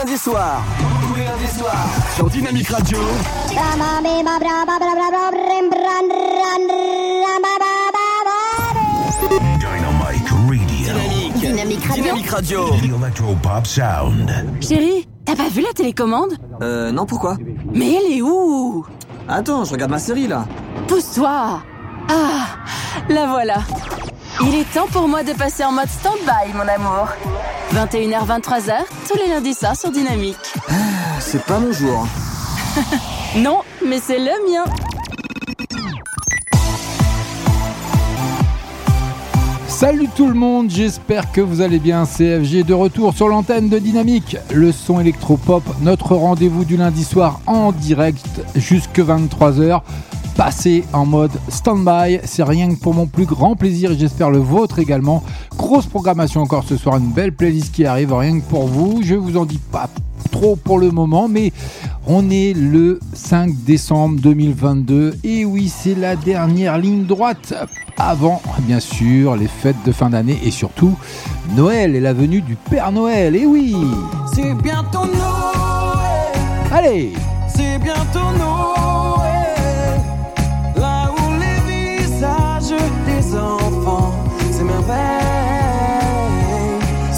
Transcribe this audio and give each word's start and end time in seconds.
Tous 0.00 0.06
les 1.14 1.24
lundis 1.24 1.48
soirs. 1.58 1.84
Sur 2.16 2.30
Dynamique 2.30 2.68
Radio. 2.68 2.98
Dynamique. 10.40 11.38
Dynamique 11.40 11.80
Radio. 11.86 12.00
Dynamique 12.00 12.30
Radio. 12.30 12.66
Electropop 13.02 13.66
Sound. 13.66 14.32
Chérie, 14.60 15.06
t'as 15.24 15.36
pas 15.36 15.48
vu 15.48 15.60
la 15.60 15.72
télécommande? 15.74 16.32
Euh, 16.62 16.90
non, 16.92 17.06
pourquoi? 17.06 17.36
Mais 17.72 17.94
elle 17.94 18.12
est 18.18 18.22
où? 18.22 18.84
Attends, 19.28 19.64
je 19.64 19.72
regarde 19.72 19.90
ma 19.90 19.98
série 19.98 20.26
là. 20.26 20.46
Pousse-toi 20.88 21.62
Ah, 22.08 22.46
la 23.08 23.26
voilà. 23.26 23.58
Il 24.42 24.54
est 24.54 24.72
temps 24.72 24.86
pour 24.90 25.06
moi 25.06 25.22
de 25.22 25.32
passer 25.32 25.64
en 25.64 25.72
mode 25.72 25.88
stand-by, 25.88 26.54
mon 26.54 26.66
amour. 26.66 27.08
21h, 27.74 28.26
23h, 28.26 28.72
tous 29.06 29.16
les 29.18 29.28
lundis 29.28 29.54
soirs 29.54 29.76
sur 29.76 29.90
Dynamique. 29.90 30.36
C'est 31.20 31.44
pas 31.44 31.58
mon 31.58 31.72
jour. 31.72 32.06
Non, 33.36 33.60
mais 33.86 34.00
c'est 34.04 34.18
le 34.18 34.32
mien. 34.50 34.64
Salut 39.68 40.08
tout 40.16 40.26
le 40.26 40.34
monde, 40.34 40.68
j'espère 40.68 41.30
que 41.30 41.40
vous 41.40 41.60
allez 41.60 41.78
bien. 41.78 42.04
CFG 42.06 42.64
de 42.64 42.74
retour 42.74 43.14
sur 43.14 43.28
l'antenne 43.28 43.68
de 43.68 43.78
Dynamique, 43.78 44.36
le 44.52 44.72
son 44.72 44.98
électropop, 44.98 45.62
notre 45.80 46.16
rendez-vous 46.16 46.64
du 46.64 46.76
lundi 46.76 47.04
soir 47.04 47.40
en 47.46 47.70
direct 47.70 48.42
jusque 48.56 48.98
23h. 48.98 49.82
Passé 50.40 50.84
en 50.94 51.04
mode 51.04 51.32
stand-by, 51.50 52.20
c'est 52.24 52.42
rien 52.42 52.74
que 52.74 52.80
pour 52.80 52.94
mon 52.94 53.04
plus 53.04 53.26
grand 53.26 53.56
plaisir 53.56 53.92
et 53.92 53.98
j'espère 53.98 54.30
le 54.30 54.38
vôtre 54.38 54.78
également. 54.78 55.22
Grosse 55.58 55.84
programmation 55.84 56.40
encore 56.40 56.64
ce 56.64 56.78
soir, 56.78 56.96
une 56.96 57.12
belle 57.12 57.32
playlist 57.32 57.74
qui 57.74 57.84
arrive, 57.84 58.14
rien 58.14 58.40
que 58.40 58.44
pour 58.46 58.66
vous. 58.66 59.02
Je 59.04 59.16
vous 59.16 59.36
en 59.36 59.44
dis 59.44 59.60
pas 59.70 59.90
trop 60.30 60.56
pour 60.56 60.78
le 60.78 60.92
moment, 60.92 61.28
mais 61.28 61.52
on 62.06 62.30
est 62.30 62.54
le 62.56 63.00
5 63.12 63.50
décembre 63.66 64.18
2022 64.18 65.18
et 65.24 65.44
oui, 65.44 65.68
c'est 65.68 65.94
la 65.94 66.16
dernière 66.16 66.78
ligne 66.78 67.04
droite 67.04 67.52
avant, 67.98 68.40
bien 68.60 68.80
sûr, 68.80 69.36
les 69.36 69.46
fêtes 69.46 69.84
de 69.84 69.92
fin 69.92 70.08
d'année 70.08 70.38
et 70.42 70.50
surtout 70.50 70.96
Noël 71.54 71.94
et 71.94 72.00
la 72.00 72.14
venue 72.14 72.40
du 72.40 72.56
Père 72.56 72.92
Noël. 72.92 73.36
Et 73.36 73.44
oui, 73.44 73.76
C'est 74.32 74.54
bientôt 74.54 75.04
Noël, 75.04 76.72
allez, 76.72 77.12
c'est 77.54 77.78
bientôt 77.78 78.32
Noël. 78.38 78.89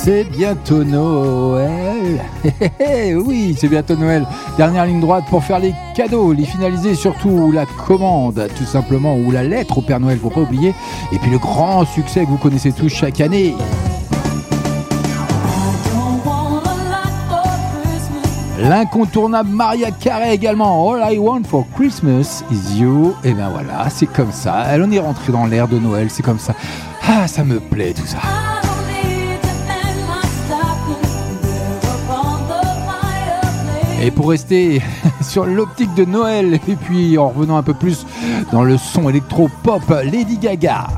C'est 0.05 0.25
bientôt 0.25 0.83
Noël. 0.83 2.21
oui, 3.25 3.55
c'est 3.57 3.69
bientôt 3.69 3.95
Noël. 3.95 4.27
Dernière 4.57 4.85
ligne 4.85 5.01
droite 5.01 5.25
pour 5.31 5.45
faire 5.45 5.61
les 5.61 5.73
cadeaux, 5.95 6.33
les 6.33 6.45
finaliser, 6.45 6.97
surtout 6.97 7.53
la 7.53 7.67
commande, 7.67 8.49
tout 8.59 8.65
simplement, 8.65 9.17
ou 9.17 9.31
la 9.31 9.45
lettre 9.45 9.79
au 9.79 9.81
Père 9.81 10.01
Noël, 10.01 10.19
faut 10.19 10.29
pas 10.29 10.41
oublier. 10.41 10.75
Et 11.13 11.19
puis 11.19 11.31
le 11.31 11.39
grand 11.39 11.85
succès 11.85 12.25
que 12.25 12.31
vous 12.31 12.37
connaissez 12.37 12.73
tous 12.73 12.89
chaque 12.89 13.21
année. 13.21 13.55
L'incontournable 18.59 19.51
Maria 19.51 19.93
Carey 19.93 20.35
également. 20.35 20.91
All 20.91 21.13
I 21.13 21.19
want 21.19 21.45
for 21.45 21.65
Christmas 21.77 22.43
is 22.51 22.77
you. 22.79 23.15
Et 23.23 23.35
ben 23.35 23.51
voilà, 23.51 23.89
c'est 23.89 24.07
comme 24.07 24.33
ça. 24.33 24.65
Elle 24.71 24.83
en 24.83 24.91
est 24.91 24.99
rentrée 24.99 25.33
dans 25.33 25.47
l'ère 25.47 25.69
de 25.69 25.79
Noël, 25.79 26.09
c'est 26.11 26.23
comme 26.25 26.41
ça. 26.41 26.55
Ah, 27.07 27.27
ça 27.27 27.45
me 27.45 27.61
plaît 27.61 27.93
tout 27.95 28.07
ça. 28.07 28.19
Et 34.03 34.11
pour 34.11 34.31
rester 34.31 34.83
sur 35.21 35.47
l'optique 35.47 35.95
de 35.95 36.05
Noël, 36.05 36.55
et 36.67 36.77
puis 36.77 37.17
en 37.19 37.29
revenant 37.29 37.57
un 37.57 37.63
peu 37.63 37.75
plus 37.75 38.05
dans 38.51 38.65
le 38.65 38.77
son 38.77 39.09
électro-pop, 39.09 39.83
Lady 40.05 40.39
Gaga. 40.39 40.89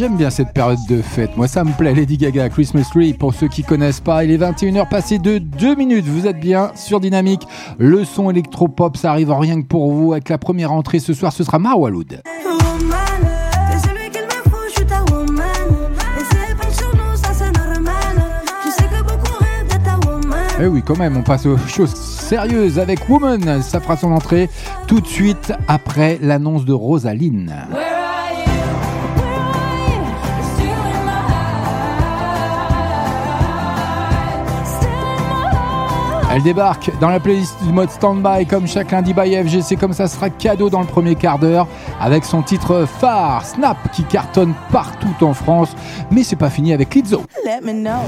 J'aime 0.00 0.16
bien 0.16 0.30
cette 0.30 0.54
période 0.54 0.78
de 0.88 1.02
fête. 1.02 1.36
Moi, 1.36 1.46
ça 1.46 1.62
me 1.62 1.72
plaît. 1.72 1.92
Lady 1.92 2.16
Gaga, 2.16 2.48
Christmas 2.48 2.88
Tree. 2.90 3.12
Pour 3.12 3.34
ceux 3.34 3.48
qui 3.48 3.62
connaissent 3.62 4.00
pas, 4.00 4.24
il 4.24 4.30
est 4.30 4.38
21h 4.38 4.88
passé 4.88 5.18
de 5.18 5.36
2 5.36 5.74
minutes. 5.74 6.06
Vous 6.06 6.26
êtes 6.26 6.40
bien 6.40 6.72
sur 6.74 7.00
Dynamique. 7.00 7.42
Le 7.76 8.06
son 8.06 8.30
électro-pop, 8.30 8.96
ça 8.96 9.10
arrive 9.10 9.30
en 9.30 9.38
rien 9.38 9.60
que 9.60 9.66
pour 9.66 9.92
vous. 9.92 10.12
Avec 10.12 10.30
la 10.30 10.38
première 10.38 10.72
entrée 10.72 11.00
ce 11.00 11.12
soir, 11.12 11.34
ce 11.34 11.44
sera 11.44 11.58
Marwaloud. 11.58 12.22
Eh 20.62 20.66
oui, 20.66 20.82
quand 20.82 20.96
même, 20.96 21.18
on 21.18 21.22
passe 21.22 21.44
aux 21.44 21.58
choses 21.58 21.94
sérieuses 21.94 22.78
avec 22.78 23.06
Woman. 23.06 23.60
Ça 23.60 23.80
fera 23.80 23.98
son 23.98 24.12
entrée 24.12 24.48
tout 24.86 25.02
de 25.02 25.06
suite 25.06 25.52
après 25.68 26.18
l'annonce 26.22 26.64
de 26.64 26.72
Rosaline. 26.72 27.52
Elle 36.32 36.44
débarque 36.44 36.92
dans 37.00 37.08
la 37.08 37.18
playlist 37.18 37.56
du 37.64 37.72
mode 37.72 37.90
standby 37.90 38.46
comme 38.46 38.68
chaque 38.68 38.92
lundi 38.92 39.12
by 39.12 39.34
FGC, 39.34 39.74
comme 39.74 39.92
ça 39.92 40.06
sera 40.06 40.30
cadeau 40.30 40.70
dans 40.70 40.80
le 40.80 40.86
premier 40.86 41.16
quart 41.16 41.40
d'heure 41.40 41.66
avec 42.00 42.24
son 42.24 42.42
titre 42.42 42.86
phare 43.00 43.44
Snap 43.44 43.76
qui 43.90 44.04
cartonne 44.04 44.54
partout 44.70 45.24
en 45.24 45.34
France. 45.34 45.74
Mais 46.12 46.22
c'est 46.22 46.36
pas 46.36 46.48
fini 46.48 46.72
avec 46.72 46.94
Lizzo. 46.94 47.24
Let 47.44 47.62
me 47.64 47.72
know. 47.72 48.00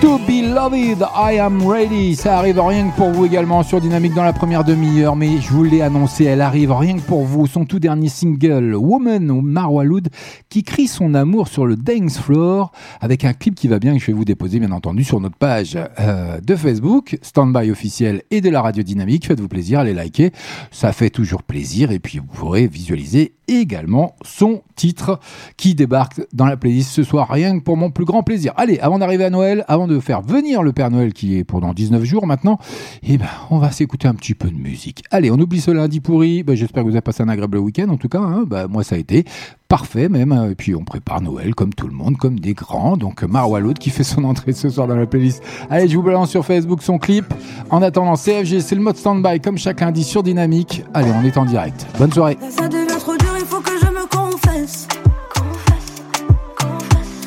To 0.00 0.18
be 0.18 0.41
loved, 0.52 1.02
I 1.14 1.38
am 1.38 1.66
ready. 1.66 2.14
Ça 2.14 2.38
arrive 2.38 2.60
rien 2.60 2.90
que 2.90 2.96
pour 2.96 3.10
vous 3.10 3.24
également 3.24 3.62
sur 3.62 3.80
Dynamique 3.80 4.12
dans 4.14 4.22
la 4.22 4.34
première 4.34 4.64
demi-heure, 4.64 5.16
mais 5.16 5.40
je 5.40 5.48
vous 5.48 5.64
l'ai 5.64 5.80
annoncé, 5.80 6.24
elle 6.24 6.42
arrive 6.42 6.72
rien 6.72 6.96
que 6.96 7.02
pour 7.02 7.24
vous. 7.24 7.46
Son 7.46 7.64
tout 7.64 7.78
dernier 7.78 8.08
single, 8.08 8.74
Woman 8.74 9.30
ou 9.30 9.40
Marwa 9.40 9.84
Loud, 9.84 10.08
qui 10.50 10.62
crie 10.62 10.88
son 10.88 11.14
amour 11.14 11.48
sur 11.48 11.64
le 11.64 11.76
dance 11.76 12.18
floor 12.18 12.70
avec 13.00 13.24
un 13.24 13.32
clip 13.32 13.54
qui 13.54 13.66
va 13.66 13.78
bien 13.78 13.94
que 13.94 14.00
je 14.00 14.06
vais 14.06 14.12
vous 14.12 14.26
déposer 14.26 14.58
bien 14.58 14.72
entendu 14.72 15.04
sur 15.04 15.20
notre 15.20 15.36
page 15.36 15.78
euh, 15.98 16.38
de 16.40 16.54
Facebook, 16.54 17.18
Standby 17.22 17.70
officiel 17.70 18.22
et 18.30 18.40
de 18.42 18.50
la 18.50 18.60
radio 18.60 18.82
Dynamique. 18.82 19.26
Faites-vous 19.26 19.48
plaisir, 19.48 19.80
allez 19.80 19.94
liker, 19.94 20.32
ça 20.70 20.92
fait 20.92 21.10
toujours 21.10 21.42
plaisir 21.42 21.92
et 21.92 21.98
puis 21.98 22.18
vous 22.18 22.26
pourrez 22.26 22.66
visualiser 22.66 23.34
également 23.48 24.14
son 24.22 24.62
titre 24.76 25.18
qui 25.56 25.74
débarque 25.74 26.20
dans 26.32 26.46
la 26.46 26.56
playlist 26.56 26.90
ce 26.90 27.02
soir, 27.02 27.28
rien 27.30 27.58
que 27.58 27.64
pour 27.64 27.76
mon 27.76 27.90
plus 27.90 28.04
grand 28.04 28.22
plaisir. 28.22 28.52
Allez, 28.56 28.78
avant 28.78 28.98
d'arriver 28.98 29.24
à 29.24 29.30
Noël, 29.30 29.64
avant 29.68 29.86
de 29.86 29.98
faire 29.98 30.22
venir 30.22 30.41
le 30.42 30.72
Père 30.72 30.90
Noël 30.90 31.12
qui 31.12 31.38
est 31.38 31.44
pendant 31.44 31.72
19 31.72 32.02
jours 32.04 32.26
maintenant, 32.26 32.58
eh 33.06 33.16
ben, 33.16 33.26
on 33.50 33.58
va 33.58 33.70
s'écouter 33.70 34.08
un 34.08 34.14
petit 34.14 34.34
peu 34.34 34.48
de 34.48 34.56
musique. 34.56 35.02
Allez, 35.10 35.30
on 35.30 35.38
oublie 35.38 35.60
ce 35.60 35.70
lundi 35.70 36.00
pourri. 36.00 36.42
Ben, 36.42 36.56
J'espère 36.56 36.82
que 36.82 36.88
vous 36.88 36.94
avez 36.94 37.00
passé 37.00 37.22
un 37.22 37.28
agréable 37.28 37.58
week-end 37.58 37.88
en 37.90 37.96
tout 37.96 38.08
cas. 38.08 38.18
hein. 38.20 38.44
Ben, 38.46 38.66
moi, 38.66 38.82
ça 38.82 38.96
a 38.96 38.98
été 38.98 39.24
parfait 39.68 40.08
même. 40.08 40.48
Et 40.50 40.54
puis, 40.54 40.74
on 40.74 40.84
prépare 40.84 41.20
Noël 41.20 41.54
comme 41.54 41.72
tout 41.72 41.86
le 41.86 41.94
monde, 41.94 42.16
comme 42.16 42.40
des 42.40 42.54
grands. 42.54 42.96
Donc, 42.96 43.22
Marwa 43.22 43.60
Loud 43.60 43.78
qui 43.78 43.90
fait 43.90 44.02
son 44.04 44.24
entrée 44.24 44.52
ce 44.52 44.68
soir 44.68 44.86
dans 44.88 44.96
la 44.96 45.06
playlist. 45.06 45.42
Allez, 45.70 45.88
je 45.88 45.96
vous 45.96 46.02
balance 46.02 46.30
sur 46.30 46.44
Facebook 46.44 46.82
son 46.82 46.98
clip. 46.98 47.32
En 47.70 47.80
attendant, 47.80 48.14
CFG, 48.16 48.60
c'est 48.60 48.74
le 48.74 48.82
mode 48.82 48.96
standby 48.96 49.40
comme 49.40 49.56
chaque 49.58 49.80
lundi 49.80 50.02
sur 50.04 50.22
Dynamique. 50.24 50.82
Allez, 50.92 51.10
on 51.12 51.24
est 51.24 51.36
en 51.38 51.44
direct. 51.44 51.86
Bonne 51.98 52.12
soirée. 52.12 52.36
Ça 52.50 52.68
devient 52.68 52.86
trop 52.98 53.16
dur, 53.16 53.32
il 53.38 53.46
faut 53.46 53.60
que 53.60 53.70
je 53.80 53.86
me 53.86 54.06
confesse. 54.08 54.88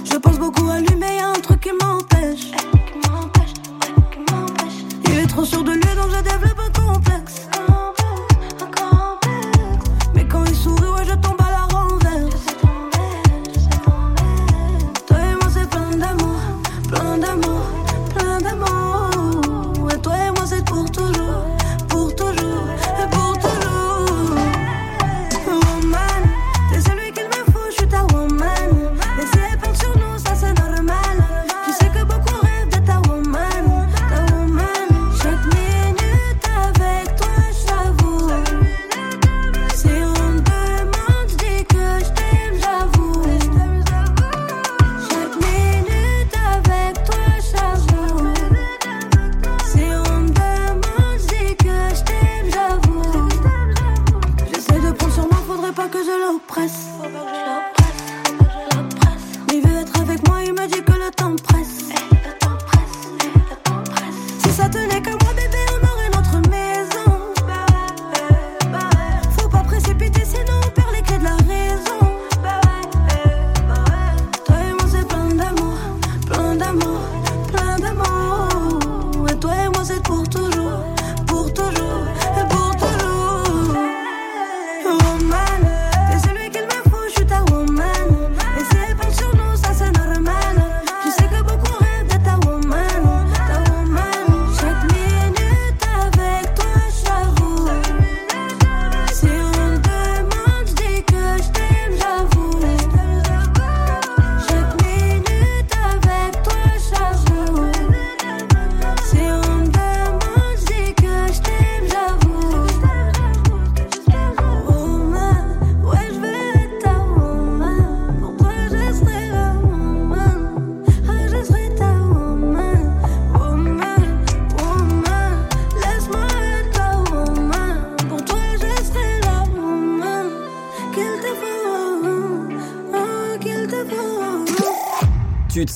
Je 0.04 0.18
pense 0.18 0.38
beaucoup 0.38 0.70
à 0.70 0.80
lui, 0.80 0.88
mais 1.00 1.16
y 1.18 1.20
a 1.20 1.30
un 1.30 1.34
truc 1.42 1.62
qui 1.62 1.70
m'empêche. 1.84 2.52
Il 5.16 5.22
est 5.22 5.28
trop 5.28 5.46
sûr 5.46 5.64
de 5.64 5.72
lui, 5.72 5.80
donc 5.80 6.10
je 6.12 6.22
développe 6.22 6.60
un 6.60 6.94
complexe. 6.94 7.48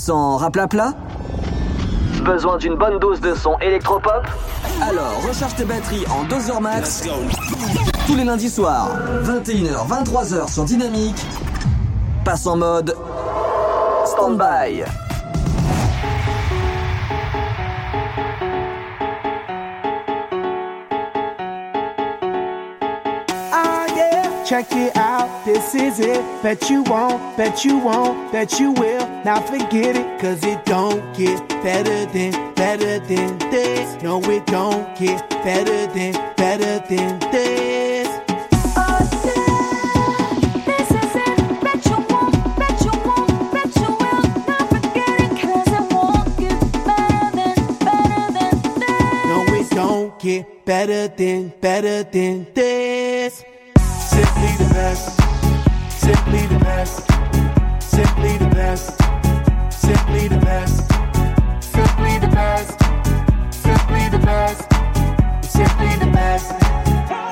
Sens 0.09 0.41
raplapla 0.41 0.93
Besoin 2.25 2.57
d'une 2.57 2.73
bonne 2.73 2.97
dose 2.97 3.21
de 3.21 3.35
son 3.35 3.59
électropop 3.59 4.25
Alors 4.81 5.21
recharge 5.27 5.53
tes 5.53 5.65
batteries 5.65 6.03
en 6.09 6.23
2 6.23 6.49
heures 6.49 6.61
max. 6.61 7.07
Tous 8.07 8.15
les 8.15 8.23
lundis 8.23 8.49
soirs, 8.49 8.89
21h, 9.21 9.87
23h 9.87 10.51
sur 10.51 10.63
Dynamique. 10.63 11.23
Passe 12.25 12.47
en 12.47 12.57
mode 12.57 12.95
stand-by. 14.07 14.83
Ah 23.53 23.85
yeah, 23.95 24.23
check 24.43 24.65
it 24.71 24.97
out, 24.97 25.29
this 25.45 25.75
is 25.75 25.99
it. 25.99 26.23
Bet 26.41 26.67
you 26.67 26.83
won't, 26.89 27.19
bet 27.37 27.63
you 27.63 27.77
won't, 27.77 28.15
bet 28.31 28.59
you 28.59 28.71
will. 28.71 29.08
Now 29.29 29.41
forget 29.41 29.95
it, 29.95 30.19
cause 30.19 30.43
it 30.43 30.65
don't 30.65 31.15
get 31.15 31.47
better 31.61 32.07
than, 32.07 32.31
better 32.55 32.97
than 32.97 33.37
this. 33.51 34.01
No, 34.01 34.19
it 34.23 34.43
don't 34.47 34.97
get 34.97 35.29
better 35.29 35.85
than, 35.85 36.13
better 36.35 36.79
than 36.89 37.19
this. 37.31 38.09
get 50.19 50.65
better 50.65 51.07
than, 51.07 51.53
better 51.61 52.03
than 52.03 52.47
this. 52.55 53.45
Simply 53.77 54.51
the 54.57 54.69
best. 54.73 55.21
Simply 55.91 56.47
the 56.47 56.59
best. 56.59 57.07
Simply 57.79 58.37
the 58.37 58.49
best. 58.55 58.98
The 60.29 60.37
best, 60.37 60.91
simply 61.59 62.19
the 62.19 62.27
best, 62.27 62.79
simply 63.51 64.09
the 64.09 64.19
best, 64.19 64.61
simply 65.41 65.95
the 65.97 66.05
best. 66.11 66.51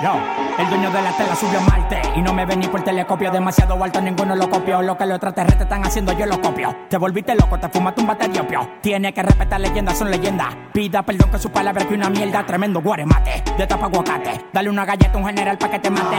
Yo, 0.01 0.13
el 0.59 0.69
dueño 0.69 0.91
de 0.91 1.01
la 1.01 1.11
tela 1.11 1.35
subió 1.35 1.59
a 1.59 1.61
Marte 1.63 2.01
y 2.15 2.21
no 2.21 2.33
me 2.33 2.45
ven 2.45 2.59
ni 2.59 2.67
por 2.67 2.83
telescopio. 2.83 3.31
Demasiado 3.31 3.83
alto, 3.83 4.01
ninguno 4.01 4.35
lo 4.35 4.49
copió. 4.49 4.81
Lo 4.81 4.97
que 4.97 5.05
los 5.05 5.15
extraterrestres 5.15 5.63
están 5.63 5.85
haciendo, 5.85 6.13
yo 6.13 6.25
lo 6.25 6.39
copio. 6.39 6.75
Te 6.89 6.97
volviste 6.97 7.35
loco, 7.35 7.59
te 7.59 7.69
fumaste 7.69 8.01
un 8.01 8.07
bate 8.07 8.27
de 8.27 8.39
opio. 8.39 8.67
Tiene 8.81 9.13
que 9.13 9.23
respetar 9.23 9.59
leyendas, 9.59 9.97
son 9.97 10.11
leyendas. 10.11 10.55
Pida 10.73 11.03
perdón 11.03 11.31
que 11.31 11.39
su 11.39 11.49
palabra 11.49 11.85
que 11.85 11.95
una 11.95 12.09
mierda. 12.09 12.45
Tremendo 12.45 12.81
guaremate, 12.81 13.44
de 13.57 13.67
tapa 13.67 13.88
aguacate. 13.88 14.45
Dale 14.53 14.69
una 14.69 14.85
galleta 14.85 15.13
a 15.13 15.17
un 15.17 15.25
general 15.25 15.57
pa' 15.57 15.69
que 15.69 15.79
te 15.79 15.89
mate. 15.89 16.17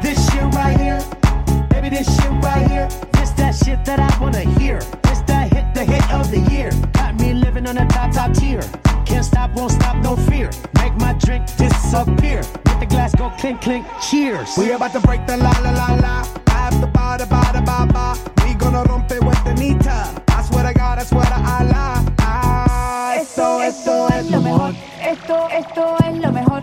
This 0.00 0.18
shit 0.30 0.42
right 0.54 0.78
here, 0.78 0.98
baby, 1.80 1.96
this 1.96 2.06
shit 2.16 2.30
right 2.42 2.66
here. 2.70 2.88
This 3.12 3.30
that 3.32 3.54
shit 3.54 3.84
that 3.84 4.00
I 4.00 4.10
wanna 4.20 4.44
hear. 4.58 4.78
This 5.02 5.20
that 5.26 5.52
hit, 5.52 5.74
the 5.74 5.84
hit 5.84 6.04
of 6.12 6.30
the 6.30 6.40
year. 6.52 6.70
Got 6.92 7.14
me 7.20 7.34
living 7.34 7.66
on 7.66 7.76
a 7.76 7.86
top, 7.88 8.12
top 8.12 8.32
tier. 8.32 8.62
Can't 9.04 9.24
stop, 9.24 9.50
won't 9.54 9.72
stop, 9.72 9.96
no 10.02 10.16
fear. 10.28 10.50
Make 10.80 10.94
my 10.96 11.12
drink 11.14 11.44
disappear. 11.56 12.42
Let 12.66 12.80
the 12.80 12.86
glass 12.86 13.14
go 13.14 13.30
clink, 13.38 13.60
clink, 13.60 13.86
cheers. 14.00 14.56
We 14.56 14.72
about 14.72 14.92
to 14.92 15.00
break 15.00 15.26
the 15.26 15.36
la 15.36 15.52
la 15.64 15.70
la 15.70 15.88
la. 16.04 16.16
After 16.48 16.86
ba 16.86 17.16
da 17.18 17.26
ba 17.26 17.42
da 17.52 17.60
ba 17.60 17.78
ba. 17.92 18.06
We 18.44 18.54
gonna 18.54 18.82
rompe 18.84 19.18
with 19.24 19.42
the 19.44 19.54
nita. 19.54 19.98
I 20.28 20.42
swear 20.42 20.64
to 20.64 20.74
God, 20.74 20.98
I 20.98 21.04
swear 21.04 21.24
to 21.24 21.40
Allah. 21.56 22.04
Ah, 22.18 23.16
esto, 23.20 23.60
esto 23.60 24.08
es 24.08 24.30
lo 24.30 24.40
mejor. 24.40 24.74
Esto, 25.00 25.48
esto 25.50 25.96
es 26.04 26.16
lo 26.24 26.32
mejor. 26.32 26.62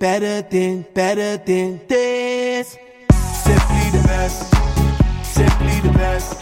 Better 0.00 0.40
than, 0.40 0.86
better 0.94 1.36
than 1.36 1.78
this. 1.86 2.78
Simply 3.44 3.90
the 3.92 4.02
best, 4.08 4.48
simply 5.22 5.80
the 5.80 5.92
best, 5.92 6.40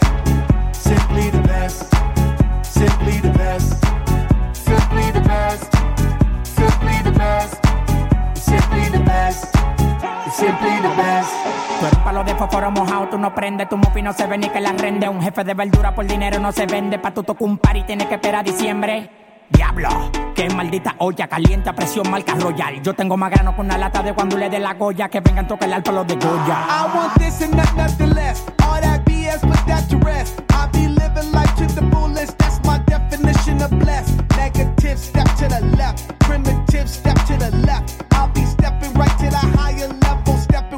simply 0.73 1.29
the 1.29 1.41
best, 1.43 1.83
simply 2.63 3.19
the 3.19 3.31
best, 3.37 3.75
simply 4.55 5.11
the 5.11 5.19
best, 5.19 5.67
simply 6.55 6.97
the 7.03 7.11
best, 7.11 7.59
simply 8.39 8.89
the 8.95 9.03
best, 9.03 9.43
simply 10.31 10.75
the 10.79 10.93
best. 10.95 11.33
Tú 11.79 11.85
eres 11.85 11.99
palo 11.99 12.23
de 12.23 12.35
fósforo 12.35 12.71
mojado, 12.71 13.09
tú 13.09 13.17
no 13.17 13.35
prendes, 13.35 13.67
tu 13.67 13.77
mufi 13.77 14.01
no 14.01 14.13
se 14.13 14.25
ve 14.25 14.37
ni 14.37 14.49
que 14.49 14.61
la 14.61 14.71
rende. 14.71 15.09
Un 15.09 15.21
jefe 15.21 15.43
de 15.43 15.53
verdura 15.53 15.93
por 15.93 16.05
dinero 16.05 16.39
no 16.39 16.53
se 16.53 16.65
vende, 16.65 16.97
pa' 16.97 17.13
tu 17.13 17.23
tocar 17.23 17.47
un 17.47 17.57
par 17.57 17.75
y 17.75 17.83
tienes 17.83 18.07
que 18.07 18.15
esperar 18.15 18.45
diciembre. 18.45 19.18
Diablo, 19.49 19.89
qué 20.35 20.49
maldita 20.49 20.95
olla 20.99 21.27
caliente 21.27 21.69
a 21.69 21.73
presión 21.73 22.09
marca 22.09 22.35
royal. 22.35 22.81
Yo 22.81 22.93
tengo 22.93 23.17
más 23.17 23.31
grano 23.31 23.55
con 23.55 23.65
una 23.65 23.77
lata 23.77 24.01
de 24.03 24.13
cuando 24.13 24.37
le 24.37 24.49
dé 24.49 24.59
la 24.59 24.73
goya 24.73 25.09
que 25.09 25.19
vengan 25.19 25.47
tocar 25.47 25.69
el 25.69 25.83
palo 25.83 26.03
de 26.03 26.15
Goya. 26.15 26.65
I 26.69 26.95
want 26.95 27.13
this 27.19 27.41
and 27.41 27.55
not 27.55 27.75
nothing 27.75 28.13
less. 28.13 28.43
All 28.63 28.79
that 28.81 29.03
BS, 29.05 29.41
put 29.41 29.65
that 29.67 29.89
to 29.89 29.97
rest. 29.97 30.41
I 30.51 30.67
be 30.71 30.87
living 30.87 31.31
life 31.31 31.53
to 31.57 31.65
the 31.67 31.81
fullest. 31.91 32.37
That's 32.37 32.59
my 32.65 32.79
definition 32.85 33.61
of 33.61 33.71
blessed. 33.79 34.21
Negative, 34.37 34.97
step 34.99 35.27
to 35.37 35.47
the 35.47 35.61
left. 35.77 36.19
Primitive, 36.19 36.89
step 36.89 37.15
to 37.27 37.37
the 37.37 37.51
left. 37.65 38.03
I'll 38.13 38.29
be 38.29 38.43
stepping 38.45 38.93
right 38.93 39.17
to 39.19 39.29
the 39.29 39.37
higher 39.57 39.87
level, 39.87 39.98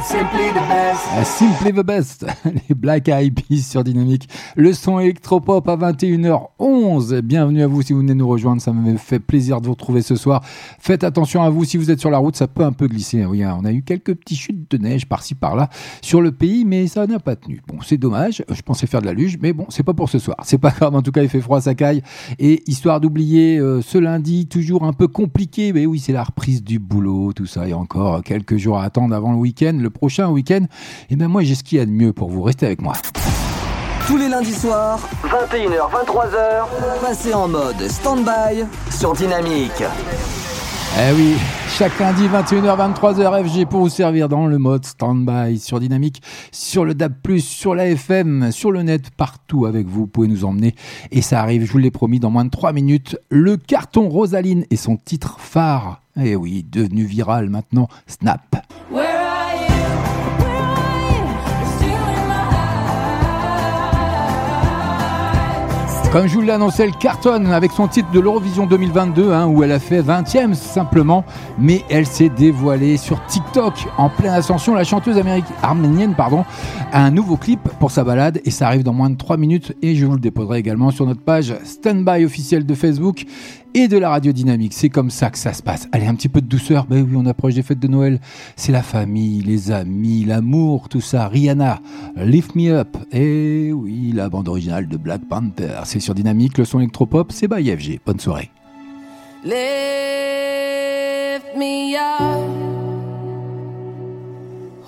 Ah, 0.00 1.24
Simply 1.24 1.72
the 1.72 1.84
best, 1.84 2.24
les 2.68 2.74
Black 2.76 3.08
Eyed 3.08 3.34
Peas 3.34 3.62
sur 3.62 3.82
Dynamique. 3.82 4.28
Le 4.54 4.72
son 4.72 5.00
électropop 5.00 5.68
à 5.68 5.76
21h11. 5.76 7.20
Bienvenue 7.22 7.62
à 7.62 7.66
vous 7.66 7.82
si 7.82 7.92
vous 7.92 7.98
venez 7.98 8.14
nous 8.14 8.28
rejoindre. 8.28 8.62
Ça 8.62 8.72
me 8.72 8.96
fait 8.96 9.18
plaisir 9.18 9.60
de 9.60 9.66
vous 9.66 9.72
retrouver 9.72 10.02
ce 10.02 10.14
soir. 10.14 10.44
Faites 10.78 11.02
attention 11.02 11.42
à 11.42 11.50
vous 11.50 11.64
si 11.64 11.76
vous 11.76 11.90
êtes 11.90 11.98
sur 11.98 12.10
la 12.10 12.18
route, 12.18 12.36
ça 12.36 12.46
peut 12.46 12.62
un 12.62 12.70
peu 12.70 12.86
glisser. 12.86 13.24
Oui, 13.24 13.42
hein, 13.42 13.58
on 13.60 13.64
a 13.64 13.72
eu 13.72 13.82
quelques 13.82 14.14
petits 14.14 14.36
chutes 14.36 14.70
de 14.70 14.78
neige 14.78 15.06
par-ci 15.06 15.34
par-là 15.34 15.68
sur 16.00 16.20
le 16.20 16.30
pays, 16.30 16.64
mais 16.64 16.86
ça 16.86 17.04
n'a 17.08 17.18
pas 17.18 17.34
tenu. 17.34 17.60
Bon, 17.66 17.78
c'est 17.84 17.98
dommage. 17.98 18.44
Je 18.48 18.62
pensais 18.62 18.86
faire 18.86 19.00
de 19.00 19.06
la 19.06 19.14
luge, 19.14 19.36
mais 19.42 19.52
bon, 19.52 19.66
c'est 19.68 19.82
pas 19.82 19.94
pour 19.94 20.08
ce 20.08 20.20
soir. 20.20 20.36
C'est 20.44 20.58
pas 20.58 20.70
grave. 20.78 20.94
En 20.94 21.02
tout 21.02 21.12
cas, 21.12 21.24
il 21.24 21.28
fait 21.28 21.40
froid, 21.40 21.60
ça 21.60 21.74
caille. 21.74 22.02
Et 22.38 22.62
histoire 22.70 23.00
d'oublier 23.00 23.58
euh, 23.58 23.82
ce 23.82 23.98
lundi, 23.98 24.46
toujours 24.46 24.84
un 24.84 24.92
peu 24.92 25.08
compliqué. 25.08 25.72
Mais 25.72 25.86
oui, 25.86 25.98
c'est 25.98 26.12
la 26.12 26.22
reprise 26.22 26.62
du 26.62 26.78
boulot, 26.78 27.32
tout 27.32 27.46
ça. 27.46 27.62
A 27.62 27.72
encore 27.72 28.22
quelques 28.22 28.58
jours 28.58 28.78
à 28.78 28.84
attendre 28.84 29.12
avant 29.12 29.32
le 29.32 29.38
week-end, 29.38 29.76
le 29.88 29.90
prochain 29.90 30.28
week-end. 30.28 30.66
Et 31.10 31.16
ben 31.16 31.28
moi, 31.28 31.42
j'ai 31.42 31.54
ce 31.54 31.64
qu'il 31.64 31.78
y 31.78 31.80
a 31.80 31.86
de 31.86 31.90
mieux 31.90 32.12
pour 32.12 32.30
vous. 32.30 32.42
Restez 32.42 32.66
avec 32.66 32.82
moi. 32.82 32.94
Tous 34.06 34.16
les 34.16 34.28
lundis 34.28 34.54
soirs, 34.54 35.00
21h, 35.24 35.90
23h, 35.90 37.00
passez 37.02 37.34
en 37.34 37.48
mode 37.48 37.88
stand-by 37.88 38.64
sur 38.90 39.12
Dynamique. 39.12 39.82
Eh 40.96 41.12
oui, 41.14 41.34
chaque 41.68 41.98
lundi 42.00 42.26
21h 42.26 42.94
23h 42.94 43.44
FG 43.46 43.68
pour 43.68 43.80
vous 43.80 43.88
servir 43.90 44.28
dans 44.28 44.46
le 44.46 44.56
mode 44.56 44.86
stand-by 44.86 45.58
sur 45.58 45.78
Dynamique, 45.78 46.22
sur 46.50 46.86
le 46.86 46.94
DAB+, 46.94 47.38
sur 47.38 47.74
la 47.74 47.86
FM, 47.88 48.50
sur 48.50 48.72
le 48.72 48.82
net, 48.82 49.10
partout 49.10 49.66
avec 49.66 49.86
vous, 49.86 50.00
vous 50.00 50.06
pouvez 50.06 50.28
nous 50.28 50.44
emmener 50.46 50.74
et 51.10 51.20
ça 51.20 51.40
arrive, 51.40 51.66
je 51.66 51.72
vous 51.72 51.78
l'ai 51.78 51.90
promis, 51.90 52.18
dans 52.18 52.30
moins 52.30 52.46
de 52.46 52.50
3 52.50 52.72
minutes, 52.72 53.18
le 53.28 53.58
carton 53.58 54.08
Rosaline 54.08 54.64
et 54.70 54.76
son 54.76 54.96
titre 54.96 55.36
phare. 55.38 56.00
Eh 56.16 56.34
oui, 56.34 56.66
devenu 56.68 57.04
viral 57.04 57.50
maintenant, 57.50 57.88
Snap. 58.06 58.67
Comme 66.10 66.26
je 66.26 66.34
vous 66.34 66.40
l'ai 66.40 66.52
annoncé, 66.52 66.84
elle 66.84 66.96
cartonne 66.96 67.48
avec 67.48 67.70
son 67.70 67.86
titre 67.86 68.10
de 68.12 68.18
l'Eurovision 68.18 68.66
2022, 68.66 69.30
hein, 69.30 69.46
où 69.46 69.62
elle 69.62 69.72
a 69.72 69.78
fait 69.78 70.00
20e 70.00 70.54
simplement, 70.54 71.22
mais 71.58 71.84
elle 71.90 72.06
s'est 72.06 72.30
dévoilée 72.30 72.96
sur 72.96 73.22
TikTok 73.26 73.74
en 73.98 74.08
pleine 74.08 74.32
ascension. 74.32 74.74
La 74.74 74.84
chanteuse 74.84 75.22
arménienne 75.62 76.14
pardon, 76.14 76.46
a 76.92 77.04
un 77.04 77.10
nouveau 77.10 77.36
clip 77.36 77.60
pour 77.78 77.90
sa 77.90 78.04
balade 78.04 78.40
et 78.46 78.50
ça 78.50 78.68
arrive 78.68 78.84
dans 78.84 78.94
moins 78.94 79.10
de 79.10 79.16
3 79.18 79.36
minutes 79.36 79.76
et 79.82 79.96
je 79.96 80.06
vous 80.06 80.14
le 80.14 80.20
déposerai 80.20 80.58
également 80.58 80.90
sur 80.90 81.04
notre 81.04 81.20
page 81.20 81.54
Standby 81.62 82.24
officielle 82.24 82.64
de 82.64 82.74
Facebook 82.74 83.26
et 83.82 83.88
de 83.88 83.98
la 83.98 84.10
radio 84.10 84.32
dynamique. 84.32 84.72
C'est 84.72 84.88
comme 84.88 85.10
ça 85.10 85.30
que 85.30 85.38
ça 85.38 85.52
se 85.52 85.62
passe. 85.62 85.88
Allez, 85.92 86.06
un 86.06 86.14
petit 86.14 86.28
peu 86.28 86.40
de 86.40 86.46
douceur. 86.46 86.86
Ben 86.86 87.02
oui, 87.02 87.14
on 87.16 87.26
approche 87.26 87.54
des 87.54 87.62
fêtes 87.62 87.78
de 87.78 87.88
Noël. 87.88 88.20
C'est 88.56 88.72
la 88.72 88.82
famille, 88.82 89.42
les 89.42 89.70
amis, 89.70 90.24
l'amour, 90.24 90.88
tout 90.88 91.00
ça. 91.00 91.28
Rihanna, 91.28 91.80
Lift 92.16 92.54
Me 92.54 92.70
Up. 92.70 92.96
Et 93.12 93.72
oui, 93.72 94.12
la 94.14 94.28
bande 94.28 94.48
originale 94.48 94.88
de 94.88 94.96
Black 94.96 95.22
Panther. 95.28 95.80
C'est 95.84 96.00
sur 96.00 96.14
dynamique, 96.14 96.58
le 96.58 96.64
son 96.64 96.80
électropop, 96.80 97.32
c'est 97.32 97.48
by 97.48 97.76
FG. 97.76 98.00
Bonne 98.04 98.20
soirée. 98.20 98.50
Lift 99.44 99.56
me 101.56 101.96
up, 101.96 102.42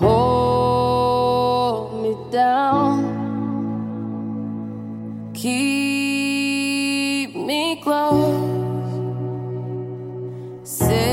hold 0.01 2.03
me 2.03 2.15
down, 2.31 3.03
keep 5.33 7.35
me 7.35 7.77
close, 7.81 8.30
say 10.81 11.10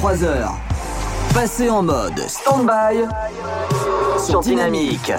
23h. 0.00 0.48
Passez 1.34 1.68
en 1.68 1.82
mode 1.82 2.20
stand-by 2.28 3.04
sur 4.16 4.40
Dynamique. 4.42 5.12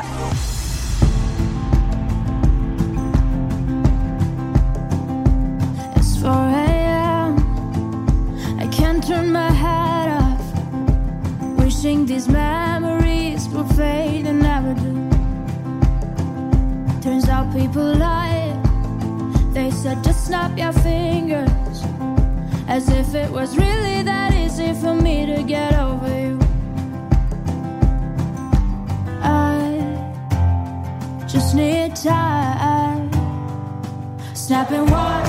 It's 5.97 6.17
4 6.21 6.31
a.m. 6.31 7.35
I 8.57 8.67
can't 8.67 9.05
turn 9.05 9.33
my 9.33 9.51
head 9.51 10.11
off. 10.21 10.39
Wishing 11.57 12.05
these 12.05 12.29
memories 12.29 13.49
would 13.49 13.67
fade 13.75 14.27
and 14.27 14.41
never 14.41 14.73
do. 14.75 15.09
Turns 17.01 17.27
out 17.27 17.51
people 17.53 17.95
lie. 17.97 18.55
They 19.51 19.71
said 19.71 20.01
just 20.05 20.27
snap 20.27 20.57
your 20.57 20.71
fingers. 20.71 21.49
As 22.69 22.87
if 22.87 23.13
it 23.13 23.29
was 23.29 23.57
really 23.57 24.03
that 24.03 24.38
easy 24.59 24.73
for 24.81 24.93
me 24.93 25.25
to 25.25 25.43
get 25.43 25.73
over 25.75 26.09
you. 26.19 26.39
I 29.21 29.61
just 31.27 31.55
need 31.55 31.95
time. 31.95 33.09
Snapping 34.33 34.89
one, 34.89 35.28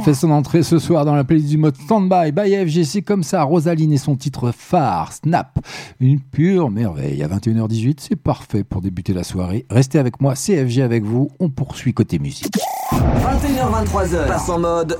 Elle 0.00 0.14
fait 0.14 0.14
son 0.14 0.30
entrée 0.30 0.62
ce 0.62 0.78
soir 0.78 1.04
dans 1.04 1.14
la 1.14 1.24
playlist 1.24 1.50
du 1.50 1.58
mode 1.58 1.76
Standby 1.76 2.32
by 2.32 2.56
FGC 2.56 3.02
comme 3.02 3.22
ça. 3.22 3.42
Rosaline 3.42 3.92
et 3.92 3.98
son 3.98 4.16
titre 4.16 4.50
phare, 4.50 5.12
Snap. 5.12 5.58
Une 6.00 6.20
pure 6.20 6.70
merveille. 6.70 7.22
À 7.22 7.28
21h18, 7.28 7.96
c'est 7.98 8.16
parfait 8.16 8.64
pour 8.64 8.80
débuter 8.80 9.12
la 9.12 9.24
soirée. 9.24 9.66
Restez 9.68 9.98
avec 9.98 10.22
moi, 10.22 10.36
CFG 10.36 10.80
avec 10.80 11.04
vous. 11.04 11.28
On 11.38 11.50
poursuit 11.50 11.92
côté 11.92 12.18
musique. 12.18 12.56
21h23h. 12.92 14.26
Passe 14.26 14.48
en 14.48 14.60
mode 14.60 14.96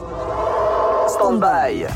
stand-by. 1.09 1.87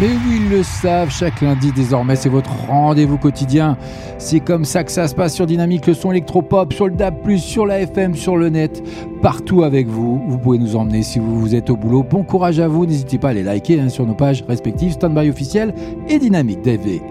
Mais 0.00 0.06
oui, 0.06 0.40
ils 0.40 0.48
le 0.48 0.62
savent, 0.62 1.10
chaque 1.10 1.42
lundi 1.42 1.72
désormais, 1.72 2.16
c'est 2.16 2.30
votre 2.30 2.52
rendez-vous 2.68 3.18
quotidien. 3.18 3.76
C'est 4.16 4.40
comme 4.40 4.64
ça 4.64 4.82
que 4.82 4.90
ça 4.90 5.06
se 5.08 5.14
passe 5.14 5.34
sur 5.34 5.44
Dynamique, 5.44 5.86
le 5.86 5.92
son 5.92 6.10
électropop, 6.10 6.72
sur 6.72 6.86
le 6.86 6.94
DAB+, 6.94 7.36
sur 7.36 7.66
la 7.66 7.80
FM, 7.80 8.14
sur 8.14 8.38
le 8.38 8.48
net, 8.48 8.82
partout 9.20 9.62
avec 9.62 9.88
vous. 9.88 10.22
Vous 10.26 10.38
pouvez 10.38 10.56
nous 10.56 10.74
emmener 10.74 11.02
si 11.02 11.18
vous, 11.18 11.38
vous 11.38 11.54
êtes 11.54 11.68
au 11.68 11.76
boulot. 11.76 12.02
Bon 12.02 12.22
courage 12.22 12.60
à 12.60 12.66
vous, 12.66 12.86
n'hésitez 12.86 13.18
pas 13.18 13.28
à 13.28 13.32
les 13.34 13.42
liker 13.42 13.78
hein, 13.78 13.90
sur 13.90 14.06
nos 14.06 14.14
pages 14.14 14.42
respectives, 14.48 14.92
Standby 14.92 15.28
officiel 15.28 15.74
et 16.08 16.18
Dynamique 16.18 16.62
DV. 16.62 17.02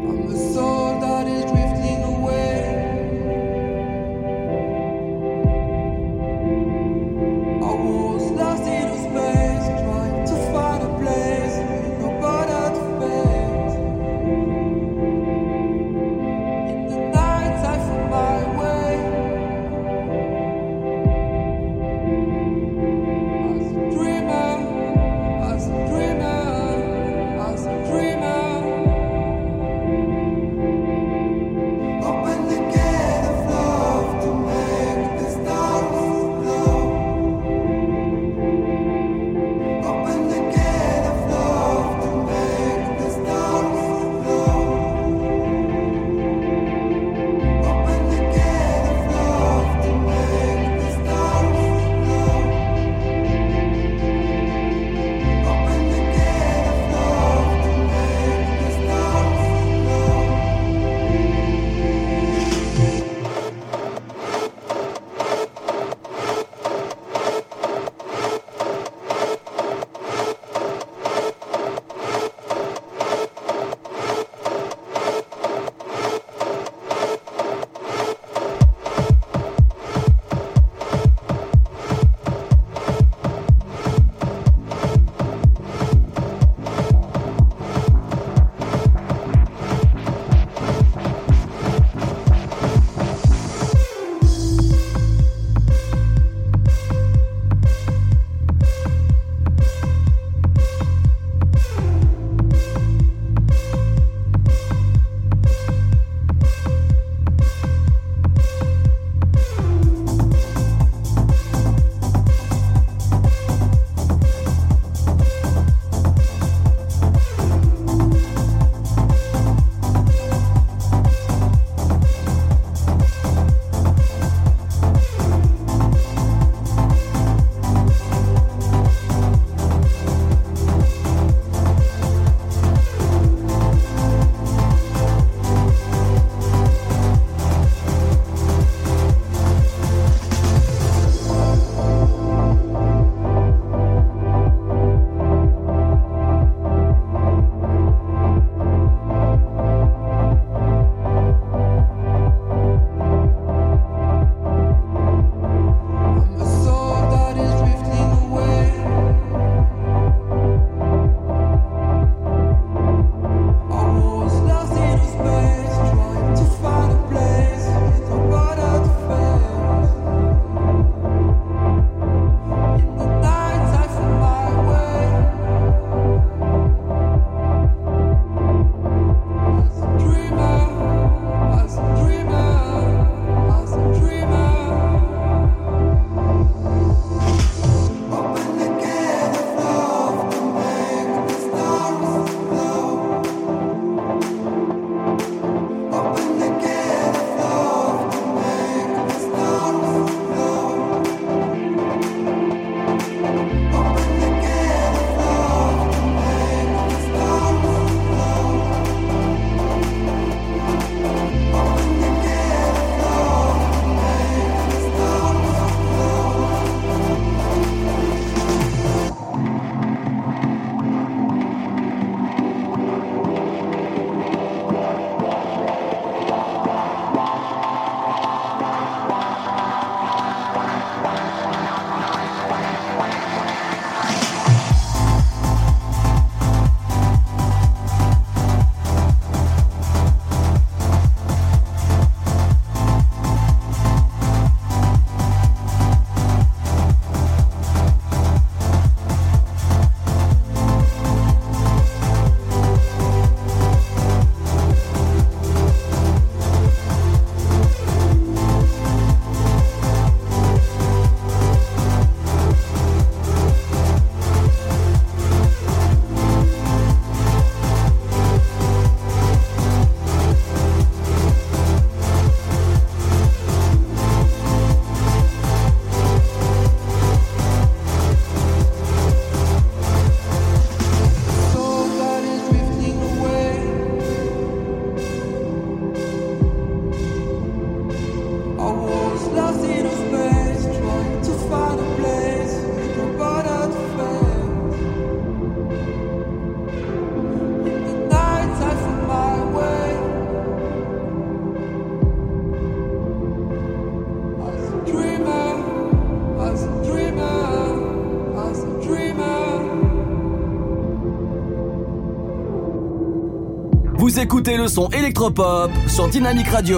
Écoutez 314.22 314.58
le 314.58 314.68
son 314.68 314.90
électropop 314.90 315.72
sur 315.88 316.10
Dynamic 316.10 316.50
Radio. 316.50 316.78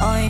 Oh 0.00 0.28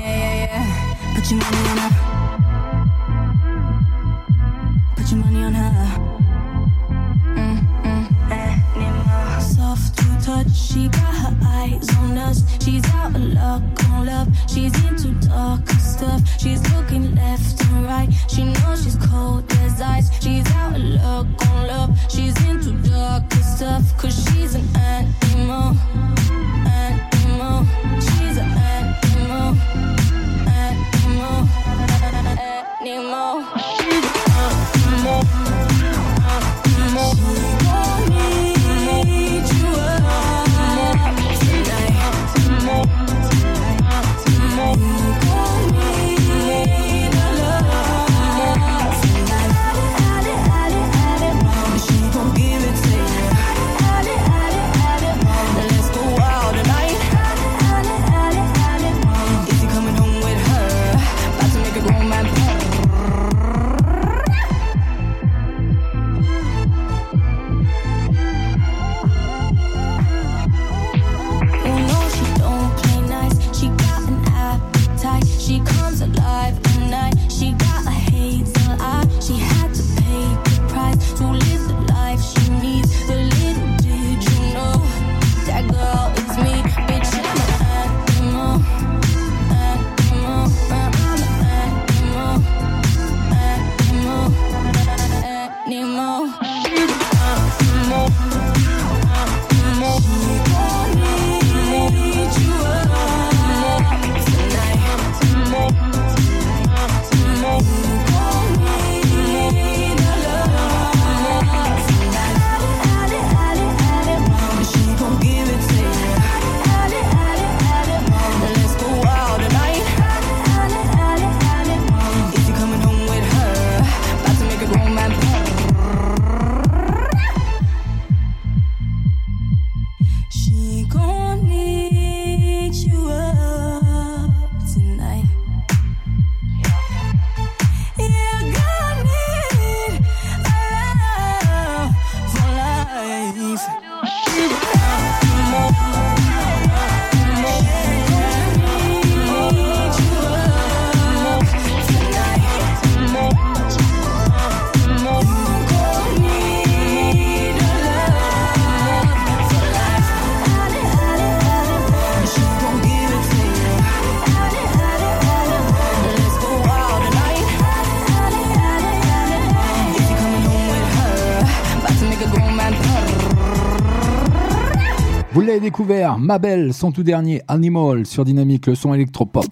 découvert, 176.19 176.27
ma 176.27 176.39
belle, 176.39 176.75
son 176.75 176.93
tout 176.93 177.03
dernier 177.03 177.43
Animal 177.49 178.07
sur 178.07 178.25
Dynamique, 178.25 178.67
le 178.67 178.75
son 178.75 178.95
électropop. 178.95 179.47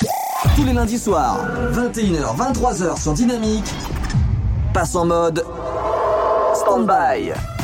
Tous 0.55 0.65
les 0.65 0.73
lundis 0.73 0.99
soirs, 0.99 1.39
21h, 1.73 2.37
23h 2.37 3.01
sur 3.01 3.13
Dynamique. 3.13 3.73
Passe 4.73 4.95
en 4.95 5.07
mode 5.07 5.45
stand-by. 6.55 7.56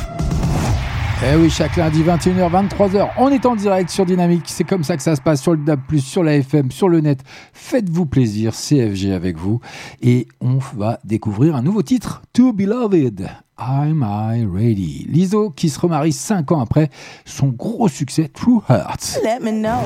Eh 1.25 1.37
oui, 1.37 1.49
chaque 1.51 1.77
lundi, 1.77 2.03
21h, 2.03 2.51
23h, 2.69 3.11
on 3.17 3.29
est 3.29 3.47
en 3.47 3.55
direct 3.55 3.91
sur 3.91 4.05
Dynamique. 4.05 4.47
C'est 4.47 4.65
comme 4.65 4.83
ça 4.83 4.97
que 4.97 5.05
ça 5.05 5.15
se 5.15 5.21
passe 5.21 5.41
sur 5.41 5.53
le 5.53 5.59
DAB+, 5.59 5.81
sur 5.99 6.25
la 6.25 6.35
FM, 6.35 6.73
sur 6.73 6.89
le 6.89 6.99
net. 7.01 7.21
Faites-vous 7.53 8.07
plaisir, 8.07 8.55
CFG 8.55 9.13
avec 9.13 9.39
vous. 9.39 9.61
Et 10.03 10.27
on 10.41 10.59
va 10.77 10.99
découvrir 11.05 11.55
un 11.55 11.63
nouveau 11.63 11.83
titre, 11.83 12.23
To 12.33 12.53
Beloved. 12.53 13.29
I'm 13.57 14.05
I 14.05 14.45
Ready. 14.45 15.07
Lizzo 15.09 15.51
qui 15.51 15.69
se 15.69 15.79
remarie 15.79 16.13
5 16.13 16.51
ans 16.51 16.61
après 16.61 16.91
son 17.25 17.49
gros 17.49 17.87
succès 17.87 18.29
True 18.35 18.61
Hearts. 18.69 19.21
Let 19.23 19.39
me 19.41 19.53
know. 19.53 19.79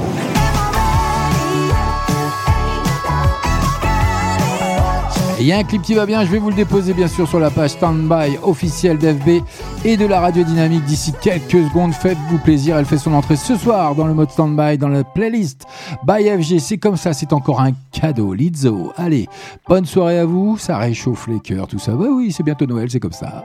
Il 5.38 5.44
y 5.44 5.53
a 5.53 5.59
un 5.59 5.64
clip 5.64 5.83
qui 5.83 5.92
va 5.92 6.07
bien, 6.07 6.25
je 6.25 6.31
vais 6.31 6.38
vous 6.38 6.49
le 6.49 6.57
déposer 6.57 6.94
bien 6.94 7.09
sûr 7.09 7.29
sur 7.29 7.38
la 7.38 7.51
page 7.51 7.70
Standby 7.70 8.38
officielle 8.42 8.96
d'FB 8.96 9.42
et 9.85 9.99
de 9.99 10.07
la 10.07 10.20
radio 10.20 10.42
dynamique 10.42 10.85
d'ici 10.85 11.12
quelques 11.20 11.68
secondes. 11.68 11.92
Faites-vous 11.92 12.38
plaisir, 12.38 12.79
elle 12.79 12.87
fait 12.87 12.96
son 12.96 13.12
entrée 13.12 13.37
ce 13.37 13.55
soir 13.55 13.94
dans 13.94 14.07
le 14.07 14.14
mode 14.14 14.31
Standby, 14.31 14.79
dans 14.79 14.88
la 14.88 15.05
playlist 15.05 15.66
by 16.07 16.31
FG. 16.42 16.59
C'est 16.59 16.79
comme 16.79 16.96
ça, 16.96 17.12
c'est 17.12 17.35
encore 17.35 17.61
un 17.61 17.72
cadeau. 17.92 18.33
Lizzo, 18.33 18.94
allez, 18.96 19.29
bonne 19.68 19.85
soirée 19.85 20.20
à 20.20 20.25
vous, 20.25 20.57
ça 20.57 20.79
réchauffe 20.79 21.29
les 21.29 21.40
cœurs, 21.40 21.66
tout 21.66 21.79
ça. 21.79 21.92
Bah 21.92 22.07
oui, 22.09 22.33
c'est 22.33 22.42
bientôt 22.42 22.64
Noël, 22.64 22.90
c'est 22.90 23.01
comme 23.01 23.12
ça. 23.12 23.44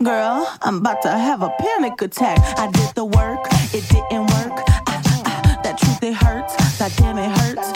Girl, 0.00 0.42
I'm 0.64 0.78
about 0.78 1.02
to 1.02 1.08
have 1.08 1.42
a 1.42 1.50
panic 1.58 2.00
attack. 2.00 2.38
I 2.58 2.66
did 2.72 2.94
the 2.94 3.04
work, 3.04 3.46
it 3.74 3.84
didn't 3.90 4.26
work. 4.30 4.64
Ah, 4.88 5.00
ah, 5.26 5.60
that 5.62 5.76
truth, 5.76 6.14
hurts. 6.14 6.78
That 6.78 6.92
it. 6.98 7.75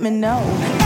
let 0.00 0.12
me 0.12 0.18
know. 0.18 0.79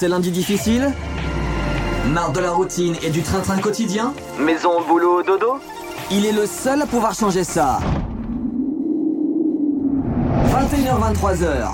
ces 0.00 0.08
lundis 0.08 0.30
difficiles 0.30 0.90
Marre 2.06 2.32
de 2.32 2.40
la 2.40 2.52
routine 2.52 2.96
et 3.02 3.10
du 3.10 3.20
train-train 3.20 3.58
quotidien 3.58 4.14
Maison, 4.38 4.80
boulot, 4.88 5.22
dodo 5.22 5.58
Il 6.10 6.24
est 6.24 6.32
le 6.32 6.46
seul 6.46 6.80
à 6.80 6.86
pouvoir 6.86 7.12
changer 7.12 7.44
ça. 7.44 7.80
21h-23h. 10.46 11.68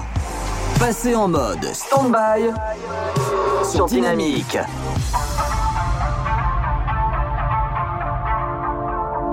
Passez 0.81 1.15
en 1.15 1.29
mode 1.29 1.65
stand-by 1.73 2.51
sur 3.63 3.87
Dynamique. 3.87 4.59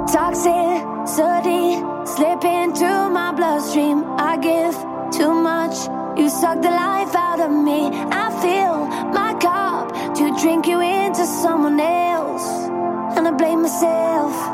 Toxicity 0.05 1.81
slip 2.05 2.43
into 2.43 3.09
my 3.09 3.31
bloodstream. 3.35 4.03
I 4.19 4.37
give 4.39 4.75
too 5.09 5.33
much. 5.33 5.89
You 6.15 6.29
suck 6.29 6.61
the 6.61 6.69
life 6.69 7.15
out 7.15 7.39
of 7.39 7.49
me. 7.49 7.89
fill 8.43 8.85
my 9.19 9.33
cup 9.39 9.87
to 10.15 10.23
drink 10.41 10.67
you 10.67 10.81
into 10.81 11.25
someone 11.25 11.79
else, 11.79 12.45
and 13.15 13.25
I 13.25 13.31
blame 13.31 13.61
myself. 13.61 14.52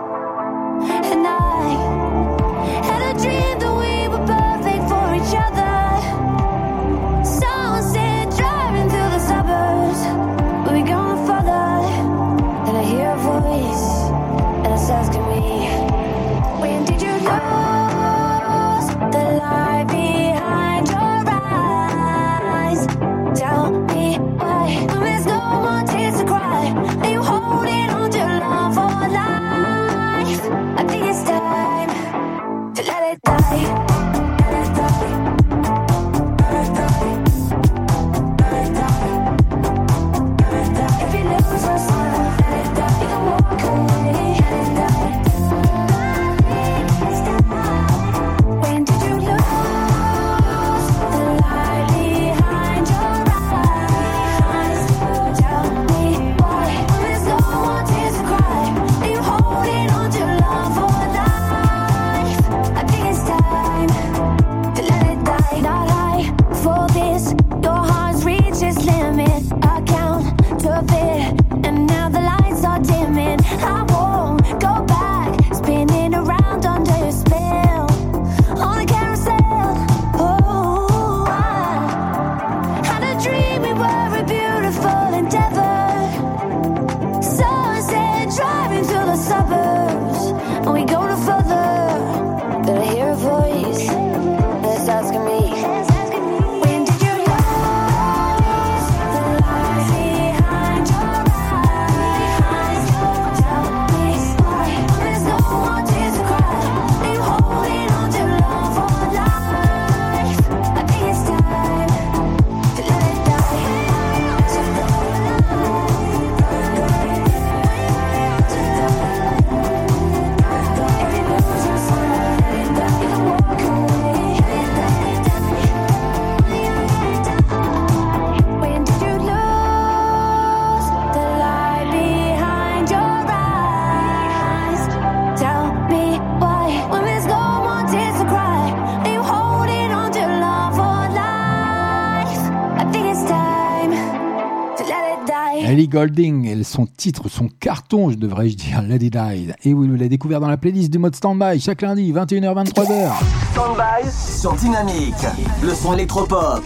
Ellie 145.70 145.88
Golding 145.88 146.64
son 146.64 146.88
titre, 146.88 147.30
son 147.30 147.48
carton, 147.48 148.10
je 148.10 148.16
devrais 148.16 148.48
dire, 148.48 148.82
Lady 148.82 149.12
Died. 149.12 149.54
Et 149.64 149.76
oui, 149.76 149.88
vous 149.88 149.94
l'avez 149.94 150.10
découvert 150.10 150.40
dans 150.40 150.48
la 150.48 150.58
playlist 150.58 150.90
du 150.90 150.98
mode 150.98 151.16
Standby 151.16 151.60
chaque 151.60 151.84
lundi, 151.84 152.12
21h-23h. 152.12 153.12
Standby 153.52 154.10
sur 154.12 154.54
Dynamique, 154.54 155.14
le 155.62 155.76
son 155.76 155.94
électropop. 155.94 156.64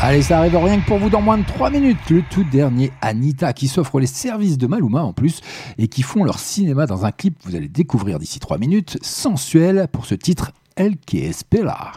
Allez, 0.00 0.22
ça 0.22 0.38
arrive 0.38 0.56
rien 0.56 0.80
que 0.80 0.86
pour 0.88 0.98
vous 0.98 1.10
dans 1.10 1.20
moins 1.20 1.38
de 1.38 1.44
3 1.44 1.70
minutes. 1.70 1.98
Le 2.10 2.22
tout 2.28 2.42
dernier, 2.42 2.90
Anita, 3.02 3.52
qui 3.52 3.68
s'offre 3.68 4.00
les 4.00 4.08
services 4.08 4.58
de 4.58 4.66
Maluma 4.66 5.04
en 5.04 5.12
plus 5.12 5.40
et 5.78 5.86
qui 5.86 6.02
font 6.02 6.24
leur 6.24 6.40
cinéma 6.40 6.86
dans 6.86 7.04
un 7.04 7.12
clip, 7.12 7.36
vous 7.44 7.54
allez 7.54 7.68
découvrir 7.68 8.18
d'ici 8.18 8.40
3 8.40 8.58
minutes, 8.58 8.98
sensuel 9.00 9.86
pour 9.92 10.06
ce 10.06 10.16
titre, 10.16 10.50
El 10.74 10.96
espera. 11.12 11.92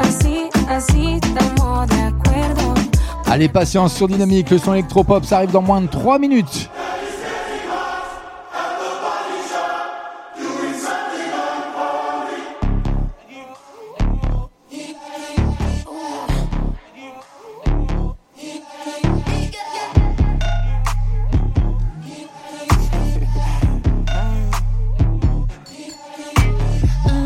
Así, 0.00 0.48
así, 0.68 1.18
estamos 1.22 1.86
de 1.88 2.00
acuerdo. 2.00 2.74
Allez, 3.26 3.48
patience 3.48 3.94
sur 3.94 4.08
Dynamique, 4.08 4.50
le 4.50 4.58
son 4.58 4.74
électropop, 4.74 5.24
ça 5.24 5.36
arrive 5.36 5.52
dans 5.52 5.62
moins 5.62 5.80
de 5.80 5.86
3 5.86 6.18
minutes. 6.18 6.70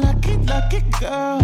Lucky, 0.02 0.36
lucky 0.46 0.82
girl. 1.00 1.43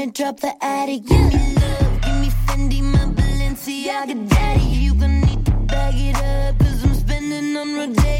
wanna 0.00 0.12
drop 0.12 0.40
the 0.40 0.64
attic, 0.64 1.04
give 1.04 1.32
me 1.32 1.54
love, 1.56 2.00
give 2.00 2.20
me 2.20 2.30
Fendi, 2.46 2.82
my 2.82 3.04
Balenciaga, 3.12 4.28
daddy. 4.30 4.60
You 4.60 4.94
gon' 4.94 5.20
need 5.20 5.44
to 5.44 5.52
bag 5.52 5.94
it 5.94 6.16
up, 6.16 6.58
cause 6.58 6.84
I'm 6.84 6.94
spending 6.94 7.56
on 7.56 7.74
Rodeo. 7.74 8.19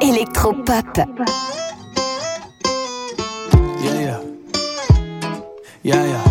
électropop. 0.00 0.96
Yeah, 3.82 4.00
yeah. 4.00 4.20
Yeah, 5.82 6.04
yeah. 6.06 6.24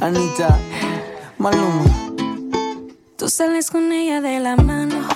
Anita, 0.00 0.58
Maluma. 1.38 1.84
Tú 3.16 3.28
sales 3.28 3.70
con 3.70 3.92
ella 3.92 4.20
de 4.20 4.40
la 4.40 4.56
mano 4.56 5.06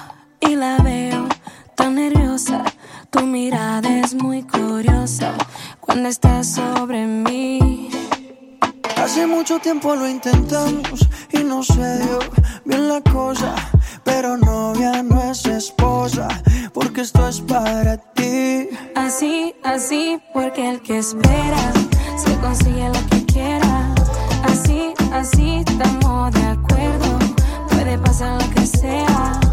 y 0.40 0.56
la 0.56 0.78
veo 0.78 1.26
tan 1.74 1.96
nerviosa. 1.96 2.64
Tu 3.10 3.20
mirada 3.22 4.00
es 4.00 4.14
muy 4.14 4.42
curiosa 4.42 5.34
cuando 5.80 6.08
estás 6.08 6.54
sobre 6.54 7.06
mí. 7.06 7.90
Hace 8.96 9.26
mucho 9.26 9.58
tiempo 9.58 9.94
lo 9.94 10.08
intentamos 10.08 11.06
y 11.30 11.38
no 11.44 11.62
se 11.62 11.98
dio 11.98 12.18
bien 12.64 12.88
la 12.88 13.00
cosa. 13.00 13.54
Pero 14.06 14.36
novia 14.36 15.02
no 15.02 15.20
es 15.20 15.44
esposa, 15.46 16.28
porque 16.72 17.00
esto 17.00 17.26
es 17.28 17.40
para 17.40 17.96
ti. 18.14 18.68
Así, 18.94 19.52
así, 19.64 20.20
porque 20.32 20.70
el 20.70 20.80
que 20.80 20.98
espera 20.98 21.72
se 22.16 22.32
consigue 22.38 22.88
lo 22.88 23.02
que 23.10 23.26
quiera. 23.26 23.94
Así, 24.44 24.94
así, 25.12 25.64
estamos 25.66 26.32
de 26.32 26.42
acuerdo. 26.44 27.18
Puede 27.68 27.98
pasar 27.98 28.40
lo 28.40 28.48
que 28.54 28.64
sea. 28.64 29.45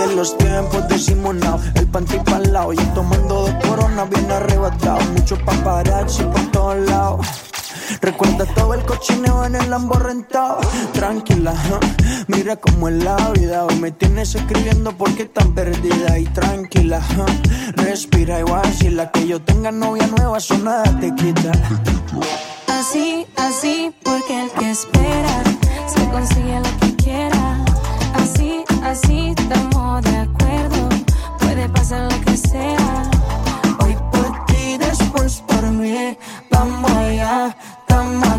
Desde 0.00 0.16
los 0.16 0.38
tiempos 0.38 0.88
de 0.88 0.98
Simonao, 0.98 1.60
el 1.74 1.86
panty 1.86 2.18
pa'l 2.20 2.52
lado, 2.52 2.72
yo 2.72 2.82
tomando 2.94 3.42
dos 3.42 3.50
corona 3.66 4.04
bien 4.04 4.30
arrebatado, 4.30 5.00
mucho 5.12 5.36
paparazzi 5.44 6.22
por 6.24 6.50
todos 6.50 6.76
lados. 6.88 7.26
Recuerda 8.00 8.46
todo 8.54 8.74
el 8.74 8.82
cochineo 8.82 9.44
en 9.44 9.56
el 9.56 9.68
Lambo 9.68 9.94
rentado. 9.94 10.60
Tranquila, 10.92 11.52
huh? 11.52 11.80
mira 12.28 12.56
cómo 12.56 12.88
es 12.88 13.02
la 13.02 13.16
vida. 13.32 13.64
Hoy 13.66 13.74
me 13.76 13.90
tienes 13.90 14.34
escribiendo 14.34 14.96
porque 14.96 15.26
tan 15.26 15.52
perdida 15.54 16.18
y 16.18 16.24
tranquila. 16.26 17.00
huh? 17.18 17.26
Respira 17.82 18.38
igual 18.40 18.72
si 18.72 18.90
la 18.90 19.10
que 19.10 19.26
yo 19.26 19.42
tenga 19.42 19.70
novia 19.72 20.06
nueva, 20.06 20.38
eso 20.38 20.56
nada 20.58 20.84
te 21.00 21.14
quita. 21.14 21.52
Así, 22.68 23.26
así, 23.36 23.92
porque 24.02 24.44
el 24.44 24.50
que 24.52 24.70
espera 24.70 25.42
se 25.86 26.08
consigue 26.10 26.60
lo 26.60 26.80
que 26.80 26.96
quiera. 26.96 27.64
Así, 28.14 28.59
Así 28.82 29.34
estamos 29.36 30.02
de 30.02 30.16
acuerdo, 30.16 30.88
puede 31.38 31.68
pasar 31.68 32.10
lo 32.12 32.20
que 32.22 32.36
sea. 32.36 33.10
Hoy 33.80 33.96
por 34.10 34.46
ti, 34.46 34.78
después 34.78 35.42
por 35.46 35.70
mí, 35.70 36.16
vamos 36.50 36.90
allá, 36.90 37.56
estamos 37.80 38.29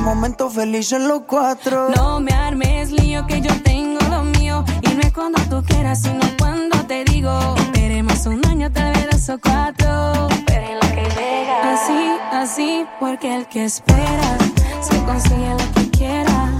El 0.00 0.06
momento 0.06 0.48
felices 0.48 0.98
los 0.98 1.24
cuatro. 1.26 1.90
No 1.94 2.20
me 2.20 2.32
armes 2.32 2.90
lío 2.90 3.26
que 3.26 3.42
yo 3.42 3.50
tengo 3.62 4.00
lo 4.08 4.24
mío. 4.24 4.64
Y 4.80 4.94
no 4.94 5.02
es 5.02 5.12
cuando 5.12 5.38
tú 5.50 5.62
quieras, 5.62 6.00
sino 6.00 6.20
cuando 6.38 6.78
te 6.86 7.04
digo. 7.04 7.54
Esperemos 7.58 8.24
un 8.24 8.44
año, 8.46 8.72
tal 8.72 8.94
vez 8.94 9.08
dos 9.10 9.28
o 9.28 9.38
cuatro. 9.38 10.28
Pero 10.46 10.66
en 10.66 10.74
lo 10.76 10.88
que 10.96 11.06
llega. 11.14 11.74
Así, 11.74 12.16
así, 12.32 12.86
porque 12.98 13.36
el 13.36 13.46
que 13.48 13.66
espera 13.66 14.38
se 14.80 14.96
consigue 15.04 15.50
lo 15.50 15.74
que 15.74 15.90
quiera. 15.90 16.50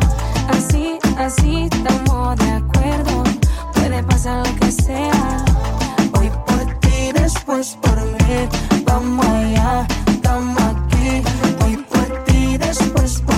Así, 0.51 0.99
así, 1.16 1.68
estamos 1.72 2.36
de 2.36 2.51
acuerdo. 2.51 3.24
Puede 3.72 4.03
pasar 4.03 4.47
lo 4.47 4.55
que 4.57 4.70
sea. 4.70 5.45
Voy 6.12 6.30
por 6.47 6.78
ti, 6.80 7.11
después 7.14 7.78
por 7.80 7.97
mí. 8.05 8.49
Vamos 8.84 9.24
allá, 9.26 9.86
estamos 10.09 10.62
aquí. 10.62 11.22
Voy 11.59 11.76
por 11.78 12.24
ti, 12.24 12.59
después 12.59 13.22
por 13.22 13.30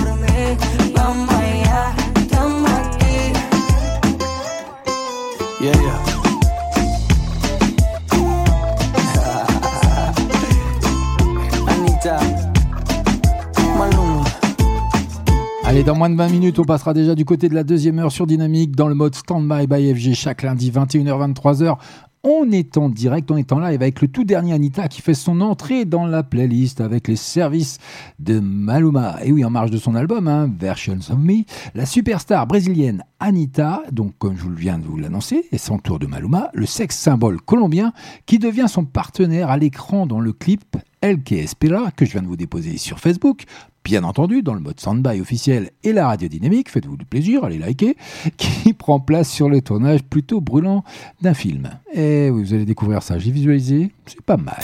Allez, 15.73 15.83
dans 15.83 15.95
moins 15.95 16.11
de 16.11 16.15
20 16.15 16.29
minutes, 16.29 16.59
on 16.59 16.65
passera 16.65 16.93
déjà 16.93 17.15
du 17.15 17.25
côté 17.25 17.49
de 17.49 17.55
la 17.55 17.63
deuxième 17.63 17.97
heure 17.97 18.11
sur 18.11 18.27
Dynamique 18.27 18.75
dans 18.75 18.87
le 18.87 18.93
mode 18.93 19.15
Standby 19.15 19.65
by 19.65 19.95
FG 19.95 20.13
chaque 20.13 20.43
lundi 20.43 20.69
21h 20.69 21.33
23h. 21.33 21.77
On 22.23 22.51
est 22.51 22.77
en 22.77 22.89
direct, 22.89 23.31
on 23.31 23.37
est 23.37 23.51
en 23.51 23.57
live 23.57 23.81
avec 23.81 23.99
le 23.99 24.07
tout 24.07 24.23
dernier 24.23 24.53
Anita 24.53 24.87
qui 24.87 25.01
fait 25.01 25.15
son 25.15 25.41
entrée 25.41 25.85
dans 25.85 26.05
la 26.05 26.21
playlist 26.21 26.79
avec 26.79 27.07
les 27.07 27.15
services 27.15 27.79
de 28.19 28.39
Maluma. 28.39 29.17
Et 29.23 29.31
oui, 29.31 29.43
en 29.43 29.49
marge 29.49 29.71
de 29.71 29.79
son 29.79 29.95
album, 29.95 30.27
hein, 30.27 30.47
Versions 30.59 30.99
of 31.09 31.17
Me, 31.17 31.41
la 31.73 31.87
superstar 31.87 32.45
brésilienne 32.45 33.03
Anita, 33.19 33.81
donc 33.91 34.13
comme 34.19 34.37
je 34.37 34.47
viens 34.47 34.77
de 34.77 34.85
vous 34.85 34.97
l'annoncer, 34.97 35.43
et 35.51 35.57
son 35.57 35.79
tour 35.79 35.97
de 35.97 36.05
Maluma, 36.05 36.51
le 36.53 36.67
sexe 36.67 36.99
symbole 36.99 37.41
colombien 37.41 37.93
qui 38.27 38.37
devient 38.37 38.67
son 38.67 38.85
partenaire 38.85 39.49
à 39.49 39.57
l'écran 39.57 40.05
dans 40.05 40.19
le 40.19 40.33
clip 40.33 40.77
El 41.01 41.23
que 41.23 41.33
Espera 41.33 41.89
que 41.91 42.05
je 42.05 42.11
viens 42.11 42.21
de 42.21 42.27
vous 42.27 42.37
déposer 42.37 42.77
sur 42.77 42.99
Facebook. 42.99 43.45
Bien 43.83 44.05
entendu, 44.05 44.43
dans 44.43 44.53
le 44.53 44.61
mode 44.61 44.79
Soundby 44.79 45.19
officiel 45.19 45.71
et 45.83 45.91
la 45.91 46.07
radio 46.07 46.29
dynamique, 46.29 46.69
faites-vous 46.69 46.95
du 46.95 47.05
plaisir, 47.05 47.43
allez 47.43 47.57
liker, 47.57 47.97
qui 48.37 48.73
prend 48.73 49.01
place 49.01 49.29
sur 49.29 49.49
le 49.49 49.61
tournage 49.61 50.03
plutôt 50.03 50.39
brûlant 50.39 50.83
d'un 51.21 51.33
film. 51.33 51.69
Et 51.93 52.29
oui, 52.29 52.43
vous 52.43 52.53
allez 52.53 52.65
découvrir 52.65 53.03
ça, 53.03 53.19
j'ai 53.19 53.31
visualisé, 53.31 53.91
c'est 54.05 54.21
pas 54.21 54.37
mal. 54.37 54.63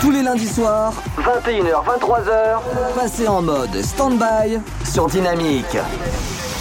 Tous 0.00 0.10
les 0.10 0.22
lundis 0.22 0.48
soirs, 0.48 0.92
21h, 1.18 1.84
23h, 1.84 2.94
passez 2.96 3.28
en 3.28 3.42
mode 3.42 3.80
stand-by 3.80 4.58
sur 4.84 5.06
Dynamique. 5.06 5.76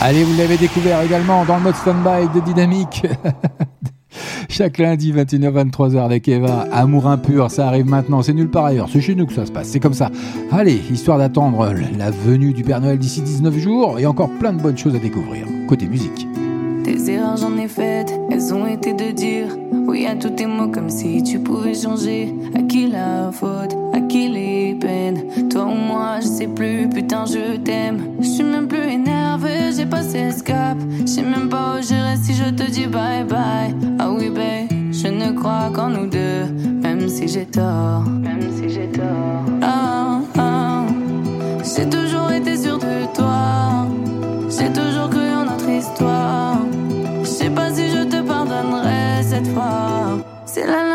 Allez, 0.01 0.23
vous 0.23 0.37
l'avez 0.37 0.57
découvert 0.57 1.01
également 1.01 1.45
dans 1.45 1.57
le 1.57 1.63
mode 1.63 1.75
Standby 1.75 2.29
de 2.33 2.39
Dynamique. 2.41 3.05
Chaque 4.49 4.77
lundi, 4.77 5.13
21h-23h 5.13 6.03
avec 6.03 6.27
Eva, 6.27 6.67
Amour 6.71 7.07
impur, 7.07 7.51
ça 7.51 7.67
arrive 7.67 7.85
maintenant, 7.85 8.21
c'est 8.21 8.33
nulle 8.33 8.49
part 8.49 8.65
ailleurs, 8.65 8.89
c'est 8.91 9.01
chez 9.01 9.15
nous 9.15 9.25
que 9.25 9.33
ça 9.33 9.45
se 9.45 9.51
passe, 9.51 9.67
c'est 9.67 9.79
comme 9.79 9.93
ça. 9.93 10.09
Allez, 10.51 10.81
histoire 10.91 11.17
d'attendre 11.17 11.73
la 11.97 12.11
venue 12.11 12.53
du 12.53 12.63
Père 12.63 12.81
Noël 12.81 12.97
d'ici 12.97 13.21
19 13.21 13.57
jours 13.57 13.99
et 13.99 14.05
encore 14.05 14.29
plein 14.29 14.53
de 14.53 14.61
bonnes 14.61 14.77
choses 14.77 14.95
à 14.95 14.99
découvrir. 14.99 15.45
Côté 15.67 15.87
musique. 15.87 16.27
Des 16.83 17.11
erreurs 17.11 17.37
j'en 17.37 17.55
ai 17.57 17.67
elles 18.31 18.53
ont 18.53 18.65
été 18.65 18.93
de 18.93 19.11
dire 19.11 19.47
oui 19.87 20.07
à 20.07 20.15
tous 20.15 20.31
tes 20.31 20.45
mots 20.45 20.69
comme 20.69 20.89
si 20.89 21.21
tu 21.23 21.39
pouvais 21.39 21.73
changer. 21.73 22.33
À 22.55 22.61
qui 22.63 22.87
la 22.87 23.31
faute, 23.31 23.75
à 23.93 24.01
qui 24.01 24.27
Toi 25.49 25.65
ou 25.65 25.75
moi, 25.75 26.19
je 26.21 26.27
sais 26.27 26.47
plus, 26.47 26.87
putain 26.87 27.25
je 27.25 27.57
t'aime. 27.57 28.15
Je 28.19 28.27
suis 28.27 28.43
même 28.43 28.67
plus 28.67 28.83
énervé, 28.83 29.71
j'ai 29.75 29.85
passé 29.85 30.31
ce 30.31 30.43
cap. 30.43 30.77
Je 31.01 31.05
sais 31.05 31.21
même 31.21 31.49
pas 31.49 31.75
où 31.75 31.81
j'irai 31.81 32.15
si 32.15 32.33
je 32.33 32.49
te 32.49 32.69
dis 32.69 32.87
bye 32.87 33.23
bye. 33.23 33.75
Ah 33.99 34.09
oui, 34.09 34.29
babe, 34.29 34.69
je 34.91 35.07
ne 35.07 35.31
crois 35.31 35.69
qu'en 35.73 35.89
nous 35.89 36.07
deux, 36.07 36.45
même 36.81 37.09
si 37.09 37.27
j'ai 37.27 37.45
tort. 37.45 38.03
Même 38.07 38.47
si 38.57 38.69
j'ai 38.69 38.87
tort. 38.87 39.45
Ah, 39.61 40.19
ah. 40.37 40.85
J'ai 41.63 41.89
toujours 41.89 42.31
été 42.31 42.55
sûr 42.57 42.77
de 42.77 43.05
toi. 43.15 43.87
J'ai 44.49 44.71
toujours 44.71 45.09
cru 45.09 45.29
en 45.33 45.45
notre 45.45 45.69
histoire. 45.69 46.57
Je 47.21 47.27
sais 47.27 47.49
pas 47.49 47.73
si 47.73 47.89
je 47.89 48.03
te 48.03 48.21
pardonnerai 48.21 49.23
cette 49.23 49.47
fois. 49.47 50.19
C'est 50.45 50.65
la 50.65 50.88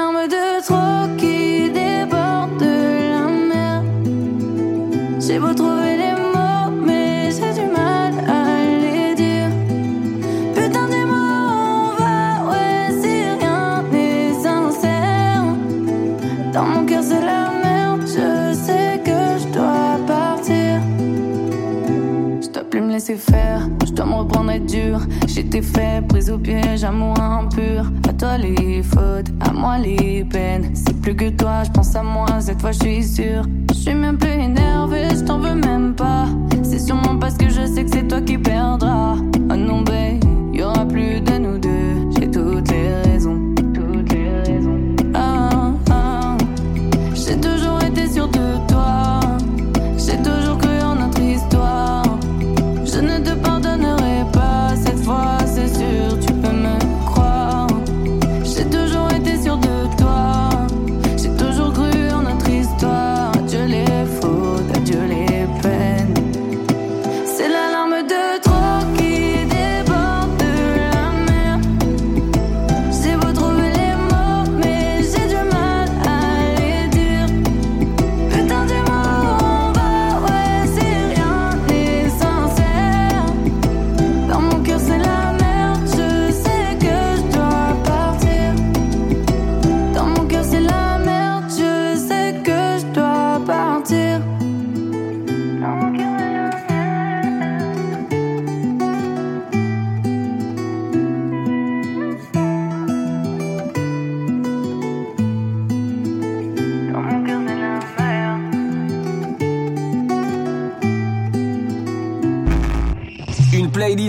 et 24.51 24.61
dur. 24.61 25.01
J'étais 25.27 25.63
fait, 25.63 26.07
prise 26.07 26.31
au 26.31 26.39
piège, 26.39 26.85
amour 26.85 27.19
impur. 27.21 27.91
À 28.09 28.13
toi 28.13 28.39
les 28.39 28.83
fautes, 28.83 29.31
à 29.41 29.53
moi 29.53 29.79
les 29.79 30.25
peines. 30.25 30.71
C'est 30.75 31.01
plus 31.01 31.15
que 31.15 31.31
toi, 31.31 31.63
je 31.65 31.71
pense 31.71 31.95
à 31.95 32.03
moi, 32.03 32.27
cette 32.41 32.61
fois 32.61 32.73
je 32.73 32.81
suis 32.81 33.05
sûre. 33.05 33.45
Je 33.71 33.75
suis 33.75 33.95
même 33.95 34.19
plus 34.19 34.31
énervé, 34.31 35.09
je 35.11 35.25
t'en 35.25 35.39
veux 35.39 35.55
même 35.55 35.95
pas. 35.95 36.27
C'est 36.63 36.79
sûrement 36.79 37.17
parce 37.19 37.37
que 37.37 37.49
je 37.49 37.67
sais 37.67 37.85
que 37.85 37.91
c'est 37.91 38.09
toi 38.09 38.21
qui 38.21 38.39
perdras. 38.39 39.17
Oh 39.51 39.57
non, 39.57 39.83
babe, 39.83 40.25
y 40.53 40.63
aura 40.63 40.85
plus 40.87 41.21
de 41.21 41.34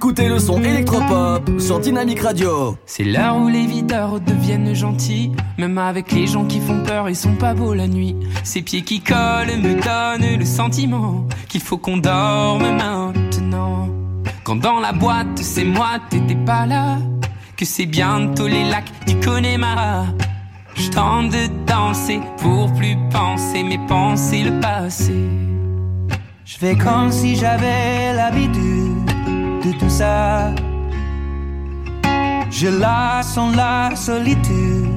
Écoutez 0.00 0.30
le 0.30 0.38
son 0.38 0.64
électropop 0.64 1.60
sur 1.60 1.78
Dynamic 1.78 2.20
Radio. 2.20 2.78
C'est 2.86 3.04
l'heure 3.04 3.36
où 3.36 3.48
les 3.48 3.66
videurs 3.66 4.18
deviennent 4.18 4.74
gentils. 4.74 5.30
Même 5.58 5.76
avec 5.76 6.10
les 6.12 6.26
gens 6.26 6.46
qui 6.46 6.58
font 6.58 6.82
peur, 6.82 7.10
ils 7.10 7.14
sont 7.14 7.34
pas 7.34 7.52
beaux 7.52 7.74
la 7.74 7.86
nuit. 7.86 8.16
Ces 8.42 8.62
pieds 8.62 8.80
qui 8.80 9.02
collent 9.02 9.58
me 9.58 9.74
donnent 9.74 10.38
le 10.38 10.44
sentiment 10.46 11.26
qu'il 11.50 11.60
faut 11.60 11.76
qu'on 11.76 11.98
dorme 11.98 12.62
maintenant. 12.62 13.90
Quand 14.42 14.56
dans 14.56 14.80
la 14.80 14.92
boîte, 14.92 15.36
c'est 15.36 15.64
moi, 15.64 15.98
t'étais 16.08 16.46
pas 16.46 16.64
là. 16.64 16.96
Que 17.58 17.66
c'est 17.66 17.84
bientôt 17.84 18.48
les 18.48 18.64
lacs 18.64 18.90
du 19.06 19.16
Connemara. 19.16 20.06
Je 20.76 20.88
de 20.88 21.66
danser 21.66 22.20
pour 22.38 22.72
plus 22.72 22.96
penser, 23.12 23.62
mais 23.62 23.78
penser 23.86 24.44
le 24.44 24.60
passé. 24.60 25.12
Je 26.46 26.56
fais 26.56 26.74
comme 26.74 27.12
si 27.12 27.36
j'avais 27.36 28.14
l'habitude 28.14 28.79
de 29.64 29.72
tout 29.78 29.90
ça. 29.90 30.52
Je 32.50 32.68
la 32.68 33.22
sens 33.22 33.54
la 33.56 33.94
solitude 33.94 34.88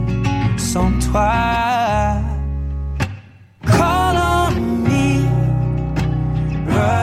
sans 0.57 0.91
toi. 0.99 1.31
Call 3.65 4.17
on 4.17 4.51
me, 4.85 5.23
brother. 6.65 7.02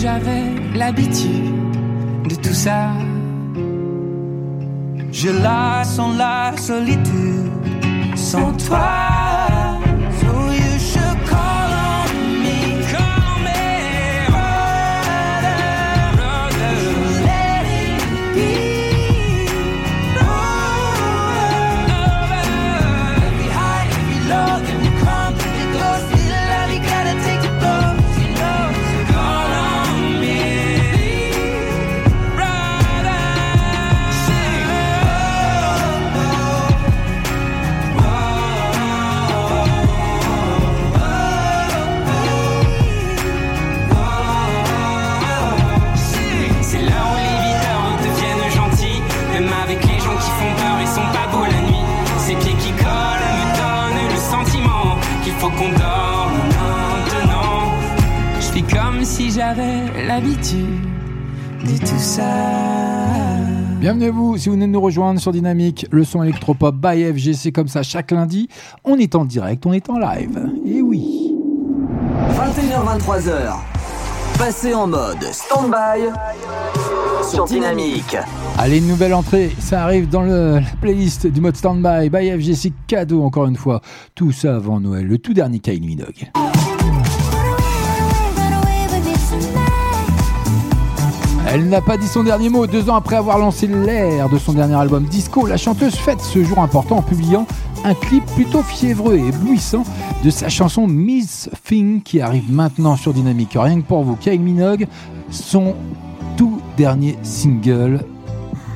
J'avais 0.00 0.44
l'habitude 0.74 1.54
de 2.28 2.34
tout 2.34 2.54
ça. 2.54 2.99
Je 5.22 5.28
la 5.28 5.84
sens 5.84 6.16
la 6.16 6.56
solitude 6.56 7.52
sans 8.16 8.56
toi. 8.56 9.29
L'habitude 60.20 60.80
de 61.64 61.78
tout 61.78 61.98
ça. 61.98 62.22
Bienvenue 63.80 64.06
à 64.06 64.10
vous, 64.10 64.36
si 64.36 64.48
vous 64.48 64.54
venez 64.54 64.66
de 64.66 64.72
nous 64.72 64.80
rejoindre 64.80 65.18
sur 65.18 65.32
Dynamique, 65.32 65.86
le 65.90 66.04
son 66.04 66.22
électropop 66.22 66.74
by 66.74 67.04
FG, 67.04 67.32
c'est 67.32 67.52
comme 67.52 67.68
ça 67.68 67.82
chaque 67.82 68.10
lundi. 68.10 68.48
On 68.84 68.96
est 68.96 69.14
en 69.14 69.24
direct, 69.24 69.64
on 69.64 69.72
est 69.72 69.88
en 69.88 69.98
live. 69.98 70.50
Et 70.66 70.82
oui. 70.82 71.34
21h23h. 72.34 73.54
Passez 74.38 74.74
en 74.74 74.86
mode 74.86 75.22
stand-by 75.22 76.08
sur 77.30 77.46
Dynamique. 77.46 78.16
Allez, 78.58 78.78
une 78.78 78.88
nouvelle 78.88 79.14
entrée, 79.14 79.50
ça 79.58 79.84
arrive 79.84 80.08
dans 80.08 80.22
le, 80.22 80.56
la 80.56 80.76
playlist 80.80 81.26
du 81.26 81.40
mode 81.40 81.56
standby 81.56 82.10
by 82.10 82.30
FGC 82.30 82.72
cadeau 82.86 83.22
encore 83.22 83.46
une 83.46 83.56
fois. 83.56 83.80
Tout 84.14 84.32
ça 84.32 84.56
avant 84.56 84.80
Noël, 84.80 85.06
le 85.06 85.18
tout 85.18 85.32
dernier 85.32 85.60
Kylie 85.60 85.86
Minogue. 85.86 86.30
Elle 91.52 91.68
n'a 91.68 91.80
pas 91.80 91.96
dit 91.96 92.06
son 92.06 92.22
dernier 92.22 92.48
mot. 92.48 92.68
Deux 92.68 92.88
ans 92.90 92.94
après 92.94 93.16
avoir 93.16 93.36
lancé 93.36 93.66
l'air 93.66 94.28
de 94.28 94.38
son 94.38 94.52
dernier 94.52 94.76
album 94.76 95.02
Disco, 95.02 95.46
la 95.46 95.56
chanteuse 95.56 95.96
fête 95.96 96.20
ce 96.20 96.44
jour 96.44 96.60
important 96.60 96.98
en 96.98 97.02
publiant 97.02 97.44
un 97.82 97.94
clip 97.94 98.24
plutôt 98.36 98.62
fiévreux 98.62 99.16
et 99.16 99.26
éblouissant 99.26 99.82
de 100.22 100.30
sa 100.30 100.48
chanson 100.48 100.86
Miss 100.86 101.50
Thing 101.64 102.02
qui 102.02 102.20
arrive 102.20 102.52
maintenant 102.52 102.94
sur 102.94 103.12
Dynamique. 103.12 103.56
Rien 103.56 103.80
que 103.80 103.86
pour 103.86 104.04
vous, 104.04 104.14
Kylie 104.14 104.38
Minogue, 104.38 104.86
son 105.30 105.74
tout 106.36 106.60
dernier 106.76 107.18
single. 107.24 108.04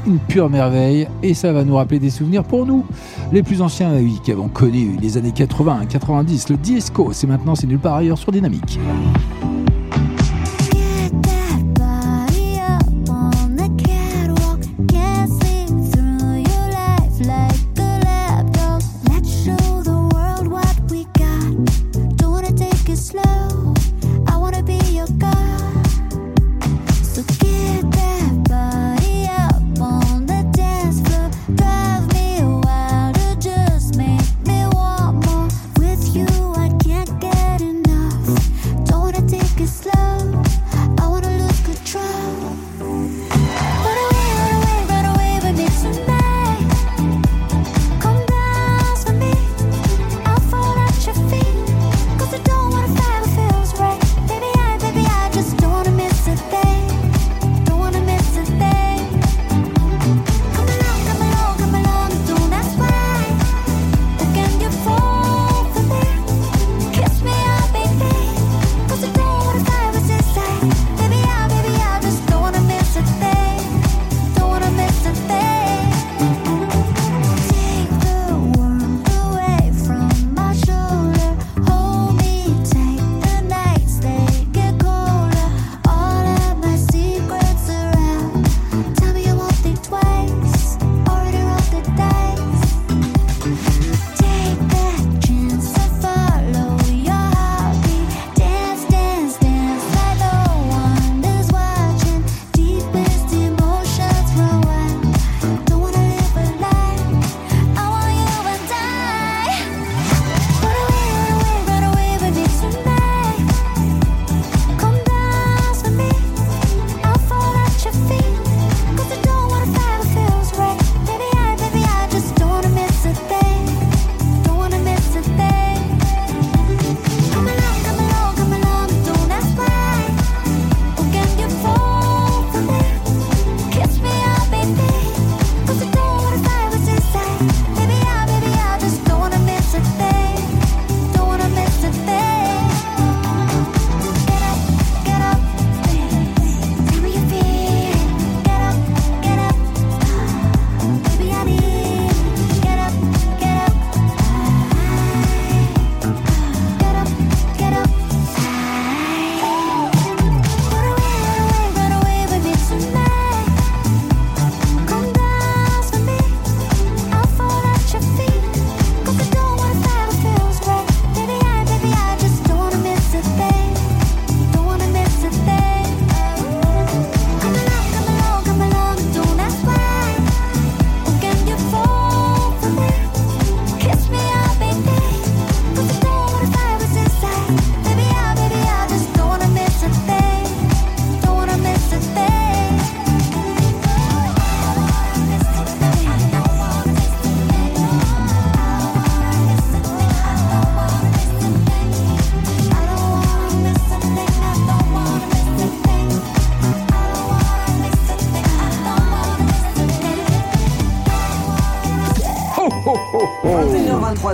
Une 0.05 0.19
pure 0.19 0.51
merveille 0.51 1.07
et 1.23 1.33
ça 1.33 1.53
va 1.53 1.63
nous 1.63 1.77
rappeler 1.77 2.01
des 2.01 2.11
souvenirs 2.11 2.43
pour 2.43 2.67
nous, 2.67 2.85
les 3.33 3.45
plus 3.45 3.63
anciens, 3.63 3.95
oui, 3.95 4.19
qui 4.25 4.33
avons 4.33 4.49
connu 4.49 4.97
les 5.01 5.17
années 5.17 5.33
80, 5.33 5.87
90, 5.87 6.49
le 6.49 6.57
disco. 6.57 7.11
C'est 7.13 7.29
maintenant, 7.29 7.55
c'est 7.55 7.69
nulle 7.69 7.79
part 7.79 7.95
ailleurs 7.95 8.19
sur 8.19 8.33
Dynamique. 8.33 8.81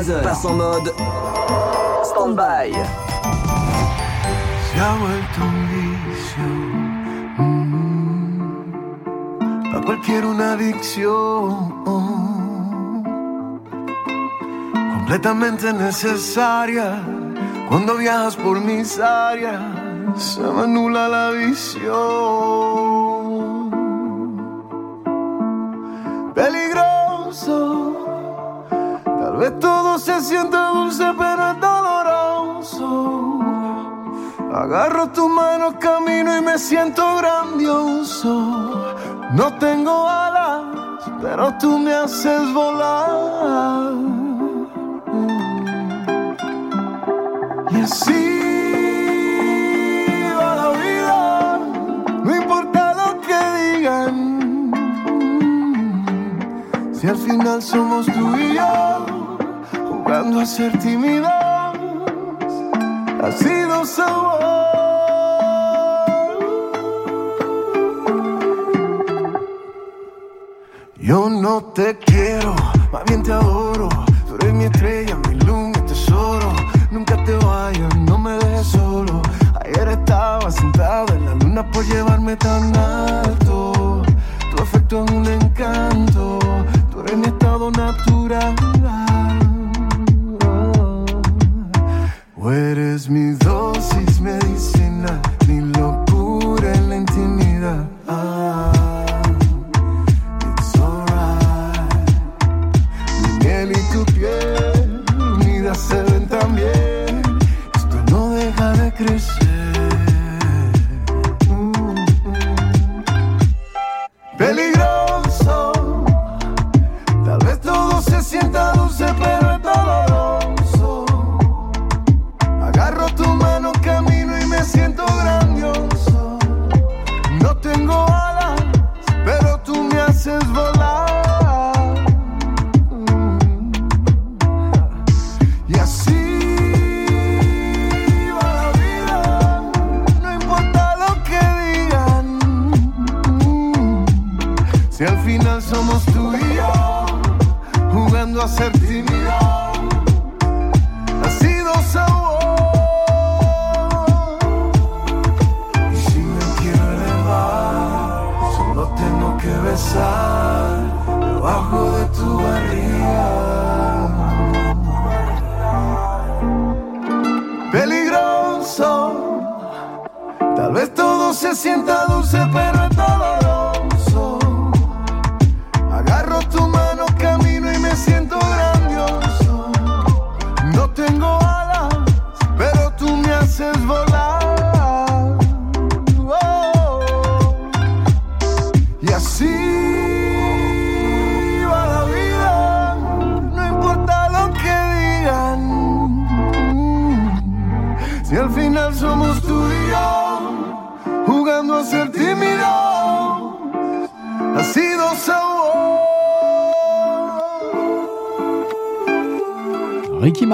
23h, 0.01 0.23
passe 0.23 0.49
en 0.49 0.57
mode 0.57 0.93
stand-by. 2.05 2.73
Se 4.73 4.81
ha 4.81 4.93
vuelto 5.03 5.41
un 5.43 5.57
vicio. 5.73 6.45
mm, 7.39 8.51
A 9.77 9.81
cualquier 9.85 10.25
una 10.25 10.53
adicción. 10.53 11.85
Completamente 14.95 15.73
necesaria. 15.73 16.89
Cuando 17.69 17.97
viajas 17.97 18.37
por 18.37 18.61
mis 18.61 18.99
áreas, 18.99 19.61
se 20.17 20.41
me 20.41 20.63
anula 20.63 21.09
la 21.09 21.31
visión. 21.31 22.40
Siento 36.71 37.17
grandioso. 37.17 38.95
No 39.33 39.53
tengo 39.59 40.09
alas, 40.09 40.63
pero 41.21 41.53
tú 41.59 41.77
me 41.79 41.93
haces 41.93 42.43
volar. 42.55 43.93
Y 47.73 47.81
así 47.81 48.25
va 50.39 50.51
la 50.63 50.71
vida, 50.85 51.59
no 52.25 52.37
importa 52.37 52.81
lo 53.01 53.09
que 53.27 53.41
digan. 53.63 54.17
Si 56.93 57.09
al 57.09 57.17
final 57.17 57.61
somos 57.61 58.07
tú 58.07 58.37
y 58.37 58.55
yo, 58.55 59.07
jugando 59.89 60.39
a 60.41 60.47
ser 60.47 60.79
tímidos, 60.79 61.33
así 63.29 63.55
no 63.67 63.85
somos. 63.85 64.60
Yo 71.77 72.10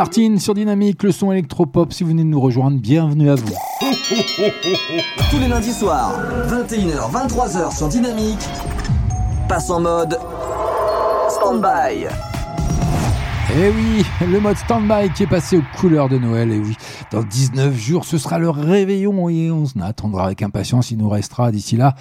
Martin 0.06 0.38
sur 0.38 0.54
Dynamique, 0.54 1.02
le 1.02 1.10
son 1.10 1.32
électropop. 1.32 1.92
Si 1.92 2.04
vous 2.04 2.10
venez 2.10 2.22
de 2.22 2.28
nous 2.28 2.40
rejoindre, 2.40 2.78
bienvenue 2.78 3.28
à 3.28 3.34
vous. 3.34 3.52
Tous 5.32 5.38
les 5.40 5.48
lundis 5.48 5.72
soirs, 5.72 6.12
21h, 6.46 7.10
23h 7.10 7.76
sur 7.76 7.88
Dynamique, 7.88 8.38
passe 9.48 9.68
en 9.68 9.80
mode 9.80 10.16
stand-by. 11.28 12.06
Eh 13.58 13.70
oui, 13.70 14.04
le 14.30 14.38
mode 14.38 14.56
stand-by 14.56 15.10
qui 15.12 15.24
est 15.24 15.26
passé 15.26 15.56
aux 15.56 15.64
couleurs 15.76 16.08
de 16.08 16.18
Noël. 16.18 16.52
Et 16.52 16.58
oui, 16.60 16.76
dans 17.10 17.24
19 17.24 17.74
jours, 17.76 18.04
ce 18.04 18.16
sera 18.16 18.38
le 18.38 18.48
réveillon 18.48 19.28
et 19.28 19.50
on 19.50 19.64
attendra 19.82 20.26
avec 20.26 20.40
impatience. 20.42 20.92
Il 20.92 20.98
nous 20.98 21.08
restera 21.08 21.50
d'ici 21.50 21.76
là 21.76 21.96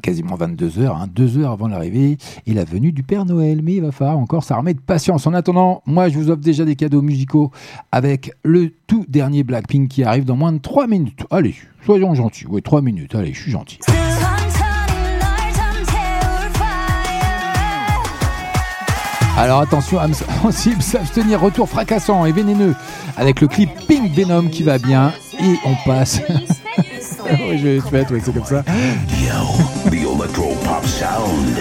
quasiment 0.00 0.34
22 0.34 0.78
heures, 0.80 0.96
hein, 0.96 1.06
deux 1.12 1.38
heures 1.38 1.52
avant 1.52 1.68
l'arrivée 1.68 2.18
et 2.46 2.54
la 2.54 2.64
venue 2.64 2.92
du 2.92 3.02
Père 3.02 3.24
Noël. 3.24 3.60
Mais 3.62 3.74
il 3.74 3.82
va 3.82 3.92
falloir 3.92 4.18
encore 4.18 4.44
s'armer 4.44 4.74
de 4.74 4.80
patience. 4.80 5.26
En 5.26 5.34
attendant, 5.34 5.82
moi, 5.86 6.08
je 6.08 6.18
vous 6.18 6.30
offre 6.30 6.40
déjà 6.40 6.64
des 6.64 6.76
cadeaux 6.76 7.02
musicaux 7.02 7.50
avec 7.92 8.32
le 8.42 8.72
tout 8.86 9.04
dernier 9.08 9.42
Blackpink 9.42 9.88
qui 9.88 10.02
arrive 10.02 10.24
dans 10.24 10.36
moins 10.36 10.52
de 10.52 10.58
3 10.58 10.86
minutes. 10.86 11.24
Allez, 11.30 11.54
soyons 11.84 12.14
gentils. 12.14 12.46
Oui, 12.48 12.62
3 12.62 12.82
minutes. 12.82 13.14
Allez, 13.14 13.32
je 13.32 13.42
suis 13.42 13.50
gentil. 13.50 13.78
Alors 19.40 19.60
attention, 19.60 19.98
âme 19.98 20.12
sensible, 20.12 20.82
s'abstenir, 20.82 21.40
retour 21.40 21.66
fracassant 21.66 22.26
et 22.26 22.32
vénéneux 22.32 22.74
avec 23.16 23.40
le 23.40 23.48
clip 23.48 23.70
Pink 23.88 24.12
Venom 24.12 24.48
qui 24.48 24.62
va 24.62 24.76
bien 24.76 25.14
et 25.40 25.56
on 25.64 25.74
passe. 25.86 26.20
oui, 27.48 27.58
je 27.58 27.64
vais 27.64 27.76
être 27.76 27.90
bête, 27.90 28.10
ouais, 28.10 28.20
c'est 28.24 28.32
comme 28.34 28.44
ça. 28.44 28.64
Yo, 29.20 29.90
the 29.90 29.94
Electro 29.94 30.54
Pop 30.64 30.84
Sound. 30.86 31.56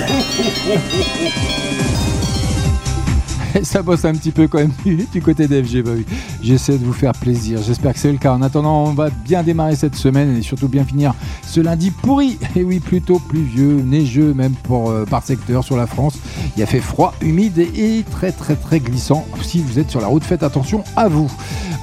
ça 3.63 3.81
bosse 3.81 4.05
un 4.05 4.13
petit 4.13 4.31
peu 4.31 4.47
quand 4.47 4.59
même 4.59 4.71
du, 4.85 5.05
du 5.11 5.21
côté 5.21 5.47
d'FG, 5.47 5.83
bah 5.83 5.91
oui. 5.95 6.05
J'essaie 6.41 6.77
de 6.77 6.85
vous 6.85 6.93
faire 6.93 7.11
plaisir. 7.13 7.59
J'espère 7.61 7.93
que 7.93 7.99
c'est 7.99 8.11
le 8.11 8.17
cas. 8.17 8.33
En 8.33 8.41
attendant, 8.41 8.85
on 8.85 8.93
va 8.93 9.09
bien 9.09 9.43
démarrer 9.43 9.75
cette 9.75 9.95
semaine 9.95 10.37
et 10.37 10.41
surtout 10.41 10.67
bien 10.67 10.85
finir 10.85 11.13
ce 11.45 11.59
lundi 11.59 11.91
pourri. 11.91 12.37
Et 12.55 12.63
oui, 12.63 12.79
plutôt 12.79 13.19
pluvieux, 13.19 13.81
neigeux 13.81 14.33
même 14.33 14.53
pour, 14.53 14.89
euh, 14.89 15.05
par 15.05 15.23
secteur 15.23 15.63
sur 15.63 15.77
la 15.77 15.87
France. 15.87 16.17
Il 16.55 16.63
a 16.63 16.65
fait 16.65 16.79
froid, 16.79 17.13
humide 17.21 17.59
et 17.59 18.03
très 18.09 18.31
très 18.31 18.55
très 18.55 18.79
glissant. 18.79 19.25
Si 19.41 19.61
vous 19.61 19.79
êtes 19.79 19.89
sur 19.89 20.01
la 20.01 20.07
route, 20.07 20.23
faites 20.23 20.43
attention 20.43 20.83
à 20.95 21.07
vous. 21.07 21.29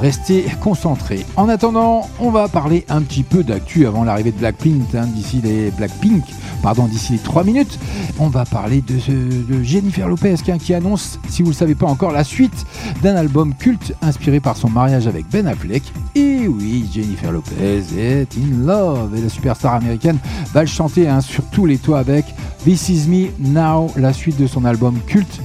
Restez 0.01 0.45
concentrés. 0.61 1.25
En 1.37 1.49
attendant, 1.49 2.09
on 2.21 2.31
va 2.31 2.49
parler 2.49 2.85
un 2.89 3.01
petit 3.01 3.23
peu 3.23 3.43
d'actu 3.43 3.87
avant 3.87 4.05
l'arrivée 4.05 4.33
de 4.33 4.39
Blackpink. 4.39 4.95
hein, 4.95 5.07
d'ici 5.07 5.41
les 5.43 5.71
Blackpink, 5.71 6.25
pardon, 6.63 6.87
d'ici 6.87 7.15
les 7.15 7.19
3 7.19 7.45
minutes. 7.45 7.79
On 8.19 8.29
va 8.29 8.45
parler 8.45 8.83
de, 8.83 9.63
Jennifer 9.63 10.07
Lopez 10.09 10.35
qui, 10.45 10.53
qui 10.59 10.75
annonce, 10.75 11.19
si 11.29 11.43
vous 11.43 11.49
ne 11.49 11.55
le 11.55 11.59
savez 11.59 11.75
pas 11.75 11.87
encore, 11.87 12.13
la 12.13 12.25
suite 12.25 12.67
d'un 13.03 13.17
album 13.17 13.55
culte 13.55 13.95
inspiré 14.03 14.41
par 14.47 14.57
son 14.57 14.71
mariage 14.71 15.09
avec 15.09 15.29
Ben 15.29 15.45
Affleck. 15.49 15.83
Et 16.15 16.47
oui, 16.47 16.89
Jennifer 16.95 17.33
Lopez 17.33 17.83
est 17.99 18.29
in 18.37 18.65
love 18.65 19.13
et 19.17 19.21
la 19.21 19.29
superstar 19.29 19.75
américaine 19.75 20.19
va 20.55 20.61
le 20.61 20.69
chanter 20.69 21.09
hein, 21.09 21.21
sur 21.21 21.43
tous 21.47 21.67
les 21.67 21.79
toits 21.79 21.99
avec 21.99 22.25
This 22.63 22.89
Is 22.89 23.09
Me 23.09 23.27
Now, 23.41 23.91
la 23.97 24.13
suite 24.13 24.37
de 24.37 24.47
son 24.47 24.65
album 24.65 25.01
culte. 25.05 25.41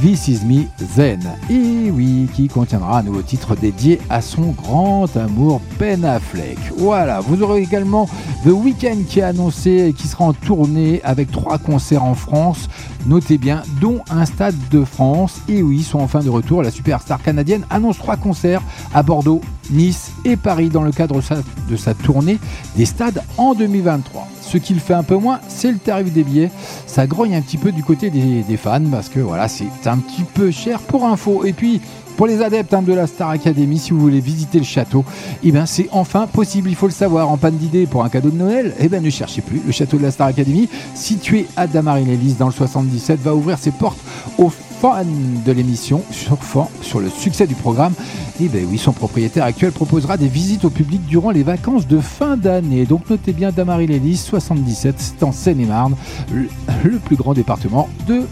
This 0.00 0.28
Is 0.28 0.44
Me 0.44 0.64
Zen. 0.94 1.20
Et 1.50 1.90
oui, 1.90 2.28
qui 2.34 2.48
contiendra 2.48 2.98
un 2.98 3.02
nouveau 3.02 3.22
titre 3.22 3.56
dédié 3.56 4.00
à 4.10 4.20
son 4.20 4.52
grand 4.52 5.16
amour 5.16 5.60
Ben 5.78 6.04
Affleck. 6.04 6.58
Voilà, 6.76 7.20
vous 7.20 7.42
aurez 7.42 7.62
également 7.62 8.06
The 8.44 8.48
Weeknd 8.48 9.04
qui 9.08 9.22
a 9.22 9.28
annoncé 9.28 9.94
qui 9.96 10.08
sera 10.08 10.24
en 10.24 10.32
tournée 10.32 11.00
avec 11.04 11.30
trois 11.30 11.58
concerts 11.58 12.04
en 12.04 12.14
France. 12.14 12.68
Notez 13.06 13.38
bien, 13.38 13.62
dont 13.80 14.00
un 14.10 14.24
stade 14.24 14.56
de 14.70 14.84
France. 14.84 15.40
Et 15.48 15.62
oui, 15.62 15.78
ils 15.78 15.84
sont 15.84 16.00
enfin 16.00 16.20
de 16.20 16.30
retour. 16.30 16.62
La 16.62 16.70
superstar 16.70 17.22
canadienne 17.22 17.64
annonce 17.70 17.98
trois 17.98 18.16
concerts 18.16 18.62
à 18.94 19.02
Bordeaux, 19.02 19.40
Nice 19.70 20.12
et 20.24 20.36
Paris 20.36 20.68
dans 20.68 20.82
le 20.82 20.92
cadre 20.92 21.20
de 21.68 21.76
sa 21.76 21.94
tournée 21.94 22.38
des 22.76 22.86
stades 22.86 23.22
en 23.38 23.54
2023. 23.54 24.28
Ce 24.46 24.58
qui 24.58 24.74
le 24.74 24.80
fait 24.80 24.94
un 24.94 25.02
peu 25.02 25.16
moins, 25.16 25.40
c'est 25.48 25.72
le 25.72 25.78
tarif 25.78 26.12
des 26.12 26.22
billets. 26.22 26.50
Ça 26.86 27.06
grogne 27.06 27.34
un 27.34 27.42
petit 27.42 27.58
peu 27.58 27.72
du 27.72 27.82
côté 27.82 28.10
des, 28.10 28.56
fans 28.56 28.80
parce 28.90 29.08
que 29.08 29.18
voilà, 29.18 29.48
c'est 29.48 29.66
un 29.86 29.98
petit 29.98 30.22
peu 30.22 30.52
cher 30.52 30.78
pour 30.78 31.04
info. 31.04 31.44
Et 31.44 31.52
puis, 31.52 31.80
pour 32.16 32.28
les 32.28 32.42
adeptes 32.42 32.72
hein, 32.72 32.82
de 32.82 32.92
la 32.92 33.06
Star 33.06 33.30
Academy, 33.30 33.76
si 33.76 33.90
vous 33.90 33.98
voulez 33.98 34.20
visiter 34.20 34.58
le 34.58 34.64
château, 34.64 35.04
eh 35.42 35.50
ben, 35.50 35.66
c'est 35.66 35.88
enfin 35.90 36.26
possible, 36.26 36.70
il 36.70 36.76
faut 36.76 36.86
le 36.86 36.92
savoir. 36.92 37.28
En 37.28 37.36
panne 37.36 37.56
d'idées 37.56 37.86
pour 37.86 38.04
un 38.04 38.08
cadeau 38.08 38.30
de 38.30 38.36
Noël, 38.36 38.72
eh 38.78 38.88
ben, 38.88 39.02
ne 39.02 39.10
cherchez 39.10 39.42
plus. 39.42 39.60
Le 39.66 39.72
château 39.72 39.98
de 39.98 40.02
la 40.02 40.12
Star 40.12 40.28
Academy, 40.28 40.68
situé 40.94 41.46
à 41.56 41.66
Damary-les-Lys 41.66 42.38
dans 42.38 42.46
le 42.46 42.52
77, 42.52 43.20
va 43.20 43.34
ouvrir 43.34 43.58
ses 43.58 43.72
portes 43.72 43.98
aux 44.38 44.52
fans 44.80 45.04
de 45.44 45.52
l'émission, 45.52 46.02
surfant 46.10 46.70
sur 46.82 47.00
le 47.00 47.08
succès 47.08 47.46
du 47.46 47.54
programme. 47.54 47.94
Et 48.40 48.48
ben 48.48 48.66
oui, 48.70 48.78
son 48.78 48.92
propriétaire 48.92 49.44
actuel 49.44 49.72
proposera 49.72 50.16
des 50.16 50.28
visites 50.28 50.64
au 50.64 50.70
public 50.70 51.04
durant 51.06 51.30
les 51.30 51.42
vacances 51.42 51.86
de 51.86 51.98
fin 51.98 52.36
d'année. 52.36 52.84
Donc 52.84 53.08
notez 53.08 53.32
bien 53.32 53.52
Damary-les-Lys, 53.52 54.24
77, 54.24 54.94
c'est 54.98 55.22
en 55.22 55.32
Seine-et-Marne, 55.32 55.96
le, 56.32 56.98
plus 56.98 57.16
grand 57.16 57.34
département 57.34 57.88
de 58.06 58.22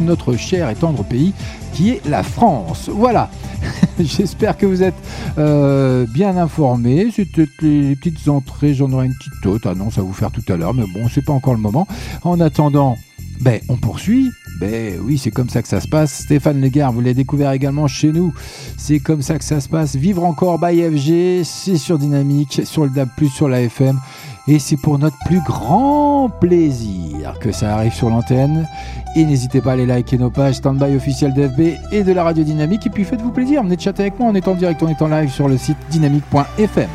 notre 0.00 0.34
cher 0.36 0.68
et 0.70 0.74
tendre 0.74 1.04
pays 1.04 1.32
qui 1.72 1.90
est 1.90 2.06
la 2.08 2.22
France. 2.22 2.90
Voilà. 2.92 3.30
J'espère 4.00 4.56
que 4.56 4.66
vous 4.66 4.82
êtes 4.82 4.94
euh, 5.38 6.06
bien 6.12 6.36
informés. 6.36 7.08
C'était 7.14 7.46
les 7.60 7.94
petites 7.94 8.28
entrées. 8.28 8.74
J'en 8.74 8.90
aurai 8.92 9.06
une 9.06 9.14
petite 9.14 9.46
autre. 9.46 9.68
Ah 9.70 9.74
non, 9.74 9.90
ça 9.90 10.00
va 10.00 10.06
vous 10.06 10.12
faire 10.12 10.30
tout 10.30 10.44
à 10.48 10.56
l'heure, 10.56 10.74
mais 10.74 10.84
bon, 10.92 11.08
c'est 11.08 11.24
pas 11.24 11.32
encore 11.32 11.54
le 11.54 11.60
moment. 11.60 11.86
En 12.24 12.40
attendant, 12.40 12.96
ben, 13.42 13.60
on 13.68 13.76
poursuit. 13.76 14.30
Ben 14.60 15.00
oui, 15.02 15.18
c'est 15.18 15.32
comme 15.32 15.48
ça 15.48 15.62
que 15.62 15.68
ça 15.68 15.80
se 15.80 15.88
passe. 15.88 16.20
Stéphane 16.20 16.60
Legard, 16.60 16.92
vous 16.92 17.00
l'avez 17.00 17.14
découvert 17.14 17.50
également 17.50 17.88
chez 17.88 18.12
nous. 18.12 18.32
C'est 18.76 19.00
comme 19.00 19.20
ça 19.20 19.36
que 19.36 19.44
ça 19.44 19.60
se 19.60 19.68
passe. 19.68 19.96
Vivre 19.96 20.24
encore 20.24 20.60
by 20.60 20.80
FG, 20.80 21.42
c'est 21.44 21.76
sur 21.76 21.98
Dynamique, 21.98 22.62
sur 22.64 22.84
le 22.84 22.90
DAB+, 22.90 23.10
sur 23.34 23.48
la 23.48 23.62
FM. 23.62 23.98
Et 24.46 24.60
c'est 24.60 24.76
pour 24.76 24.98
notre 24.98 25.16
plus 25.26 25.40
grand 25.44 26.28
plaisir 26.28 27.34
que 27.40 27.50
ça 27.50 27.74
arrive 27.74 27.92
sur 27.92 28.10
l'antenne. 28.10 28.68
Et 29.16 29.24
n'hésitez 29.24 29.60
pas 29.60 29.70
à 29.70 29.72
aller 29.74 29.86
liker 29.86 30.18
nos 30.18 30.30
pages 30.30 30.56
Standby 30.56 30.94
officiel 30.94 31.34
d'FB 31.34 31.78
et 31.90 32.04
de 32.04 32.12
la 32.12 32.22
radio 32.22 32.44
Dynamique. 32.44 32.86
Et 32.86 32.90
puis 32.90 33.04
faites-vous 33.04 33.32
plaisir, 33.32 33.64
venez 33.64 33.76
chatter 33.76 34.02
avec 34.02 34.18
moi 34.20 34.28
en 34.28 34.34
étant 34.36 34.52
en 34.52 34.54
direct, 34.54 34.80
en 34.84 34.88
étant 34.88 35.08
live 35.08 35.30
sur 35.30 35.48
le 35.48 35.58
site 35.58 35.78
dynamique.fm. 35.90 36.88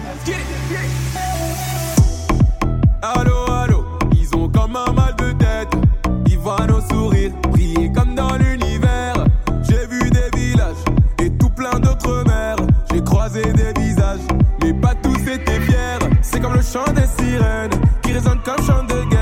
Allô, 3.01 3.51
allô, 3.51 3.83
ils 4.13 4.33
ont 4.35 4.47
comme 4.49 4.75
un 4.75 4.86
des 13.41 13.81
visages, 13.81 14.19
mais 14.63 14.73
pas 14.73 14.93
tous 14.95 15.17
étaient 15.29 15.59
fiers. 15.61 15.99
C'est 16.21 16.39
comme 16.39 16.53
le 16.53 16.61
chant 16.61 16.91
des 16.93 17.07
sirènes 17.23 17.71
qui 18.01 18.13
résonne 18.13 18.39
comme 18.43 18.65
chant 18.65 18.83
de 18.83 19.09
guerre. 19.09 19.16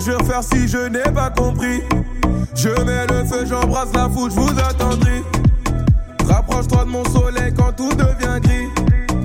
Que 0.00 0.06
je 0.06 0.12
refaire 0.12 0.42
si 0.42 0.66
je 0.66 0.88
n'ai 0.88 1.12
pas 1.12 1.30
compris. 1.30 1.82
Je 2.54 2.68
mets 2.68 3.06
le 3.06 3.24
feu, 3.24 3.44
j'embrasse 3.46 3.92
la 3.94 4.08
foule, 4.08 4.30
je 4.30 4.36
vous 4.36 4.58
attendrai. 4.58 5.22
Rapproche-toi 6.26 6.84
de 6.84 6.90
mon 6.90 7.04
soleil 7.04 7.52
quand 7.54 7.72
tout 7.72 7.90
devient 7.90 8.40
gris. 8.40 8.68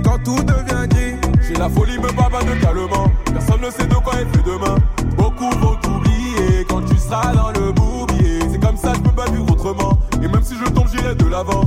Quand 0.03 0.21
tout 0.23 0.43
devient 0.43 0.87
gris. 0.89 1.15
J'ai 1.47 1.55
la 1.55 1.69
folie, 1.69 1.97
me 1.97 2.07
de 2.07 2.61
calmement. 2.61 3.11
Personne 3.25 3.61
ne 3.61 3.69
sait 3.69 3.87
de 3.87 3.95
quoi 3.95 4.13
est 4.15 4.35
fait 4.35 4.43
demain. 4.43 4.75
Beaucoup 5.17 5.49
vont 5.59 5.75
t'oublier 5.75 6.65
quand 6.67 6.81
tu 6.81 6.97
seras 6.97 7.33
dans 7.33 7.51
le 7.51 7.71
bourbier. 7.71 8.39
C'est 8.51 8.59
comme 8.59 8.77
ça, 8.77 8.93
je 8.95 8.99
peux 8.99 9.15
pas 9.15 9.29
vivre 9.31 9.49
autrement. 9.51 9.99
Et 10.21 10.27
même 10.27 10.43
si 10.43 10.55
je 10.57 10.69
tombe, 10.71 10.87
j'irai 10.91 11.15
de 11.15 11.25
l'avant. 11.25 11.61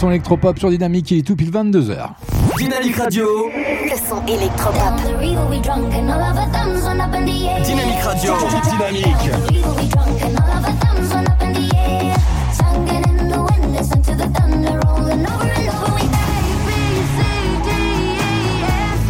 Son 0.00 0.08
électropop 0.08 0.58
sur 0.58 0.70
Dynamique, 0.70 1.10
il 1.10 1.18
est 1.18 1.22
tout 1.22 1.36
pile 1.36 1.50
22h. 1.50 2.08
Dynamique 2.56 2.96
Radio. 2.96 3.50
Le 3.52 3.96
son 4.08 4.24
électropop. 4.26 4.96
Dynamique 7.62 8.02
Radio. 8.02 8.32
Dynamique. 8.70 9.30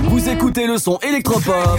Vous 0.08 0.28
écoutez 0.28 0.66
le 0.66 0.78
son 0.78 0.98
électropop 1.08 1.78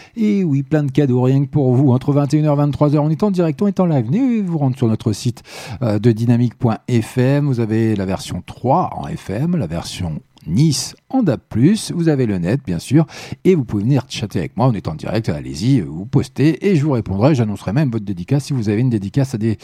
Et 0.15 0.43
oui, 0.43 0.63
plein 0.63 0.83
de 0.83 0.91
cadeaux, 0.91 1.21
rien 1.21 1.43
que 1.43 1.49
pour 1.49 1.73
vous. 1.73 1.91
Entre 1.91 2.13
21h 2.13 2.35
et 2.35 2.71
23h, 2.71 2.97
on 2.99 3.09
est 3.09 3.23
en 3.23 3.31
direct, 3.31 3.61
on 3.61 3.67
est 3.67 3.79
en 3.79 3.85
live. 3.85 4.07
Vous 4.45 4.57
rendre 4.57 4.77
sur 4.77 4.87
notre 4.87 5.13
site 5.13 5.43
euh, 5.81 5.99
de 5.99 6.11
dynamique.fm. 6.11 7.45
Vous 7.45 7.59
avez 7.59 7.95
la 7.95 8.05
version 8.05 8.43
3 8.45 8.91
en 8.95 9.07
FM, 9.07 9.55
la 9.55 9.67
version 9.67 10.21
Nice 10.47 10.95
en 11.09 11.23
DAP+, 11.23 11.55
vous 11.93 12.09
avez 12.09 12.25
le 12.25 12.37
net 12.37 12.61
bien 12.65 12.79
sûr, 12.79 13.05
et 13.43 13.53
vous 13.53 13.63
pouvez 13.63 13.83
venir 13.83 14.05
chatter 14.09 14.39
avec 14.39 14.57
moi, 14.57 14.67
on 14.67 14.73
est 14.73 14.87
en 14.87 14.95
direct, 14.95 15.29
allez-y, 15.29 15.81
euh, 15.81 15.85
vous 15.85 16.05
postez 16.05 16.67
et 16.67 16.75
je 16.75 16.83
vous 16.83 16.91
répondrai, 16.91 17.35
j'annoncerai 17.35 17.73
même 17.73 17.91
votre 17.91 18.05
dédicace 18.05 18.45
si 18.45 18.53
vous 18.53 18.69
avez 18.69 18.81
une 18.81 18.89
dédicace 18.89 19.35
à, 19.35 19.37
des, 19.37 19.57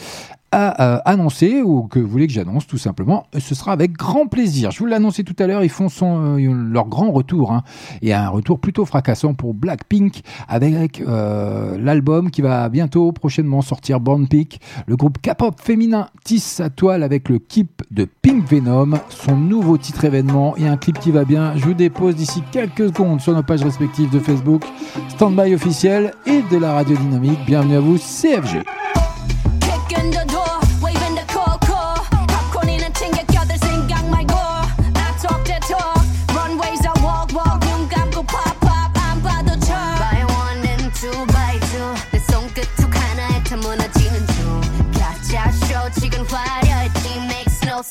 à 0.50 0.96
annoncer 1.08 1.62
ou 1.62 1.82
que 1.82 1.98
vous 1.98 2.08
voulez 2.08 2.26
que 2.26 2.32
j'annonce 2.32 2.66
tout 2.66 2.78
simplement, 2.78 3.26
euh, 3.34 3.40
ce 3.40 3.54
sera 3.54 3.72
avec 3.72 3.92
grand 3.92 4.26
plaisir. 4.26 4.70
Je 4.70 4.78
vous 4.78 4.86
l'ai 4.86 4.98
tout 5.24 5.36
à 5.38 5.46
l'heure, 5.46 5.62
ils 5.62 5.68
font 5.68 5.88
son, 5.88 6.38
euh, 6.38 6.52
leur 6.70 6.86
grand 6.86 7.10
retour 7.10 7.52
hein, 7.52 7.62
et 8.02 8.14
un 8.14 8.28
retour 8.28 8.58
plutôt 8.58 8.84
fracassant 8.84 9.34
pour 9.34 9.54
Blackpink 9.54 10.22
avec 10.48 11.00
euh, 11.00 11.76
l'album 11.78 12.30
qui 12.30 12.42
va 12.42 12.68
bientôt 12.68 13.12
prochainement 13.12 13.62
sortir 13.62 14.00
Born 14.00 14.26
Peak, 14.26 14.60
le 14.86 14.96
groupe 14.96 15.18
K-pop 15.20 15.60
féminin 15.60 16.08
tisse 16.24 16.44
sa 16.44 16.70
toile 16.70 17.02
avec 17.02 17.28
le 17.28 17.38
clip 17.38 17.82
de 17.90 18.06
Pink 18.22 18.48
Venom, 18.48 18.98
son 19.10 19.36
nouveau 19.36 19.76
titre 19.78 20.04
événement 20.04 20.56
et 20.56 20.66
un 20.66 20.76
clip 20.76 20.98
qui 20.98 21.10
va 21.10 21.24
bien. 21.24 21.56
Je 21.56 21.64
vous 21.64 21.74
dépose 21.74 22.16
d'ici 22.16 22.42
quelques 22.52 22.88
secondes 22.88 23.20
sur 23.20 23.34
nos 23.34 23.42
pages 23.42 23.62
respectives 23.62 24.10
de 24.10 24.18
Facebook, 24.18 24.62
Standby 25.10 25.54
officiel 25.54 26.12
et 26.26 26.42
de 26.50 26.58
la 26.58 26.72
radio 26.72 26.96
dynamique. 26.96 27.38
Bienvenue 27.46 27.76
à 27.76 27.80
vous, 27.80 27.98
CFG. 27.98 28.87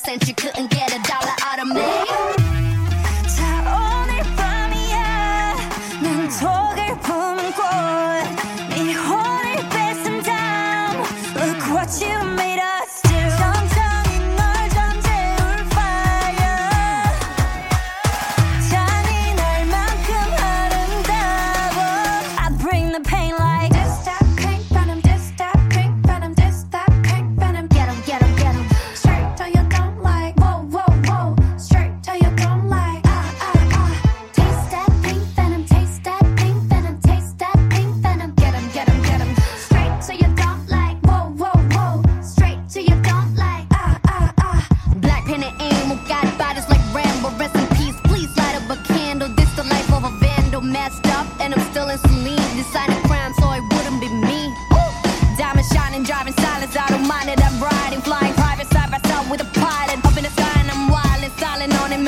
Since 0.06 0.28
you 0.28 0.36
couldn't 0.36 0.70
get 0.70 0.77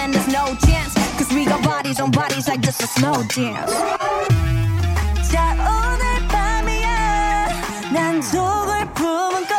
And 0.01 0.13
there's 0.13 0.27
no 0.29 0.55
chance. 0.65 0.93
Cause 1.17 1.29
we 1.33 1.43
got 1.45 1.61
bodies 1.61 1.99
on 1.99 2.11
bodies 2.11 2.47
like 2.47 2.61
this 2.61 2.79
is 2.79 3.01
no 3.01 3.11
dance. 3.35 3.73
자, 5.29 5.53
오늘 5.59 6.27
밤이야. 6.29 7.47
난 7.91 8.21
독을 8.21 8.93
품은 8.93 9.47
거. 9.47 9.58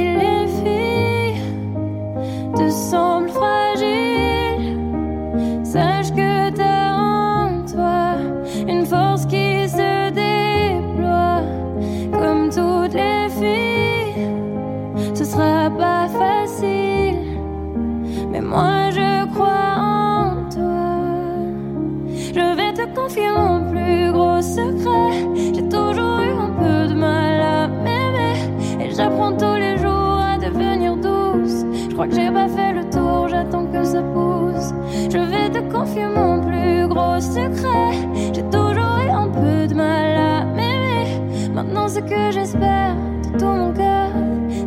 Je 23.11 23.15
te 23.15 23.19
confie 23.19 23.35
mon 23.35 23.69
plus 23.69 24.11
gros 24.13 24.41
secret. 24.41 25.53
J'ai 25.53 25.67
toujours 25.67 26.19
eu 26.19 26.31
un 26.31 26.49
peu 26.51 26.87
de 26.87 26.97
mal 26.97 27.41
à 27.41 27.67
m'aimer. 27.67 28.35
Et 28.79 28.91
j'apprends 28.95 29.33
tous 29.33 29.55
les 29.55 29.77
jours 29.77 30.17
à 30.21 30.37
devenir 30.37 30.95
douce. 30.95 31.65
Je 31.89 31.93
crois 31.93 32.07
que 32.07 32.15
j'ai 32.15 32.31
pas 32.31 32.47
fait 32.47 32.71
le 32.73 32.89
tour, 32.89 33.27
j'attends 33.27 33.65
que 33.65 33.83
ça 33.83 34.01
pousse. 34.01 34.73
Je 35.11 35.17
vais 35.17 35.49
te 35.49 35.59
confier 35.71 36.05
mon 36.07 36.39
plus 36.39 36.87
gros 36.87 37.19
secret. 37.19 37.91
J'ai 38.33 38.43
toujours 38.43 38.99
eu 39.05 39.09
un 39.09 39.27
peu 39.27 39.67
de 39.67 39.73
mal 39.73 40.15
à 40.15 40.45
m'aimer. 40.45 41.49
Maintenant, 41.53 41.89
ce 41.89 41.99
que 41.99 42.31
j'espère 42.31 42.95
de 43.23 43.37
tout 43.37 43.45
mon 43.45 43.73
cœur, 43.73 44.09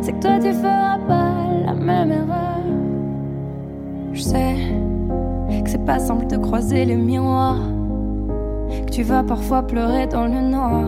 c'est 0.01 0.11
que 0.11 0.19
toi 0.19 0.37
tu 0.39 0.53
feras 0.53 0.99
pas 1.07 1.33
la 1.65 1.73
même 1.73 2.11
erreur. 2.11 2.61
Je 4.13 4.21
sais 4.21 4.55
que 5.63 5.69
c'est 5.69 5.85
pas 5.85 5.97
simple 5.97 6.27
de 6.27 6.37
croiser 6.37 6.85
les 6.85 6.95
miroirs 6.95 7.57
tu 8.95 9.03
vas 9.03 9.23
parfois 9.23 9.61
pleurer 9.61 10.07
dans 10.07 10.25
le 10.25 10.39
noir. 10.39 10.85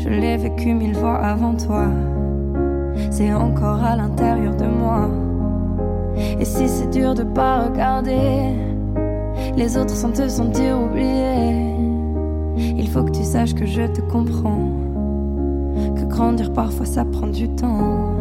Je 0.00 0.08
l'ai 0.08 0.36
vécu 0.36 0.74
mille 0.74 0.96
fois 0.96 1.14
avant 1.14 1.54
toi, 1.54 1.86
c'est 3.08 3.32
encore 3.32 3.84
à 3.84 3.94
l'intérieur 3.94 4.56
de 4.56 4.66
moi. 4.66 5.08
Et 6.40 6.44
si 6.44 6.66
c'est 6.66 6.90
dur 6.90 7.14
de 7.14 7.22
pas 7.22 7.66
regarder 7.66 8.56
les 9.56 9.76
autres 9.76 9.94
sans 9.94 10.10
te 10.10 10.26
sentir 10.26 10.76
oublié, 10.76 11.76
il 12.56 12.88
faut 12.88 13.04
que 13.04 13.12
tu 13.12 13.22
saches 13.22 13.54
que 13.54 13.64
je 13.64 13.82
te 13.82 14.00
comprends, 14.00 14.68
que 15.94 16.04
grandir 16.06 16.52
parfois 16.52 16.86
ça 16.86 17.04
prend 17.04 17.28
du 17.28 17.48
temps. 17.48 18.12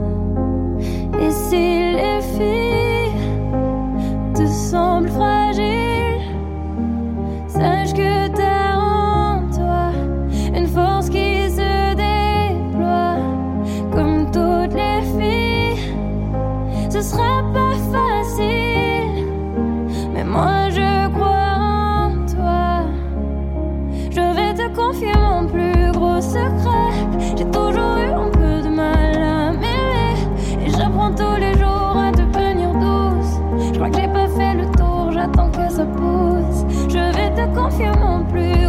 Et 1.19 1.31
si 1.31 1.93
les 1.93 2.21
filles 2.35 3.11
te 4.35 4.45
semblent 4.45 5.09
fragiles, 5.09 6.21
sache 7.47 7.93
que 7.93 8.30
confier 24.91 25.13
mon 25.17 25.47
plus 25.47 25.91
gros 25.93 26.19
secret. 26.19 26.91
J'ai 27.37 27.45
toujours 27.45 27.97
eu 27.97 28.11
un 28.11 28.29
peu 28.29 28.61
de 28.61 28.69
mal 28.69 29.15
à 29.15 29.51
m'aimer. 29.51 30.65
Et 30.65 30.69
j'apprends 30.69 31.13
tous 31.13 31.39
les 31.39 31.53
jours 31.57 31.95
à 31.97 32.11
devenir 32.11 32.73
douce. 32.73 33.39
Je 33.73 33.75
crois 33.75 33.89
que 33.89 34.01
j'ai 34.01 34.07
pas 34.07 34.27
fait 34.27 34.53
le 34.55 34.65
tour, 34.77 35.11
j'attends 35.11 35.49
que 35.49 35.69
ça 35.71 35.85
pousse. 35.85 36.65
Je 36.89 36.97
vais 36.97 37.31
te 37.35 37.55
confier 37.57 37.91
mon 37.99 38.23
plus 38.25 38.60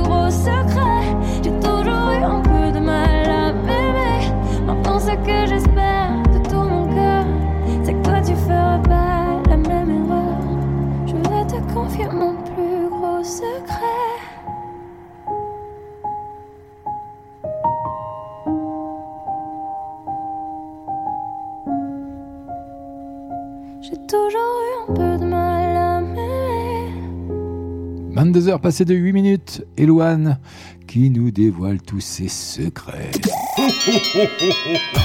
22h 28.32 28.60
passées 28.60 28.86
de 28.86 28.94
8 28.94 29.12
minutes, 29.12 29.66
Elouane 29.76 30.38
qui 30.86 31.10
nous 31.10 31.30
dévoile 31.30 31.82
tous 31.82 32.00
ses 32.00 32.28
secrets. 32.28 33.10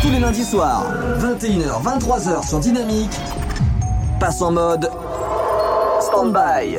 Tous 0.01 0.09
les 0.09 0.19
lundis 0.19 0.45
soirs, 0.45 0.85
21h, 1.19 1.83
23h 1.83 2.47
sur 2.47 2.59
Dynamique, 2.61 3.11
passe 4.17 4.41
en 4.41 4.53
mode 4.53 4.89
stand-by. 5.99 6.77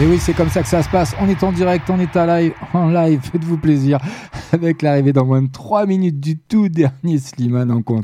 Et 0.00 0.06
oui, 0.06 0.18
c'est 0.18 0.34
comme 0.34 0.50
ça 0.50 0.62
que 0.62 0.68
ça 0.68 0.82
se 0.82 0.88
passe. 0.88 1.14
On 1.20 1.28
est 1.28 1.42
en 1.44 1.52
direct, 1.52 1.88
on 1.88 2.00
est 2.00 2.16
à 2.16 2.40
live, 2.40 2.54
en 2.72 2.88
live. 2.88 3.20
Faites-vous 3.30 3.58
plaisir 3.58 4.00
avec 4.52 4.82
l'arrivée 4.82 5.12
dans 5.12 5.24
moins 5.24 5.42
de 5.42 5.52
3 5.52 5.86
minutes 5.86 6.18
du 6.18 6.36
tout 6.36 6.68
dernier 6.68 7.18
Slimane 7.18 7.70
en 7.70 7.82
cons. 7.82 8.00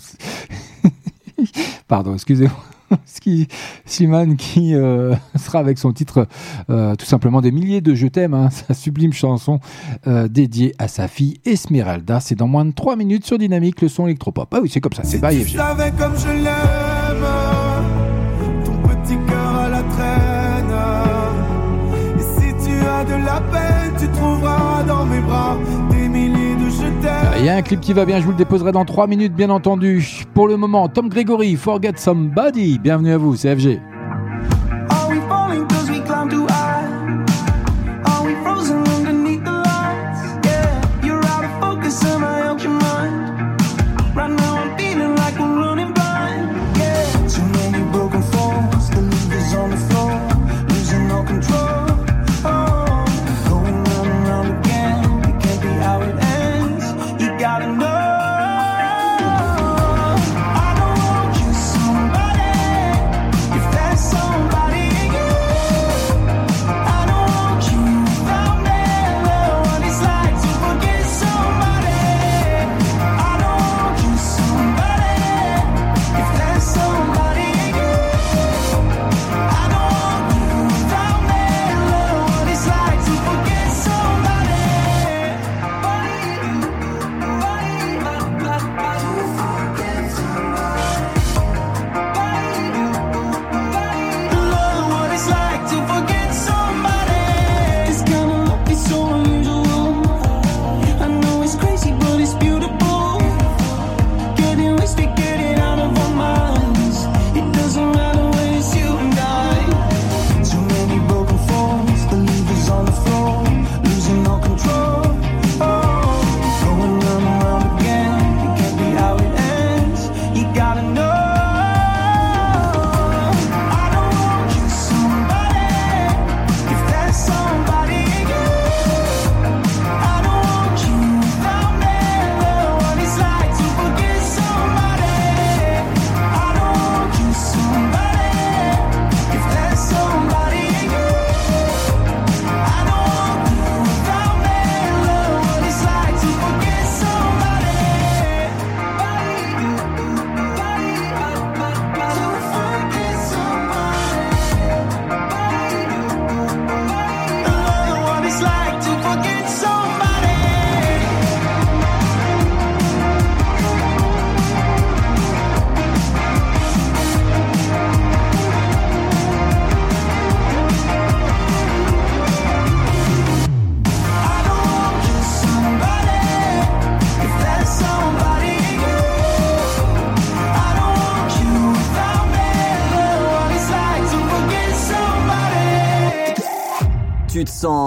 Pardon, 1.89 2.15
excusez-moi. 2.15 2.76
Ski- 3.07 3.49
Slimane 3.85 4.37
qui 4.37 4.75
euh, 4.75 5.15
sera 5.37 5.59
avec 5.59 5.79
son 5.79 5.93
titre 5.93 6.27
euh, 6.71 6.95
tout 6.97 7.07
simplement 7.07 7.41
des 7.41 7.51
milliers 7.53 7.81
de 7.81 7.95
Je 7.95 8.07
t'aime, 8.07 8.35
hein, 8.35 8.51
sa 8.69 8.75
sublime 8.75 9.13
chanson 9.13 9.61
euh, 10.07 10.29
dédiée 10.29 10.75
à 10.79 10.89
sa 10.89 11.09
fille 11.09 11.39
Esmeralda. 11.45 12.21
C'est 12.21 12.35
dans 12.37 12.49
moins 12.49 12.65
de 12.65 12.73
3 12.73 12.97
minutes 12.97 13.27
sur 13.27 13.39
Dynamique, 13.39 13.81
le 13.83 13.89
son 13.89 14.07
électropop. 14.07 14.49
Ah 14.55 14.59
oui, 14.63 14.69
c'est 14.73 14.81
comme 14.81 14.93
ça, 14.93 15.03
c'est 15.05 15.19
FG. 15.19 15.57
savais 15.57 15.93
comme 15.99 16.17
je 16.17 16.29
l'aime 16.29 17.27
Ton 18.65 18.77
petit 18.89 19.17
cœur 19.29 19.55
à 19.57 19.69
la 19.69 19.83
traîne 19.83 20.75
Et 22.19 22.23
si 22.23 22.65
tu 22.65 22.75
as 22.87 23.05
de 23.05 23.25
la 23.25 23.41
peine 23.41 23.93
Tu 23.99 24.09
trouveras 24.09 24.83
dans 24.85 25.05
mes 25.07 25.21
bras 25.21 25.57
Il 27.39 27.45
y 27.45 27.49
a 27.51 27.55
un 27.55 27.63
clip 27.63 27.81
qui 27.81 27.93
va 27.93 28.05
bien, 28.05 28.19
je 28.19 28.25
vous 28.25 28.31
le 28.31 28.37
déposerai 28.37 28.73
dans 28.73 28.85
3 28.85 29.07
minutes, 29.07 29.35
bien 29.35 29.51
entendu. 29.51 30.25
Pour 30.33 30.49
le 30.49 30.57
moment, 30.57 30.89
Tom 30.89 31.09
Gregory, 31.09 31.55
Forget 31.55 31.93
Somebody. 31.97 32.79
Bienvenue 32.79 33.13
à 33.13 33.19
vous, 33.19 33.37
c'est 33.37 33.55
FG. 33.55 33.79
Are 34.89 35.09
we 35.09 35.21
falling 35.29 35.67
we 35.91 36.01
high? 36.49 36.87
Are 38.05 38.25
we 38.25 38.35
frozen 38.43 38.86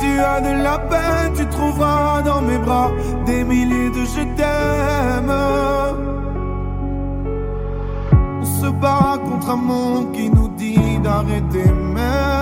Tu 0.00 0.18
as 0.18 0.40
de 0.40 0.62
la 0.62 0.78
peine, 0.78 1.32
tu 1.36 1.46
trouveras 1.46 2.22
dans 2.22 2.42
mes 2.42 2.58
bras 2.58 2.90
des 3.26 3.44
milliers 3.44 3.90
de 3.90 4.04
je 4.04 4.22
t'aime. 4.36 5.32
On 8.40 8.44
se 8.44 8.68
bat 8.82 9.18
contre 9.24 9.50
un 9.50 9.56
monde 9.56 10.12
qui 10.12 10.28
nous 10.30 10.48
dit 10.48 10.98
d'arrêter, 11.02 11.70
mais 11.94 12.34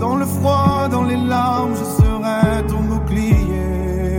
dans 0.00 0.16
le 0.16 0.24
froid, 0.24 0.88
dans 0.90 1.02
les 1.02 1.16
larmes, 1.16 1.74
je 1.80 1.84
serai 1.84 2.66
ton 2.68 2.80
bouclier. 2.80 4.18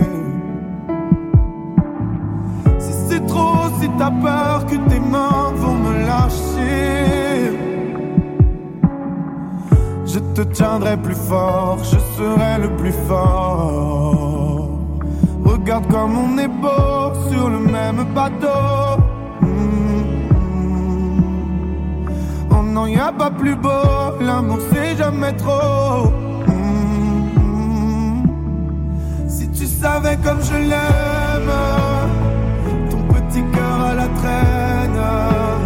Si 2.78 2.92
c'est 3.08 3.24
trop, 3.26 3.68
si 3.80 3.88
t'as 3.98 4.10
peur 4.10 4.66
que 4.66 4.76
tes 4.90 5.00
mains 5.00 5.52
vont 5.56 5.74
me 5.74 5.92
lâcher, 6.06 7.25
je 10.16 10.20
te 10.34 10.42
tiendrai 10.48 10.96
plus 10.96 11.14
fort, 11.14 11.78
je 11.84 11.98
serai 12.16 12.58
le 12.62 12.70
plus 12.76 12.96
fort. 13.06 14.68
Regarde 15.44 15.86
comme 15.88 16.16
on 16.16 16.38
est 16.38 16.48
beau 16.48 17.12
sur 17.30 17.50
le 17.50 17.58
même 17.58 18.02
bateau. 18.14 19.02
Oh 22.50 22.62
non, 22.62 22.86
y 22.86 22.98
a 22.98 23.12
pas 23.12 23.30
plus 23.30 23.56
beau, 23.56 24.18
l'amour 24.20 24.60
c'est 24.72 24.96
jamais 24.96 25.34
trop. 25.34 26.08
Mm. 26.46 28.22
Si 29.28 29.50
tu 29.50 29.66
savais 29.66 30.16
comme 30.24 30.42
je 30.42 30.56
l'aime, 30.70 31.56
ton 32.90 33.02
petit 33.14 33.42
cœur 33.54 33.80
à 33.90 33.94
la 33.94 34.08
traîne. 34.18 35.65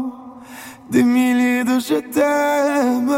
je 1.81 1.99
t'aime. 2.11 3.11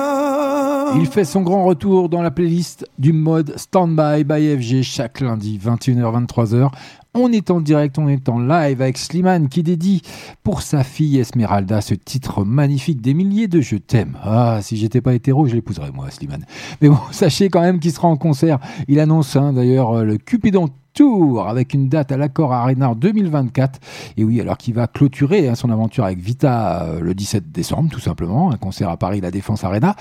Il 1.01 1.07
fait 1.07 1.25
son 1.25 1.41
grand 1.41 1.65
retour 1.65 2.07
dans 2.07 2.21
la 2.21 2.31
playlist 2.31 2.87
du 2.97 3.13
mode 3.13 3.53
Standby 3.57 4.23
by 4.23 4.57
FG 4.57 4.83
chaque 4.83 5.19
lundi 5.19 5.59
21h-23h. 5.63 6.69
On 7.15 7.31
est 7.31 7.51
en 7.51 7.61
direct, 7.61 7.99
on 7.99 8.07
est 8.07 8.27
en 8.29 8.39
live 8.39 8.81
avec 8.81 8.97
Slimane 8.97 9.47
qui 9.47 9.61
dédie 9.63 10.01
pour 10.43 10.61
sa 10.61 10.83
fille 10.83 11.19
Esmeralda 11.19 11.81
ce 11.81 11.93
titre 11.93 12.43
magnifique 12.43 13.01
des 13.01 13.13
milliers 13.13 13.47
de 13.47 13.61
Je 13.61 13.75
t'aime. 13.75 14.17
Ah, 14.23 14.59
si 14.61 14.77
j'étais 14.77 15.01
pas 15.01 15.13
hétéro, 15.13 15.45
je 15.45 15.55
l'épouserais 15.55 15.91
moi, 15.91 16.09
Slimane. 16.09 16.45
Mais 16.81 16.89
bon, 16.89 16.97
sachez 17.11 17.49
quand 17.49 17.61
même 17.61 17.79
qu'il 17.79 17.91
sera 17.91 18.07
en 18.07 18.17
concert. 18.17 18.59
Il 18.87 18.99
annonce 18.99 19.35
hein, 19.35 19.53
d'ailleurs 19.53 19.91
euh, 19.91 20.03
le 20.03 20.17
Cupidon 20.17 20.69
Tour 20.93 21.47
avec 21.47 21.73
une 21.73 21.89
date 21.89 22.11
à 22.11 22.17
l'accord 22.17 22.53
Arena 22.53 22.91
en 22.91 22.95
2024. 22.95 23.79
Et 24.17 24.23
oui, 24.23 24.39
alors 24.39 24.57
qu'il 24.57 24.73
va 24.73 24.87
clôturer 24.87 25.47
hein, 25.47 25.55
son 25.55 25.69
aventure 25.69 26.03
avec 26.03 26.19
Vita 26.19 26.83
euh, 26.83 26.99
le 26.99 27.13
17 27.13 27.51
décembre, 27.51 27.89
tout 27.91 27.99
simplement, 27.99 28.51
un 28.51 28.57
concert 28.57 28.89
à 28.89 28.97
Paris, 28.97 29.21
la 29.21 29.31
Défense 29.31 29.63
Arena. 29.63 29.95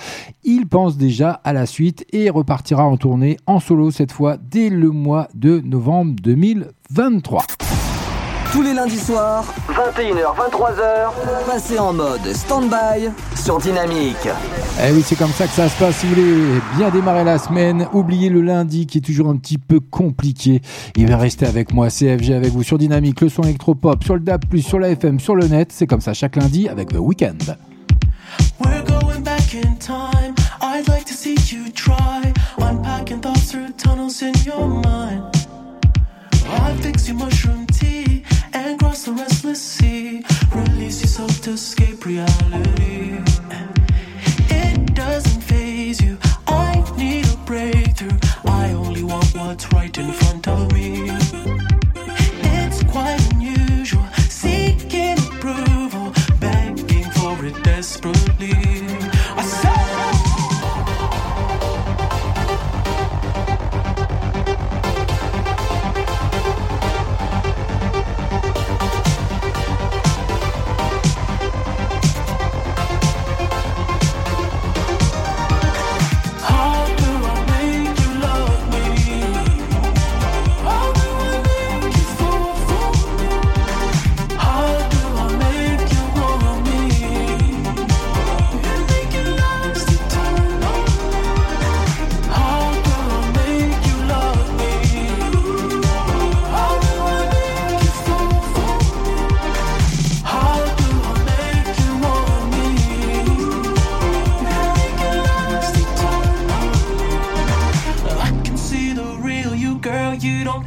Il 0.45 0.67
pense 0.67 0.97
déjà 0.97 1.33
à 1.45 1.53
la 1.53 1.67
suite 1.67 2.05
et 2.13 2.31
repartira 2.31 2.85
en 2.85 2.97
tournée 2.97 3.37
en 3.47 3.61
solo 3.61 3.91
cette 3.91 4.13
fois 4.13 4.37
dès 4.37 4.69
le 4.69 4.91
mois 4.91 5.29
de 5.35 5.61
novembre 5.61 6.15
2023. 6.23 7.45
Tous 8.53 8.61
les 8.61 8.75
lundis 8.75 8.99
soirs, 8.99 9.47
21h, 9.71 10.37
23h, 10.37 11.47
passez 11.47 11.79
en 11.79 11.95
mode 11.95 12.21
stand-by 12.35 13.09
sur 13.35 13.57
Dynamique. 13.59 14.29
Eh 14.79 14.93
oui, 14.93 15.03
c'est 15.03 15.17
comme 15.17 15.31
ça 15.31 15.47
que 15.47 15.55
ça 15.55 15.71
se 15.71 15.79
passe. 15.79 15.97
Si 15.97 16.07
vous 16.07 16.15
voulez 16.15 16.61
bien 16.77 16.91
démarrer 16.91 17.25
la 17.25 17.39
semaine, 17.39 17.89
oubliez 17.95 18.29
le 18.29 18.43
lundi 18.43 18.87
qui 18.87 18.99
est 18.99 19.01
toujours 19.01 19.31
un 19.31 19.37
petit 19.39 19.57
peu 19.57 19.81
compliqué. 19.81 20.61
Il 20.97 21.09
va 21.09 21.17
rester 21.17 21.47
avec 21.47 21.73
moi, 21.73 21.89
CFG 21.89 22.35
avec 22.35 22.51
vous 22.51 22.63
sur 22.63 22.77
Dynamique, 22.77 23.23
le 23.23 23.31
son 23.31 23.43
électropop, 23.43 24.05
sur 24.05 24.15
le 24.15 24.21
DAB+, 24.21 24.45
sur 24.59 24.79
la 24.79 24.91
FM, 24.91 25.19
sur 25.19 25.35
le 25.35 25.47
net. 25.47 25.73
C'est 25.73 25.87
comme 25.87 26.03
ça 26.03 26.13
chaque 26.13 26.37
lundi 26.37 26.69
avec 26.69 26.91
The 26.91 26.99
Weeknd. 26.99 27.57
We're 28.61 28.85
going 28.85 29.23
back 29.23 29.55
in 29.55 29.77
time. 29.79 30.35
I'd 30.61 30.87
like 30.89 31.07
to 31.07 31.15
see 31.15 31.37
you 31.51 31.73
try. 31.73 32.21
Unpacking 32.59 33.21
thoughts 33.23 33.51
through 33.51 33.73
tunnels 33.79 34.21
in 34.21 34.35
your 34.45 34.69
mind. 34.69 35.23
I'll 36.51 36.77
fix 36.83 37.09
your 37.09 37.17
mushroom 37.17 37.67
tea 37.67 38.12
and 38.55 38.79
cross 38.79 39.05
the 39.05 39.13
restless 39.13 39.61
sea. 39.61 40.25
Release 40.55 41.03
yourself 41.03 41.41
to 41.43 41.51
escape 41.53 42.05
reality. 42.05 43.21
It 44.51 44.95
doesn't 44.95 45.41
phase 45.43 46.01
you. 46.01 46.19
I 46.47 46.83
need 46.97 47.27
a 47.27 47.37
breakthrough. 47.45 48.19
I 48.45 48.73
only 48.73 49.03
want 49.03 49.35
what's 49.35 49.73
right 49.73 49.97
in 49.97 50.13
front 50.13 50.49
of 50.49 50.73
me. 50.73 51.11
It's 52.57 52.83
quite 52.85 53.21
unusual. 53.33 54.07
Seeking 54.29 55.19
approval, 55.19 56.13
begging 56.41 57.11
for 57.13 57.45
it 57.45 57.63
desperately. 57.63 58.62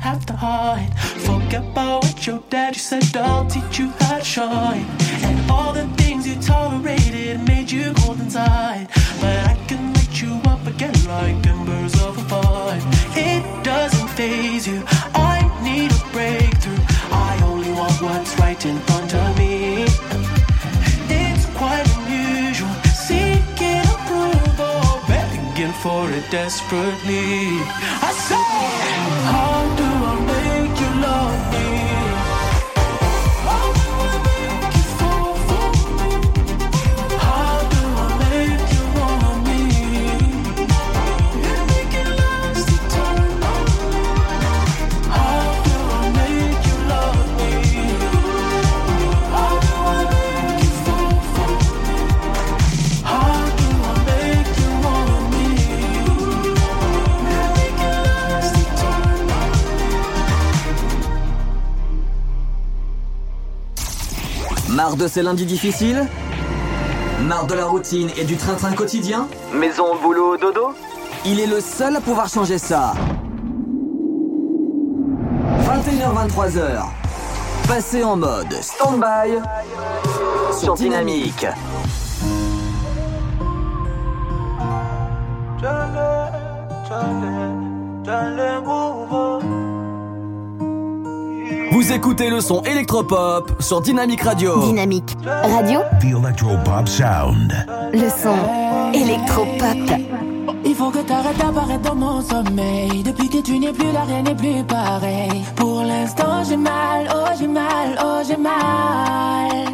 Forget 0.06 1.64
about 1.72 2.04
what 2.04 2.28
your 2.28 2.40
daddy 2.52 2.78
said, 2.78 3.18
I'll 3.18 3.48
teach 3.48 3.80
you 3.80 3.88
how 4.02 4.20
to 4.20 4.24
shine. 4.24 4.86
And 5.24 5.50
all 5.50 5.74
the 5.74 5.88
things 5.98 6.28
you 6.28 6.36
tolerated 6.40 7.42
made 7.48 7.72
you 7.72 7.92
cold 7.96 8.20
inside. 8.20 8.88
But 9.20 9.38
I 9.50 9.58
can 9.68 9.94
light 9.96 10.22
you 10.22 10.40
up 10.46 10.64
again 10.68 10.94
like 11.08 11.48
embers 11.48 12.00
of 12.04 12.20
a 12.20 12.30
fire. 12.30 12.80
It 13.18 13.64
doesn't 13.64 14.10
phase 14.10 14.68
you, 14.68 14.84
I 15.16 15.42
need 15.64 15.92
a 15.92 16.02
breakthrough. 16.14 16.84
I 17.12 17.40
only 17.44 17.72
want 17.72 18.00
what's 18.00 18.38
right 18.40 18.64
in 18.64 18.78
front 18.82 19.12
of 19.16 19.38
me. 19.40 19.86
It's 21.10 21.46
quite 21.58 21.88
unusual, 21.98 22.70
seeking 22.94 23.82
approval, 23.96 25.02
begging 25.08 25.74
for 25.82 26.12
it 26.12 26.30
desperately. 26.30 27.58
I 28.08 28.12
say, 28.28 28.46
How 29.34 29.76
do 29.78 29.95
make 30.22 30.80
you 30.80 30.92
love 31.02 31.52
me? 31.54 31.85
Marre 64.76 64.98
de 64.98 65.08
ces 65.08 65.22
lundis 65.22 65.46
difficiles 65.46 66.06
Marre 67.22 67.48
de 67.48 67.54
la 67.54 67.66
routine 67.66 68.10
et 68.18 68.26
du 68.26 68.36
train-train 68.36 68.74
quotidien 68.74 69.30
Maison, 69.54 69.96
boulot, 70.02 70.36
dodo 70.36 70.74
Il 71.26 71.40
est 71.40 71.48
le 71.48 71.62
seul 71.62 71.96
à 71.96 72.02
pouvoir 72.02 72.28
changer 72.28 72.58
ça. 72.58 72.94
21h-23h. 75.62 76.88
Passez 77.70 78.04
en 78.04 78.18
mode 78.18 78.52
stand-by 78.52 79.40
sur 80.60 80.74
Dynamique. 80.74 81.48
Vous 91.76 91.92
écoutez 91.92 92.30
le 92.30 92.40
son 92.40 92.62
électropop 92.62 93.62
sur 93.62 93.82
Dynamique 93.82 94.22
Radio. 94.22 94.62
Dynamique 94.62 95.14
Radio, 95.26 95.82
The 96.00 96.06
Electropop 96.06 96.88
Sound. 96.88 97.54
le 97.92 98.10
son 98.10 98.94
électropop. 98.94 100.00
Il 100.64 100.74
faut 100.74 100.90
que 100.90 101.00
t'arrêtes 101.00 101.38
d'apparaître 101.38 101.82
dans 101.82 101.96
mon 101.96 102.22
sommeil. 102.22 103.04
Depuis 103.04 103.28
que 103.28 103.40
tu 103.40 103.60
n'es 103.60 103.74
plus 103.74 103.92
là, 103.92 104.04
rien 104.08 104.22
n'est 104.24 104.36
plus 104.36 104.64
pareil. 104.64 105.44
Pour 105.58 105.84
l'instant, 105.84 106.46
j'ai 106.48 106.56
mal, 106.56 107.10
oh 107.14 107.32
j'ai 107.38 107.48
mal, 107.50 108.00
oh 108.02 108.22
j'ai 108.26 108.38
mal. 108.38 109.68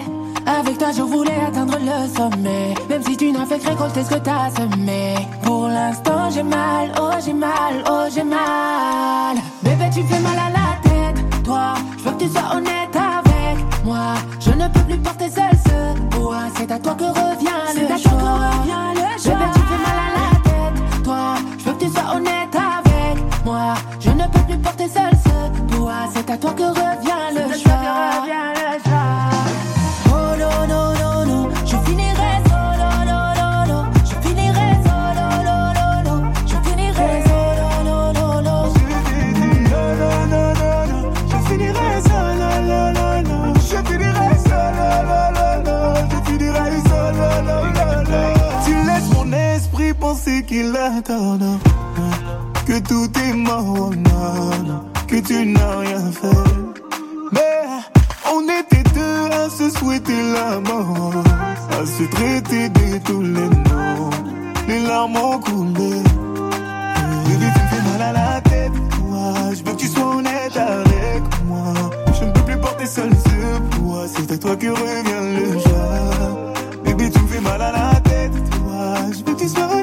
Avec 0.47 0.79
toi, 0.79 0.87
je 0.97 1.03
voulais 1.03 1.39
atteindre 1.47 1.77
le 1.79 2.07
sommet. 2.17 2.73
Même 2.89 3.03
si 3.03 3.15
tu 3.15 3.31
n'as 3.31 3.45
fait 3.45 3.59
que 3.59 3.69
récolter 3.69 4.03
ce 4.03 4.09
que 4.09 4.19
t'as 4.19 4.49
semé. 4.49 5.13
Pour 5.43 5.67
l'instant, 5.67 6.31
j'ai 6.33 6.41
mal, 6.41 6.91
oh 6.99 7.11
j'ai 7.23 7.33
mal, 7.33 7.83
oh 7.87 8.05
j'ai 8.11 8.23
mal. 8.23 9.37
Bébé, 9.61 9.85
tu 9.93 10.01
fais 10.01 10.19
mal 10.19 10.39
à 10.39 10.49
la 10.49 10.80
tête. 10.80 10.80
Toi, 11.43 11.73
je 11.97 12.03
veux 12.03 12.11
que 12.11 12.23
tu 12.23 12.29
sois 12.29 12.55
honnête 12.55 12.95
avec 12.95 13.83
moi. 13.85 14.13
Je 14.39 14.51
ne 14.51 14.67
peux 14.67 14.79
plus 14.81 14.97
porter 14.97 15.29
seul 15.29 15.51
ce 15.65 15.99
poids. 16.15 16.43
C'est 16.55 16.71
à 16.71 16.79
toi 16.79 16.93
que 16.95 17.03
revient 17.03 17.47
C'est 17.73 17.87
le 17.87 17.93
à 17.93 17.97
choix. 17.97 18.11
toi 18.11 18.19
que 18.21 18.59
revient 18.61 18.93
le 18.95 19.21
choix. 19.21 19.33
Bébé, 19.33 19.51
tu 19.53 19.59
fais 19.61 19.77
mal 19.87 19.97
à 20.05 20.09
la 20.19 20.29
tête. 20.43 21.03
Toi, 21.03 21.35
je 21.57 21.63
veux 21.65 21.73
que 21.73 21.83
tu 21.85 21.91
sois 21.91 22.15
honnête 22.15 22.55
avec 22.55 23.45
moi. 23.45 23.73
Je 23.99 24.09
ne 24.11 24.23
peux 24.27 24.39
plus 24.47 24.57
porter 24.57 24.87
seul 24.87 25.11
ce 25.23 25.75
poids. 25.75 26.07
C'est 26.13 26.29
à 26.29 26.37
toi 26.37 26.51
que 26.53 26.63
revient 26.63 27.10
tout 52.81 53.09
est 53.19 53.33
mort, 53.33 53.91
que 55.07 55.15
tu 55.19 55.45
n'as 55.45 55.79
rien 55.79 56.11
fait. 56.11 56.51
Mais 57.31 57.63
on 58.33 58.41
était 58.43 58.83
deux 58.93 59.25
à 59.31 59.49
se 59.49 59.69
souhaiter 59.69 60.21
la 60.33 60.59
mort, 60.59 61.13
à 61.71 61.85
se 61.85 62.03
traiter 62.03 62.69
de 62.69 62.97
tous 63.05 63.21
les 63.21 63.49
noms. 63.49 64.09
Les 64.67 64.79
larmes 64.79 65.15
ont 65.15 65.39
coulé. 65.39 66.01
Bébé, 67.27 67.47
tu 67.53 67.61
me 67.61 67.67
fais 67.69 67.81
mal 67.89 68.01
à 68.01 68.11
la 68.13 68.41
tête, 68.41 68.71
toi. 68.91 69.33
Je 69.51 69.63
veux 69.63 69.71
que 69.71 69.77
tu 69.77 69.87
sois 69.87 70.15
honnête 70.15 70.55
avec 70.57 71.23
moi. 71.45 71.73
Je 72.19 72.25
ne 72.25 72.31
peux 72.31 72.41
plus 72.41 72.57
porter 72.57 72.85
seul 72.85 73.09
ce 73.09 73.77
poids. 73.77 74.05
C'est 74.07 74.31
à 74.31 74.37
toi 74.37 74.55
que 74.55 74.67
revient 74.67 75.39
le 75.39 75.59
joie. 75.59 76.53
Bébé, 76.85 77.09
tu 77.11 77.19
me 77.21 77.27
fais 77.27 77.41
mal 77.41 77.61
à 77.61 77.71
la 77.71 77.99
tête, 78.01 78.31
toi. 78.51 78.95
Je 79.11 79.17
veux 79.17 79.33
que 79.35 79.39
tu 79.39 79.49
sois 79.49 79.80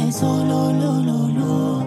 finirai 0.00 0.12
solo, 0.12 0.70
lo, 0.72 1.00
lo, 1.02 1.28
lo. 1.34 1.86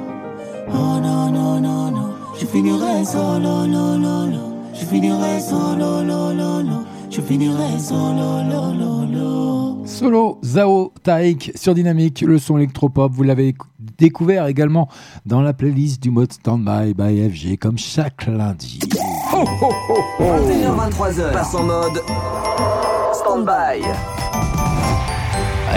Oh 0.72 1.00
non, 1.00 1.32
non, 1.34 1.62
non, 1.62 1.94
non. 1.94 2.14
Je 2.38 2.46
finirai 2.46 3.06
solo, 3.06 3.66
lo, 3.66 3.98
lo, 3.98 4.26
lo. 4.28 4.54
Je 4.74 4.86
finirai 4.86 5.42
solo, 5.42 6.02
lo, 6.04 6.32
lo, 6.34 6.62
lo. 6.62 6.86
Je 7.10 7.22
finirai 7.22 7.80
solo, 7.80 8.44
lo, 8.44 8.74
lo, 8.74 9.06
lo. 9.06 9.82
Solo 9.86 10.40
Zao 10.44 10.92
Taik 11.04 11.52
sur 11.56 11.74
Dynamique, 11.74 12.22
le 12.22 12.38
son 12.40 12.58
électropop. 12.58 13.12
Vous 13.12 13.24
l'avez 13.24 13.50
écou- 13.54 13.68
découvert 13.98 14.48
également 14.48 14.88
dans 15.26 15.42
la 15.42 15.54
playlist 15.54 16.02
du 16.02 16.10
mode 16.12 16.32
Standby 16.34 16.94
by 16.96 17.30
FG, 17.30 17.58
comme 17.58 17.78
chaque 17.78 18.26
lundi. 18.28 18.80
21h-23h. 20.20 21.32
Passe 21.34 21.56
en 21.56 21.64
mode 21.64 22.02
stand-by. 23.14 23.82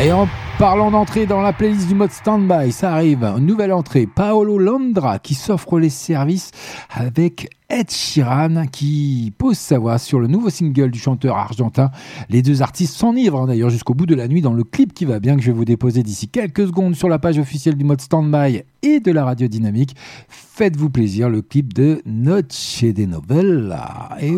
Et 0.02 0.12
en 0.12 0.26
parlant 0.58 0.90
d'entrée 0.90 1.26
dans 1.26 1.42
la 1.42 1.52
playlist 1.52 1.86
du 1.86 1.94
mode 1.94 2.10
Standby, 2.10 2.72
ça 2.72 2.92
arrive, 2.92 3.26
nouvelle 3.38 3.72
entrée, 3.72 4.06
Paolo 4.06 4.58
Landra 4.58 5.18
qui 5.18 5.34
s'offre 5.34 5.78
les 5.78 5.90
services 5.90 6.50
avec 6.90 7.50
Ed 7.68 7.90
Sheeran 7.90 8.66
qui 8.70 9.34
pose 9.36 9.58
sa 9.58 9.78
voix 9.78 9.98
sur 9.98 10.18
le 10.18 10.28
nouveau 10.28 10.48
single 10.48 10.90
du 10.90 10.98
chanteur 10.98 11.36
argentin. 11.36 11.90
Les 12.30 12.42
deux 12.42 12.62
artistes 12.62 12.94
s'enivrent 12.94 13.46
d'ailleurs 13.46 13.70
jusqu'au 13.70 13.92
bout 13.92 14.06
de 14.06 14.14
la 14.14 14.28
nuit 14.28 14.40
dans 14.40 14.52
le 14.52 14.64
clip 14.64 14.94
qui 14.94 15.04
va 15.04 15.20
bien 15.20 15.36
que 15.36 15.42
je 15.42 15.48
vais 15.48 15.56
vous 15.56 15.64
déposer 15.64 16.02
d'ici 16.02 16.28
quelques 16.28 16.66
secondes 16.66 16.94
sur 16.94 17.08
la 17.08 17.18
page 17.18 17.38
officielle 17.38 17.76
du 17.76 17.84
mode 17.84 18.00
Standby 18.00 18.62
et 18.82 19.00
de 19.00 19.12
la 19.12 19.24
radio 19.24 19.48
dynamique. 19.48 19.94
Faites-vous 20.28 20.90
plaisir, 20.90 21.28
le 21.28 21.42
clip 21.42 21.74
de 21.74 22.00
Noche 22.06 22.82
de 22.82 23.04
Novella. 23.04 24.10
Et 24.20 24.36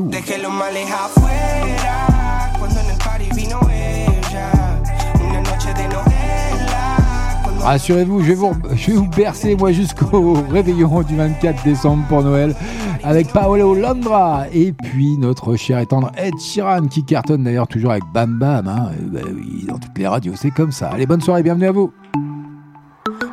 Rassurez-vous, 7.60 8.20
je 8.20 8.32
je 8.76 8.90
vais 8.90 8.96
vous 8.96 9.08
bercer 9.08 9.56
moi 9.56 9.72
jusqu'au 9.72 10.34
réveillon 10.50 11.02
du 11.02 11.16
24 11.16 11.64
décembre 11.64 12.04
pour 12.08 12.22
Noël 12.22 12.54
avec 13.04 13.32
Paolo 13.32 13.74
Londra 13.74 14.44
et 14.52 14.72
puis 14.72 15.16
notre 15.18 15.56
cher 15.56 15.78
et 15.78 15.86
tendre 15.86 16.10
Ed 16.16 16.38
Sheeran 16.38 16.86
qui 16.86 17.04
cartonne 17.04 17.44
d'ailleurs 17.44 17.68
toujours 17.68 17.92
avec 17.92 18.04
Bam 18.12 18.38
Bam. 18.38 18.66
Hein. 18.68 18.90
Ben 19.00 19.24
oui, 19.34 19.64
dans 19.66 19.78
toutes 19.78 19.96
les 19.98 20.06
radios, 20.06 20.34
c'est 20.36 20.50
comme 20.50 20.72
ça. 20.72 20.88
Allez, 20.88 21.06
bonne 21.06 21.20
soirée, 21.20 21.42
bienvenue 21.42 21.66
à 21.66 21.72
vous. 21.72 21.92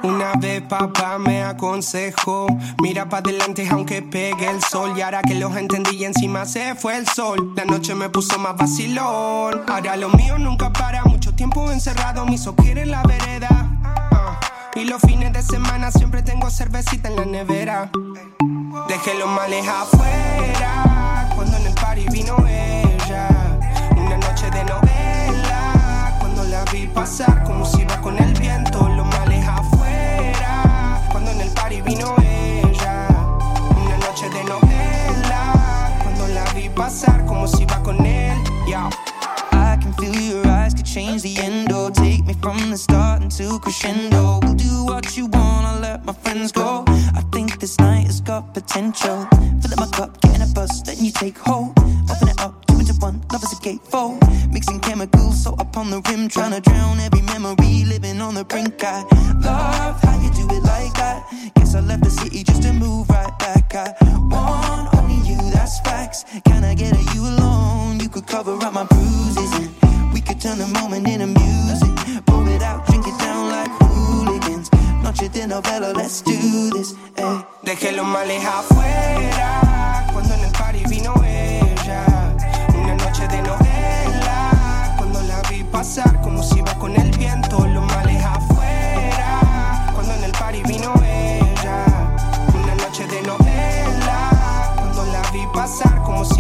Una 0.04 0.34
vez 0.40 0.62
papá 0.62 1.18
me 1.18 1.42
aconsejó, 1.42 2.48
mira 2.82 3.10
pa' 3.10 3.18
adelante 3.18 3.68
aunque 3.72 4.02
pegue 4.02 4.50
el 4.50 4.62
sol. 4.62 4.96
Y 4.96 5.02
ahora 5.02 5.22
que 5.22 5.36
los 5.36 5.56
entendí 5.56 6.04
encima 6.04 6.46
se 6.46 6.76
fue 6.76 6.98
el 6.98 7.08
sol, 7.08 7.54
la 7.56 7.66
noche 7.66 7.96
me 7.96 8.10
puso 8.10 8.38
más 8.38 8.56
vacilón. 8.56 9.62
Ahora 9.68 9.96
lo 9.98 10.10
mío 10.10 10.38
nunca 10.38 10.72
para, 10.72 11.04
mucho 11.06 11.34
tiempo 11.34 11.72
encerrado, 11.72 12.26
mis 12.26 12.46
ojos 12.46 12.66
la 12.86 13.02
vereda. 13.04 14.05
Y 14.76 14.84
los 14.84 15.02
fines 15.02 15.32
de 15.32 15.42
semana 15.42 15.90
siempre 15.90 16.22
tengo 16.22 16.50
cervecita 16.50 17.08
en 17.08 17.16
la 17.16 17.24
nevera. 17.24 17.90
Dejé 18.90 19.14
los 19.18 19.30
males 19.30 19.66
afuera, 19.66 21.30
cuando 21.34 21.56
en 21.56 21.68
el 21.68 21.74
party 21.74 22.06
vino 22.12 22.36
ella. 22.46 23.30
Una 23.96 24.18
noche 24.18 24.52
de 24.52 24.66
novela, 24.66 26.18
cuando 26.20 26.44
la 26.44 26.66
vi 26.66 26.88
pasar 26.88 27.44
como 27.46 27.66
si 27.66 27.84
iba 27.84 28.02
con 28.02 28.18
el 28.18 28.34
viento. 28.34 28.90
Los 28.90 29.08
males 29.08 29.48
afuera, 29.48 31.02
cuando 31.10 31.32
en 31.32 31.40
el 31.40 31.50
party 31.52 31.82
vino 31.82 32.14
ella. 32.22 33.08
Una 33.82 33.98
noche 33.98 34.30
de 34.30 34.44
novela, 34.44 36.00
cuando 36.04 36.28
la 36.28 36.44
vi 36.54 36.68
pasar 36.68 37.26
como 37.26 37.48
si 37.48 37.64
iba 37.64 37.82
con 37.82 38.06
él. 38.06 38.38
Yeah. 38.68 38.90
I 39.54 39.78
can 39.82 39.94
feel 39.94 40.14
eyes 40.14 40.45
change 40.86 41.24
the 41.24 41.38
endo. 41.38 41.90
Take 41.90 42.26
me 42.26 42.34
from 42.42 42.58
the 42.70 42.78
start 42.78 43.22
into 43.22 43.60
crescendo. 43.60 44.40
We'll 44.44 44.54
do 44.54 44.86
what 44.86 45.18
you 45.18 45.26
want, 45.26 45.66
I'll 45.66 45.80
let 45.80 46.06
my 46.06 46.14
friends 46.14 46.52
go. 46.52 46.86
I 46.88 47.22
think 47.34 47.60
this 47.60 47.78
night 47.80 48.06
has 48.06 48.22
got 48.22 48.54
potential. 48.54 49.28
Fill 49.62 49.74
up 49.74 49.80
my 49.80 49.88
cup, 49.88 50.22
get 50.22 50.36
in 50.36 50.42
a 50.42 50.48
bus, 50.48 50.82
then 50.84 50.98
you 51.04 51.12
take 51.12 51.38
hold. 51.38 51.78
Open 52.12 52.30
it 52.30 52.40
up, 52.40 52.66
two 52.68 52.80
into 52.80 52.94
one, 53.00 53.22
love 53.32 53.44
is 53.44 53.52
a 53.52 53.56
gatefold. 53.56 54.22
Mixing 54.54 54.80
chemicals, 54.80 55.44
so 55.44 55.54
up 55.56 55.76
on 55.78 55.90
the 55.90 56.02
rim, 56.10 56.28
trying 56.30 56.52
to 56.52 56.62
drown 56.62 57.00
every 57.00 57.22
memory, 57.22 57.84
living 57.86 58.22
on 58.22 58.36
the 58.36 58.46
brink. 58.46 58.84
I 58.84 59.02
love 59.42 60.00
how 60.02 60.22
you 60.22 60.32
do 60.32 60.46
it 60.56 60.64
like 60.64 60.94
that. 60.94 61.26
Guess 61.56 61.76
I 61.76 61.80
left 61.82 62.04
the 62.04 62.12
city 62.12 62.44
just 62.44 62.62
to 62.64 62.74
move 62.74 63.10
right 63.10 63.38
back. 63.40 63.74
I 63.76 63.94
want 64.30 64.94
only 64.96 65.28
you, 65.28 65.38
that's 65.52 65.80
facts. 65.82 66.26
Can 66.46 66.64
I 66.64 66.76
get 66.76 66.94
a 66.94 67.16
you 67.16 67.22
alone? 67.28 68.00
You 68.00 68.10
could 68.10 68.28
cover 68.28 68.54
up 68.54 68.74
my 68.74 68.86
bruises. 68.86 69.52
And 69.54 69.85
could 70.36 70.56
eh. 77.18 77.46
Dejé 77.64 77.92
los 77.94 78.06
males 78.06 78.44
afuera 78.46 80.08
cuando 80.14 80.34
en 80.34 80.40
el 80.42 80.52
party 80.52 80.84
vino 80.90 81.14
ella. 81.24 82.06
Una 82.78 82.96
noche 82.96 83.28
de 83.28 83.42
novela 83.42 84.94
cuando 84.98 85.22
la 85.22 85.42
vi 85.50 85.64
pasar 85.64 86.22
como 86.22 86.44
si 86.44 86.60
iba 86.60 86.74
con 86.76 86.96
el 86.96 87.10
viento. 87.18 87.66
Los 87.68 87.86
males 87.86 88.24
afuera 88.24 89.92
cuando 89.94 90.14
en 90.14 90.24
el 90.26 90.32
party 90.32 90.64
vino 90.64 90.94
ella. 91.04 91.86
Una 92.54 92.76
noche 92.76 93.08
de 93.08 93.22
novela 93.24 94.74
cuando 94.76 95.06
la 95.06 95.22
vi 95.32 95.46
pasar 95.54 96.02
como 96.04 96.26
si 96.26 96.35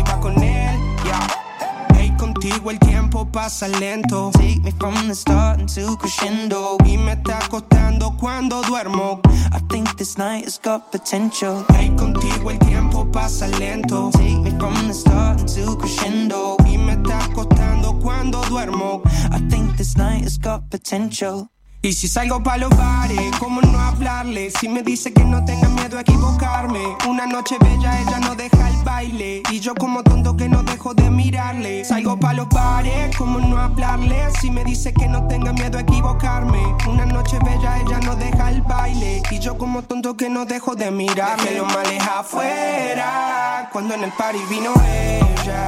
contigo 2.46 2.72
el 2.72 2.80
tiempo 2.80 3.26
pasa 3.32 3.68
lento. 3.68 4.32
Take 4.34 4.62
me 4.62 4.72
from 4.72 5.08
the 5.08 5.16
start 5.16 5.60
into 5.60 5.98
crescendo. 5.98 6.78
Y 6.86 6.98
me 6.98 7.14
está 7.14 7.40
costando 7.50 8.16
cuando 8.18 8.62
duermo. 8.64 9.22
I 9.52 9.60
think 9.70 9.98
this 9.98 10.18
night 10.18 10.46
has 10.46 10.60
got 10.60 10.92
potential. 10.92 11.66
Ey, 11.80 11.90
contigo 11.96 12.52
el 12.52 12.60
tiempo 12.60 13.10
pasa 13.12 13.48
lento. 13.48 14.12
Take 14.14 14.40
me 14.44 14.52
from 14.60 14.88
the 14.88 14.94
start 14.94 15.40
into 15.42 15.78
crescendo. 15.78 16.58
Y 16.66 16.78
me 16.78 16.94
está 16.94 17.28
costando 17.34 18.00
cuando 18.00 18.42
duermo. 18.44 19.02
I 19.32 19.40
think 19.50 19.76
this 19.78 19.98
night 19.98 20.24
has 20.24 20.38
got 20.38 20.70
potential. 20.70 21.50
Y 21.86 21.94
si 21.94 22.08
salgo 22.08 22.42
pa' 22.42 22.58
los 22.58 22.76
bares, 22.76 23.32
¿cómo 23.38 23.62
no 23.62 23.80
hablarle? 23.80 24.50
Si 24.50 24.68
me 24.68 24.82
dice 24.82 25.14
que 25.14 25.24
no 25.24 25.46
tenga 25.46 25.70
miedo 25.70 26.00
a 26.00 26.02
equivocarme. 26.02 26.80
Una 27.08 27.28
noche 27.28 27.58
bella, 27.60 28.02
ella 28.02 28.20
no 28.22 28.34
deja 28.34 28.72
el 28.72 28.84
baile. 28.84 29.44
Y 29.52 29.60
yo 29.60 29.76
como 29.76 30.02
tonto 30.02 30.36
que 30.36 30.50
no 30.50 30.64
dejo 30.64 30.96
de 30.96 31.12
mirarle. 31.12 31.86
Salgo 31.86 32.20
pa' 32.20 32.34
los 32.34 32.50
bares, 32.50 33.16
¿cómo 33.16 33.38
no 33.38 33.60
hablarle? 33.60 34.32
Si 34.42 34.50
me 34.50 34.64
dice 34.64 34.96
que 34.96 35.08
no 35.08 35.28
tenga 35.28 35.54
miedo 35.54 35.78
a 35.78 35.82
equivocarme. 35.82 36.58
Una 36.88 37.06
noche 37.06 37.38
bella, 37.46 37.78
ella 37.78 38.00
no 38.00 38.16
deja 38.16 38.50
el 38.50 38.64
baile. 38.64 39.22
Y 39.30 39.38
yo 39.38 39.56
como 39.56 39.84
tonto 39.84 40.18
que 40.18 40.28
no 40.28 40.48
dejo 40.48 40.74
de 40.74 40.90
mirarle. 40.90 41.44
Dejé 41.44 41.60
los 41.60 41.72
males 41.72 42.02
afuera, 42.02 43.70
cuando 43.72 43.94
en 43.94 44.06
el 44.06 44.12
party 44.14 44.40
vino 44.50 44.74
ella. 44.88 45.66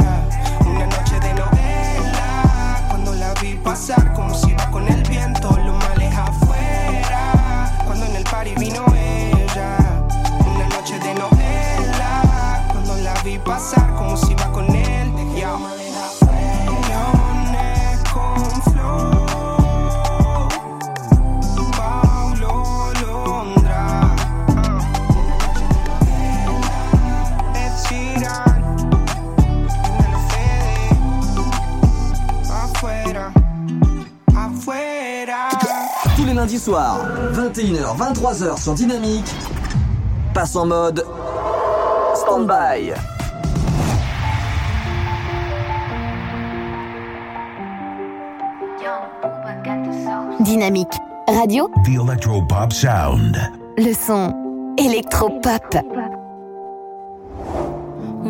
Una 0.65 0.88
noche 0.88 1.19
de 1.19 1.34
novela, 1.35 2.88
cuando 2.89 3.14
la 3.14 3.35
vi 3.35 3.53
pasar 3.57 4.14
como 4.14 4.34
si 4.34 4.49
iba 4.49 4.72
con 4.72 4.88
el 4.88 5.03
viento. 5.03 5.66
Party 8.48 8.56
vino 8.60 8.86
ella. 8.95 9.78
Una 10.45 10.68
noche 10.69 10.99
de 10.99 11.14
novela, 11.15 12.64
cuando 12.72 12.95
la 12.98 13.14
vi 13.24 13.38
pasar 13.40 13.94
como 13.95 14.15
si 14.15 14.32
iba 14.32 14.52
con 14.52 14.65
él. 14.76 15.11
Yeah. 15.36 15.57
Leones 16.88 17.99
con 18.14 18.61
flow, 18.74 20.48
Paulo 21.76 22.91
Londra, 23.02 24.15
Ed 27.53 27.74
Sheeran, 27.88 28.61
Nelo 29.99 30.19
Fede, 30.30 30.90
afuera, 32.52 33.32
afuera. 34.36 35.57
Lundis 36.38 36.60
soirs, 36.60 37.00
21h, 37.34 37.98
23h 37.98 38.62
sur 38.62 38.76
Dynamique, 38.76 39.26
passe 40.36 40.56
en 40.56 40.68
mode 40.68 41.04
stand-by. 42.14 42.94
Dynamique 50.42 50.94
Radio, 51.28 51.72
The 51.84 52.04
Electropop 52.04 52.72
Sound. 52.72 53.36
le 53.80 53.94
son 53.94 54.76
électropop. 54.78 55.76
On 55.76 56.16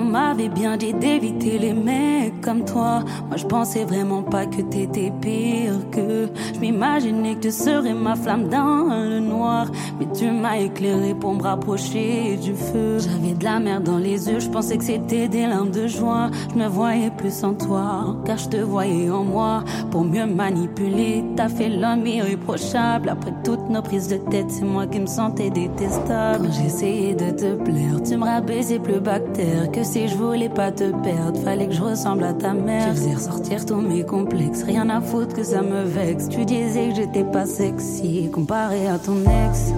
m'avait 0.07 0.49
bien 0.49 0.77
dit 0.77 0.93
d'éviter 0.93 1.59
les 1.59 1.73
mecs 1.73 2.41
comme 2.41 2.65
toi. 2.65 3.03
Moi, 3.27 3.37
je 3.37 3.45
pensais 3.45 3.83
vraiment 3.83 4.23
pas 4.23 4.45
que 4.45 4.61
t'étais 4.61 5.11
pire 5.21 5.73
que. 5.91 6.27
Je 6.55 6.59
m'imaginais 6.59 7.35
que 7.35 7.41
tu 7.41 7.51
serais 7.51 7.93
ma 7.93 8.15
flamme 8.15 8.47
dans 8.47 8.87
le 8.89 9.19
noir. 9.19 9.67
Mais 9.99 10.07
tu 10.17 10.31
m'as 10.31 10.57
éclairé 10.57 11.13
pour 11.13 11.33
me 11.33 11.41
rapprocher 11.41 12.37
du 12.37 12.53
feu. 12.53 12.99
J'avais 12.99 13.33
de 13.33 13.43
la 13.43 13.59
merde 13.59 13.83
dans 13.83 13.97
les 13.97 14.29
yeux, 14.29 14.39
je 14.39 14.49
pensais 14.49 14.77
que 14.77 14.83
c'était 14.83 15.27
des 15.27 15.47
larmes 15.47 15.71
de 15.71 15.87
joie. 15.87 16.29
Je 16.53 16.59
me 16.59 16.67
voyais 16.67 17.11
plus 17.11 17.43
en 17.43 17.53
toi, 17.53 18.15
car 18.25 18.37
je 18.37 18.49
te 18.49 18.57
voyais 18.57 19.09
en 19.09 19.23
moi. 19.23 19.63
Pour 19.91 20.03
mieux 20.03 20.25
manipuler, 20.25 21.23
t'as 21.35 21.49
fait 21.49 21.69
l'homme 21.69 22.05
irréprochable. 22.05 23.09
Après 23.09 23.33
toutes 23.43 23.56
nos 23.69 23.81
prises 23.81 24.07
de 24.07 24.17
tête, 24.17 24.49
c'est 24.49 24.65
moi 24.65 24.87
qui 24.87 24.99
me 24.99 25.07
sentais 25.07 25.49
détestable. 25.49 26.47
Quand 26.47 26.53
j'essayais 26.53 27.13
de 27.13 27.31
te 27.31 27.55
plaire, 27.55 28.01
tu 28.03 28.17
me 28.17 28.25
rabaissais 28.25 28.79
plus 28.79 28.99
bactère 28.99 29.71
que 29.71 29.83
si 29.83 30.07
je 30.07 30.15
voulais 30.15 30.49
pas 30.49 30.71
te 30.71 30.91
perdre. 31.03 31.39
Fallait 31.41 31.67
que 31.67 31.73
je 31.73 31.81
ressemble 31.81 32.23
à 32.23 32.33
ta 32.33 32.53
mère. 32.53 32.89
Tu 32.89 32.95
faisais 32.97 33.15
ressortir 33.15 33.65
tous 33.65 33.81
mes 33.81 34.03
complexes. 34.03 34.63
Rien 34.63 34.89
à 34.89 35.01
foutre 35.01 35.35
que 35.35 35.43
ça 35.43 35.61
me 35.61 35.83
vexe. 35.83 36.29
Tu 36.29 36.45
disais 36.45 36.89
que 36.89 36.95
j'étais 36.95 37.23
pas 37.23 37.45
sexy 37.45 38.29
comparé 38.31 38.87
à 38.87 38.97
ton 38.97 39.17
ex. 39.21 39.73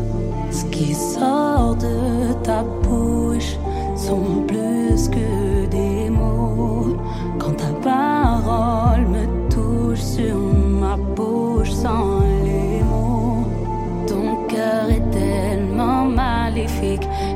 Ce 0.51 0.65
qui 0.65 0.93
sort 0.93 1.75
de 1.75 2.33
ta 2.43 2.63
bouche 2.63 3.57
sont 3.95 4.43
plus 4.47 5.09
que 5.09 5.65
des 5.67 6.09
mots. 6.09 6.97
Quand 7.39 7.55
ta 7.55 7.71
parole 7.83 9.07
me 9.07 9.49
touche 9.49 9.99
sur 9.99 10.35
ma 10.35 10.97
bouche 10.97 11.71
sans 11.71 12.38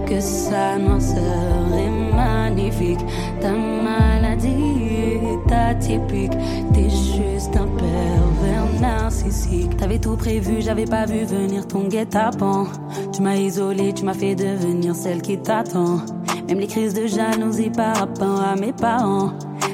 que 0.05 0.19
sa 0.19 0.77
noirceur 0.77 1.17
est 1.77 2.15
magnifique. 2.15 2.99
Ta 3.39 3.51
maladie 3.51 4.49
est 4.49 5.53
atypique. 5.53 6.31
T'es 6.73 6.89
juste 6.89 7.55
un 7.55 7.67
pervers 7.67 8.81
narcissique. 8.81 9.77
T'avais 9.77 9.99
tout 9.99 10.17
prévu, 10.17 10.61
j'avais 10.61 10.85
pas 10.85 11.05
vu 11.05 11.23
venir 11.25 11.67
ton 11.67 11.87
guet-apens. 11.87 12.67
Tu 13.13 13.21
m'as 13.21 13.35
isolé, 13.35 13.93
tu 13.93 14.03
m'as 14.03 14.13
fait 14.13 14.35
devenir 14.35 14.95
celle 14.95 15.21
qui 15.21 15.37
t'attend. 15.37 16.01
Même 16.47 16.59
les 16.59 16.67
crises 16.67 16.93
de 16.93 17.07
jalousie 17.07 17.69
par 17.69 17.95
rapport 17.95 18.41
à 18.41 18.55
mes 18.55 18.73
parents. 18.73 19.31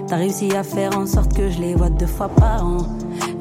T'as 0.07 0.17
réussi 0.17 0.55
à 0.55 0.63
faire 0.63 0.97
en 0.97 1.05
sorte 1.05 1.33
que 1.33 1.49
je 1.49 1.59
les 1.59 1.75
vois 1.75 1.89
deux 1.89 2.07
fois 2.07 2.29
par 2.29 2.65
an. 2.65 2.77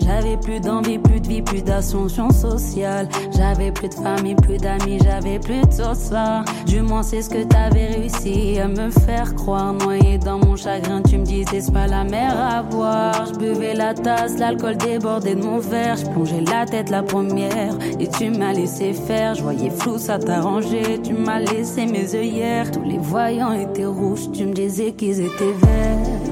J'avais 0.09 0.39
plus 0.39 0.59
d'envie, 0.59 0.99
plus 0.99 1.21
de 1.21 1.29
vie, 1.29 1.43
plus 1.43 1.63
d'ascension 1.63 2.31
sociale. 2.31 3.11
J'avais 3.37 3.71
plus 3.71 3.91
de 3.91 3.95
famille, 3.95 4.35
plus 4.35 4.57
d'amis, 4.57 4.99
j'avais 5.05 5.39
plus 5.39 5.61
de 5.61 5.95
ça. 5.95 6.45
Du 6.67 6.81
moins, 6.81 7.03
c'est 7.03 7.21
ce 7.21 7.29
que 7.29 7.45
t'avais 7.45 7.89
réussi 7.89 8.59
à 8.59 8.69
me 8.69 8.91
faire 8.91 9.35
croire. 9.35 9.75
Noyé 9.75 10.17
dans 10.17 10.39
mon 10.39 10.57
chagrin, 10.57 11.03
tu 11.03 11.19
me 11.19 11.25
disais 11.25 11.61
c'est 11.61 11.73
pas 11.75 11.87
la 11.87 12.05
mer 12.05 12.35
à 12.41 12.63
boire. 12.63 13.27
Je 13.27 13.39
buvais 13.39 13.75
la 13.75 13.93
tasse, 13.93 14.39
l'alcool 14.39 14.79
débordait 14.79 15.35
de 15.35 15.45
mon 15.45 15.59
verre. 15.59 15.97
Je 15.99 16.07
plongeais 16.07 16.41
la 16.41 16.65
tête 16.65 16.89
la 16.89 17.03
première 17.03 17.77
et 18.01 18.09
tu 18.09 18.31
m'as 18.31 18.55
laissé 18.55 18.95
faire. 18.95 19.35
Je 19.35 19.43
voyais 19.43 19.71
flou, 19.71 19.99
ça 19.99 20.19
t'arrangeait. 20.19 21.01
Tu 21.05 21.13
m'as 21.13 21.41
laissé 21.41 21.85
mes 21.85 22.15
œillères. 22.15 22.71
Tous 22.71 22.83
les 22.83 22.99
voyants 22.99 23.53
étaient 23.53 23.85
rouges, 23.85 24.33
tu 24.33 24.47
me 24.47 24.55
disais 24.55 24.93
qu'ils 24.93 25.21
étaient 25.21 25.53
verts. 25.61 26.28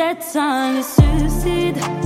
Peut-être 0.00 0.22
ça 0.22 0.70
le 0.72 0.82
suicide, 0.82 1.99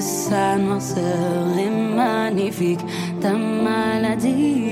sa 0.00 0.56
noirceur 0.56 1.58
est 1.58 1.70
magnifique. 1.70 2.80
Ta 3.20 3.32
maladie 3.32 4.64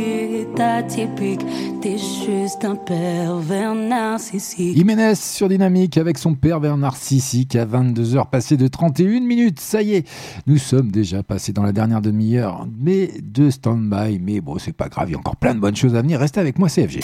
est 0.57 0.61
atypique, 0.61 1.41
t'es 1.83 1.99
juste 1.99 2.65
un 2.65 2.77
pervers 2.77 3.75
narcissique. 3.75 4.77
Jiménez 4.77 5.15
sur 5.15 5.49
Dynamique 5.49 5.99
avec 5.99 6.19
son 6.19 6.35
pervers 6.35 6.77
narcissique 6.77 7.57
à 7.57 7.67
22h 7.67 8.31
passé 8.31 8.57
de 8.57 8.69
31 8.69 9.21
minutes. 9.21 9.61
Ça 9.61 9.83
y 9.83 9.95
est, 9.95 10.09
nous 10.47 10.59
sommes 10.59 10.91
déjà 10.91 11.23
passés 11.23 11.53
dans 11.53 11.63
la 11.63 11.73
dernière 11.73 12.01
demi-heure 12.01 12.67
mais 12.81 13.11
de 13.23 13.51
stand-by. 13.51 14.19
Mais 14.21 14.41
bon, 14.41 14.59
c'est 14.59 14.73
pas 14.73 14.89
grave, 14.89 15.09
il 15.11 15.13
y 15.13 15.15
a 15.15 15.19
encore 15.19 15.37
plein 15.37 15.55
de 15.55 15.61
bonnes 15.61 15.77
choses 15.77 15.95
à 15.95 16.03
venir. 16.03 16.19
Restez 16.21 16.41
avec 16.41 16.59
moi, 16.59 16.69
CFG. 16.69 17.01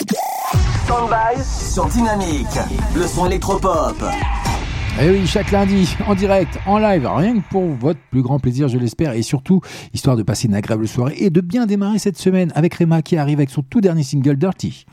Stand-by 0.85 1.43
sur 1.43 1.85
Dynamique. 1.87 2.59
Le 2.95 3.07
son 3.07 3.25
électropop. 3.27 3.95
Et 4.97 5.07
Eh 5.07 5.09
oui, 5.09 5.27
chaque 5.27 5.51
lundi, 5.51 5.93
en 6.07 6.15
direct, 6.15 6.57
en 6.65 6.77
live, 6.77 7.05
rien 7.05 7.35
que 7.35 7.49
pour 7.49 7.65
votre 7.65 7.99
plus 8.11 8.21
grand 8.21 8.39
plaisir, 8.39 8.69
je 8.69 8.77
l'espère, 8.77 9.11
et 9.11 9.23
surtout, 9.23 9.59
histoire 9.93 10.15
de 10.15 10.23
passer 10.23 10.47
une 10.47 10.55
agréable 10.55 10.87
soirée 10.87 11.15
et 11.17 11.29
de 11.29 11.41
bien 11.41 11.65
démarrer 11.65 11.99
cette 11.99 12.17
semaine 12.17 12.53
avec 12.55 12.75
Rema 12.75 13.01
qui 13.01 13.17
arrive 13.17 13.39
avec 13.39 13.49
son 13.49 13.61
tout 13.61 13.81
dernier 13.81 14.03
single 14.03 14.37
Dirty. 14.37 14.85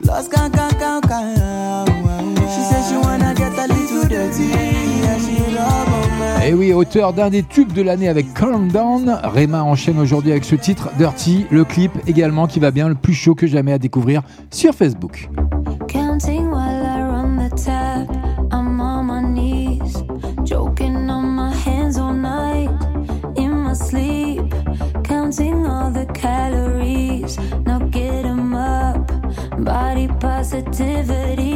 Et 6.45 6.53
oui, 6.53 6.73
auteur 6.73 7.13
d'un 7.13 7.29
des 7.29 7.43
tubes 7.43 7.71
de 7.71 7.81
l'année 7.81 8.09
avec 8.09 8.33
Calm 8.33 8.67
Down, 8.69 9.17
Rema 9.23 9.63
enchaîne 9.63 9.99
aujourd'hui 9.99 10.31
avec 10.31 10.43
ce 10.43 10.55
titre 10.55 10.89
Dirty, 10.97 11.45
le 11.49 11.63
clip 11.63 11.93
également 12.07 12.47
qui 12.47 12.59
va 12.59 12.71
bien, 12.71 12.89
le 12.89 12.95
plus 12.95 13.13
chaud 13.13 13.35
que 13.35 13.47
jamais 13.47 13.71
à 13.71 13.77
découvrir 13.77 14.21
sur 14.51 14.73
Facebook. 14.73 15.29
sensitivity 30.53 31.52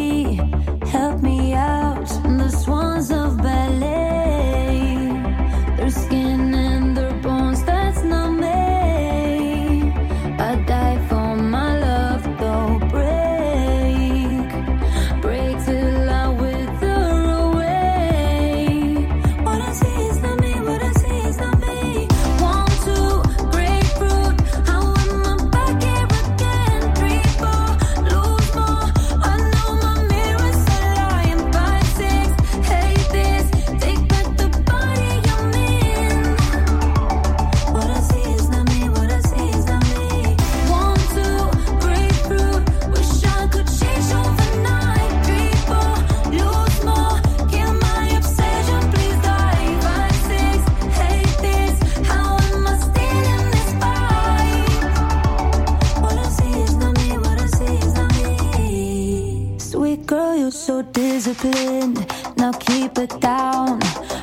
Now 61.44 62.52
keep 62.52 62.98
it 62.98 63.22
down. 63.22 63.80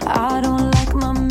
I 0.07 0.41
don't 0.43 0.71
like 0.73 0.95
my 0.95 1.24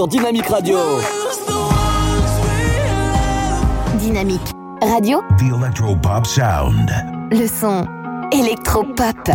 sur 0.00 0.08
Dynamique 0.08 0.46
Radio. 0.46 0.78
Dynamique 3.98 4.40
Radio. 4.80 5.20
The 5.36 5.54
Electropop 5.54 6.26
Sound. 6.26 6.90
Le 7.30 7.46
son 7.46 7.86
électropop. 8.32 9.30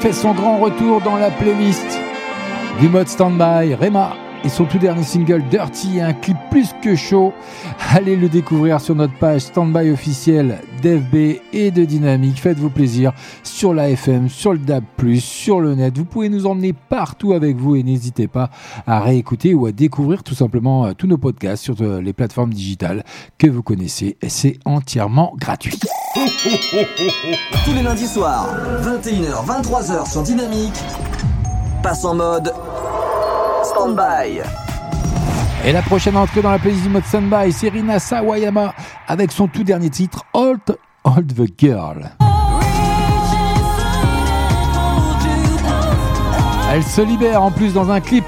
Fait 0.00 0.12
son 0.14 0.32
grand 0.32 0.56
retour 0.56 1.02
dans 1.02 1.16
la 1.16 1.30
playlist 1.30 2.00
du 2.80 2.88
mode 2.88 3.06
standby. 3.06 3.74
Rema 3.74 4.16
et 4.42 4.48
son 4.48 4.64
tout 4.64 4.78
dernier 4.78 5.02
single 5.02 5.42
Dirty, 5.50 6.00
un 6.00 6.14
clip 6.14 6.38
plus 6.50 6.74
que 6.82 6.96
chaud. 6.96 7.34
Allez 7.94 8.16
le 8.16 8.30
découvrir 8.30 8.80
sur 8.80 8.94
notre 8.94 9.12
page 9.12 9.42
standby 9.42 9.90
officielle 9.90 10.62
d'FB 10.80 11.40
et 11.52 11.70
de 11.70 11.84
Dynamique. 11.84 12.40
Faites-vous 12.40 12.70
plaisir 12.70 13.12
sur 13.42 13.74
la 13.74 13.90
FM, 13.90 14.28
sur 14.28 14.52
le 14.52 14.58
DAB+, 14.58 14.84
sur 15.18 15.60
le 15.60 15.74
net. 15.74 15.96
Vous 15.96 16.04
pouvez 16.04 16.28
nous 16.28 16.46
emmener 16.46 16.72
partout 16.72 17.32
avec 17.32 17.56
vous 17.56 17.76
et 17.76 17.82
n'hésitez 17.82 18.28
pas 18.28 18.50
à 18.86 19.00
réécouter 19.00 19.54
ou 19.54 19.66
à 19.66 19.72
découvrir 19.72 20.22
tout 20.22 20.34
simplement 20.34 20.86
euh, 20.86 20.92
tous 20.92 21.06
nos 21.06 21.18
podcasts 21.18 21.62
sur 21.62 21.76
euh, 21.80 22.00
les 22.00 22.12
plateformes 22.12 22.52
digitales 22.52 23.04
que 23.38 23.46
vous 23.46 23.62
connaissez. 23.62 24.16
C'est 24.28 24.58
entièrement 24.64 25.34
gratuit. 25.36 25.78
Tous 27.64 27.74
les 27.74 27.82
lundis 27.82 28.06
soirs, 28.06 28.48
21h, 28.82 29.46
23h 29.46 30.10
sur 30.10 30.22
Dynamique, 30.22 30.80
passe 31.82 32.04
en 32.04 32.14
mode 32.14 32.52
stand-by. 33.64 34.42
Et 35.64 35.72
la 35.72 35.82
prochaine 35.82 36.16
entrée 36.16 36.40
dans 36.40 36.50
la 36.50 36.58
playlist 36.58 36.84
du 36.84 36.88
mode 36.88 37.04
Standby, 37.04 37.52
c'est 37.52 37.68
Rina 37.68 37.98
Sawayama 37.98 38.74
avec 39.06 39.30
son 39.30 39.46
tout 39.46 39.62
dernier 39.62 39.90
titre, 39.90 40.24
Hold, 40.32 40.78
Hold 41.04 41.34
the 41.34 41.52
Girl. 41.58 42.10
Elle 46.72 46.82
se 46.82 47.02
libère 47.02 47.42
en 47.42 47.50
plus 47.50 47.74
dans 47.74 47.90
un 47.90 48.00
clip 48.00 48.24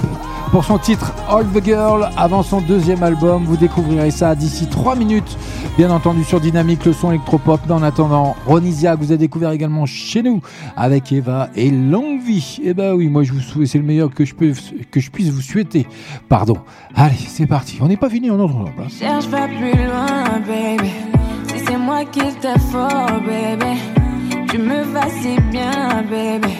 pour 0.52 0.64
son 0.64 0.76
titre 0.76 1.14
All 1.30 1.46
the 1.46 1.64
Girl 1.64 2.10
avant 2.16 2.42
son 2.42 2.60
deuxième 2.60 3.02
album. 3.02 3.44
Vous 3.44 3.56
découvrirez 3.56 4.10
ça 4.10 4.34
d'ici 4.34 4.66
3 4.66 4.96
minutes. 4.96 5.38
Bien 5.78 5.90
entendu 5.90 6.24
sur 6.24 6.40
Dynamique, 6.40 6.84
le 6.84 6.92
son 6.92 7.10
électropop. 7.10 7.58
Mais 7.66 7.72
en 7.72 7.82
attendant, 7.82 8.36
Ronisia, 8.46 8.94
vous 8.94 9.06
avez 9.06 9.18
découvert 9.18 9.50
également 9.50 9.86
chez 9.86 10.22
nous 10.22 10.42
avec 10.76 11.10
Eva 11.10 11.48
et 11.56 11.70
Longue 11.70 12.20
Vie. 12.20 12.60
Eh 12.62 12.74
ben 12.74 12.92
oui, 12.92 13.08
moi 13.08 13.22
je 13.22 13.32
vous 13.32 13.40
souhaite, 13.40 13.66
c'est 13.66 13.78
le 13.78 13.84
meilleur 13.84 14.12
que 14.12 14.26
je, 14.26 14.34
peux, 14.34 14.52
que 14.90 15.00
je 15.00 15.10
puisse 15.10 15.30
vous 15.30 15.40
souhaiter. 15.40 15.86
Pardon. 16.28 16.58
Allez, 16.94 17.16
c'est 17.16 17.46
parti. 17.46 17.78
On 17.80 17.88
n'est 17.88 17.96
pas 17.96 18.10
fini, 18.10 18.30
on 18.30 18.38
en 18.38 18.66
hein. 18.66 18.70
place. 18.76 18.98
Plus 18.98 19.86
loin, 19.86 20.38
baby. 20.46 20.90
Si 21.48 21.64
c'est 21.66 21.78
moi 21.78 22.04
qui 22.04 22.20
baby. 22.20 23.80
Tu 24.50 24.58
me 24.58 24.82
vas 24.92 25.08
si 25.08 25.40
bien, 25.50 26.04
baby. 26.10 26.52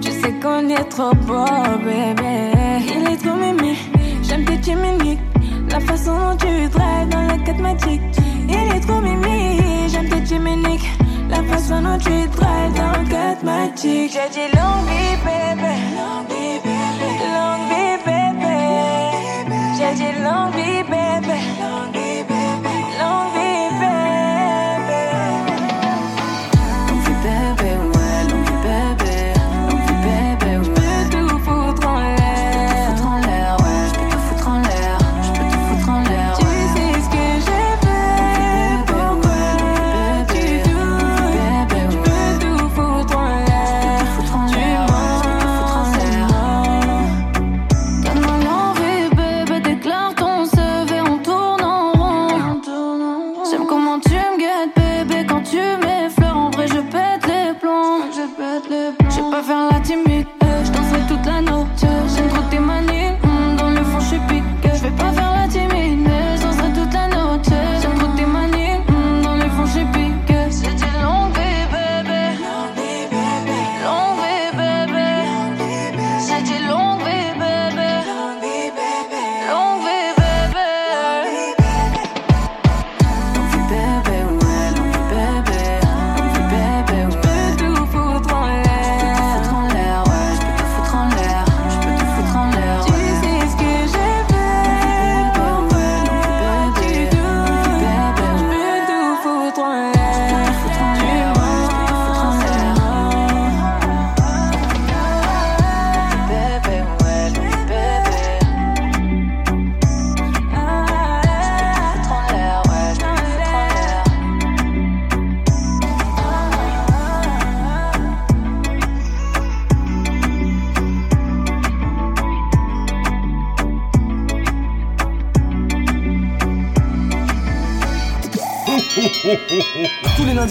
Tu 0.00 0.10
sais 0.10 0.32
qu'on 0.42 0.66
est 0.70 0.88
trop 0.88 1.14
beau, 1.26 1.44
baby. 1.84 2.54
Il 2.96 3.12
est 3.12 3.13
J'aime 4.22 4.44
tes 4.44 4.62
chiminiques, 4.62 5.20
la 5.70 5.80
façon 5.80 6.12
dont 6.12 6.36
tu 6.36 6.68
drives 6.68 7.08
dans 7.10 7.22
la 7.22 7.38
catmatique. 7.38 8.00
Il 8.48 8.74
est 8.74 8.80
trop 8.80 9.00
mimi, 9.00 9.88
j'aime 9.88 10.08
tes 10.08 10.26
chiminiques, 10.26 10.88
la 11.28 11.42
façon 11.42 11.80
dont 11.82 11.98
tu 11.98 12.28
drives 12.28 12.74
dans 12.74 12.92
la 12.92 13.04
catmatique. 13.08 14.12
J'ai 14.12 14.30
dit 14.30 14.56
long 14.56 14.82
vie 14.88 15.16
bébé, 15.24 15.74
long 15.96 16.22
vie 16.28 16.58
bébé, 16.62 17.08
long. 17.34 17.64
J'ai 19.76 19.94
dit 19.94 20.12
long 20.22 20.50
vie 20.50 20.82
bébé. 20.84 21.03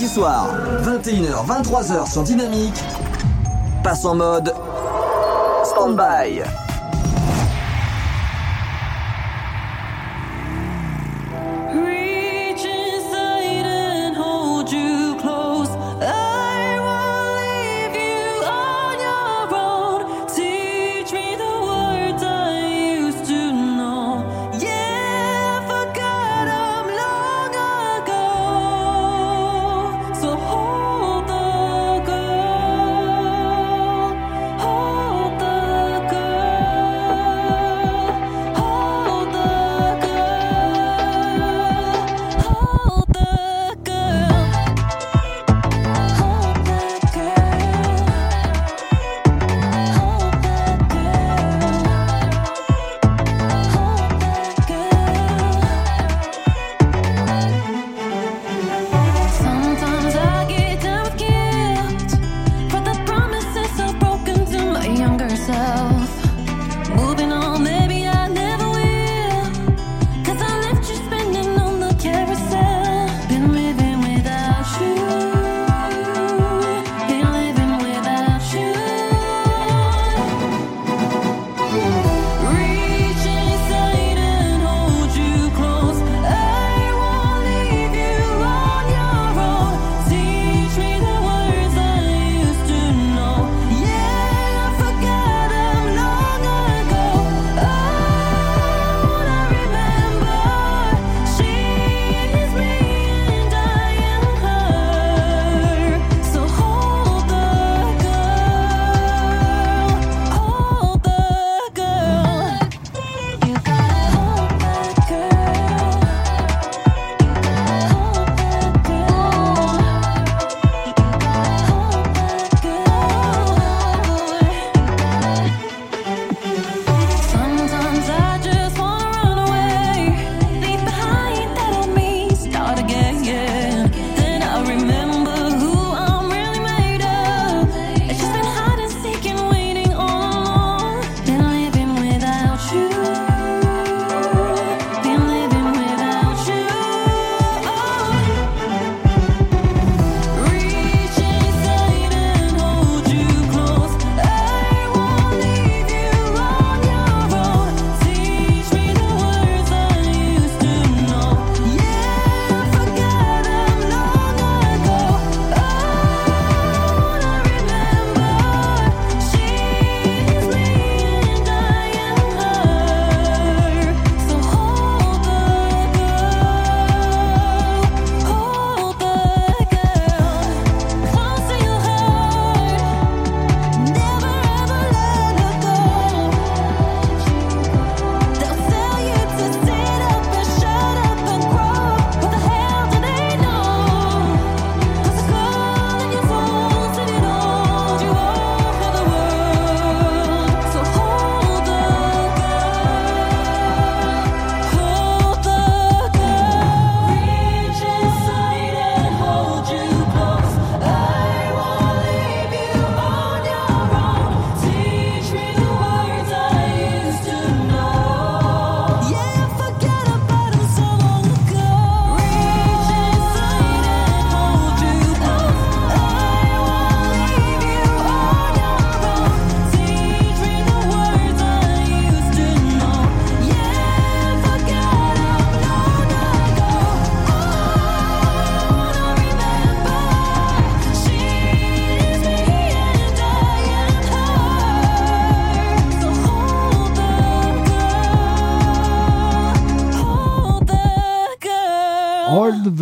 soir, 0.07 0.47
21h, 0.83 1.45
23h 1.45 2.11
sur 2.11 2.23
Dynamique, 2.23 2.83
passe 3.83 4.05
en 4.05 4.15
mode 4.15 4.53
stand-by. 5.63 6.62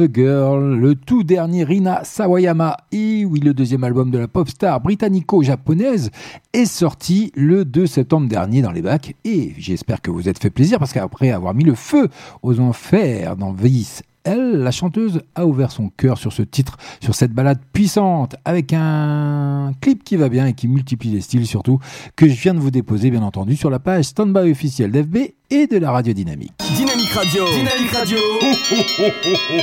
The 0.02 0.16
Girl, 0.16 0.80
le 0.80 0.96
tout 0.96 1.24
dernier 1.24 1.64
Rina 1.64 2.04
Sawayama, 2.04 2.78
et 2.92 3.24
oui, 3.24 3.40
le 3.40 3.54
deuxième 3.54 3.84
album 3.84 4.10
de 4.10 4.18
la 4.18 4.28
pop 4.28 4.50
star 4.50 4.82
britannico-japonaise, 4.82 6.10
est 6.54 6.66
sorti 6.66 7.32
le 7.36 7.66
2 7.66 7.86
septembre 7.86 8.28
dernier 8.28 8.64
dans 8.64 8.72
les 8.72 8.82
bacs. 8.82 9.16
Et 9.26 9.54
j'espère 9.60 10.02
que 10.02 10.10
vous 10.10 10.28
êtes 10.28 10.40
fait 10.40 10.50
plaisir 10.50 10.80
parce 10.80 10.92
qu'après 10.92 11.30
avoir 11.30 11.54
mis 11.54 11.64
le 11.64 11.76
feu 11.76 12.10
aux 12.42 12.60
enfers 12.60 13.36
dans 13.36 13.52
Vice 13.52 14.02
elle, 14.24 14.58
la 14.58 14.72
chanteuse, 14.72 15.22
a 15.34 15.48
ouvert 15.48 15.72
son 15.72 15.90
cœur 15.90 16.18
sur 16.20 16.32
ce 16.32 16.44
titre, 16.44 16.78
sur 17.00 17.16
cette 17.16 17.32
balade 17.32 17.60
puissante, 17.74 18.36
avec 18.46 18.72
un 18.72 19.74
clip 19.82 20.04
qui 20.04 20.16
va 20.16 20.30
bien 20.30 20.46
et 20.46 20.54
qui 20.54 20.68
multiplie 20.68 21.10
les 21.10 21.22
styles 21.22 21.48
surtout, 21.48 21.80
que 22.16 22.28
je 22.28 22.40
viens 22.40 22.54
de 22.54 22.60
vous 22.60 22.70
déposer 22.70 23.10
bien 23.10 23.24
entendu 23.24 23.56
sur 23.56 23.72
la 23.72 23.80
page 23.80 24.06
Standby 24.06 24.52
officielle 24.52 24.92
d'FB 24.92 25.18
et 25.52 25.68
de 25.68 25.78
la 25.78 25.92
radio 25.92 26.14
dynamique. 26.14 26.54
Dynamique 26.76 27.12
Radio 27.12 27.44
Dynamique 27.46 27.92
Radio 27.92 28.18
oh, 28.42 28.46
oh, 28.72 29.04
oh, 29.04 29.58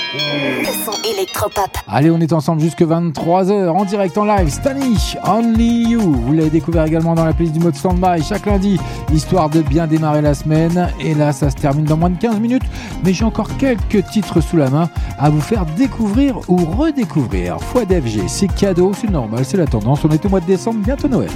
Le 0.61 0.85
son 0.85 1.03
électropop. 1.03 1.71
Allez, 1.89 2.11
on 2.11 2.21
est 2.21 2.33
ensemble 2.35 2.61
jusque 2.61 2.83
23h 2.83 3.69
en 3.69 3.85
direct 3.87 4.19
en 4.19 4.27
live. 4.27 4.51
Stanley, 4.51 4.97
Only 5.27 5.89
You. 5.89 6.01
Vous 6.01 6.33
l'avez 6.35 6.51
découvert 6.51 6.85
également 6.85 7.15
dans 7.15 7.25
la 7.25 7.33
playlist 7.33 7.59
du 7.59 7.65
mode 7.65 7.75
standby 7.75 8.23
chaque 8.23 8.45
lundi, 8.45 8.79
histoire 9.13 9.49
de 9.49 9.63
bien 9.63 9.87
démarrer 9.87 10.21
la 10.21 10.35
semaine. 10.35 10.93
Et 11.01 11.15
là, 11.15 11.33
ça 11.33 11.49
se 11.49 11.57
termine 11.57 11.87
dans 11.87 11.97
moins 11.97 12.11
de 12.11 12.19
15 12.19 12.39
minutes. 12.39 12.65
Mais 13.05 13.15
j'ai 13.15 13.25
encore 13.25 13.57
quelques 13.57 14.05
titres 14.11 14.43
sous 14.43 14.59
la 14.59 14.69
main 14.69 14.91
à 15.19 15.31
vous 15.31 15.41
faire 15.41 15.65
découvrir 15.65 16.39
ou 16.49 16.57
redécouvrir. 16.57 17.59
Fois 17.61 17.87
d'FG, 17.87 18.29
c'est 18.29 18.55
cadeau, 18.55 18.93
c'est 18.93 19.11
normal, 19.11 19.45
c'est 19.45 19.57
la 19.57 19.67
tendance. 19.67 20.05
On 20.05 20.11
est 20.11 20.25
au 20.27 20.29
mois 20.29 20.41
de 20.41 20.47
décembre, 20.47 20.81
bientôt 20.85 21.09
Noël. 21.09 21.31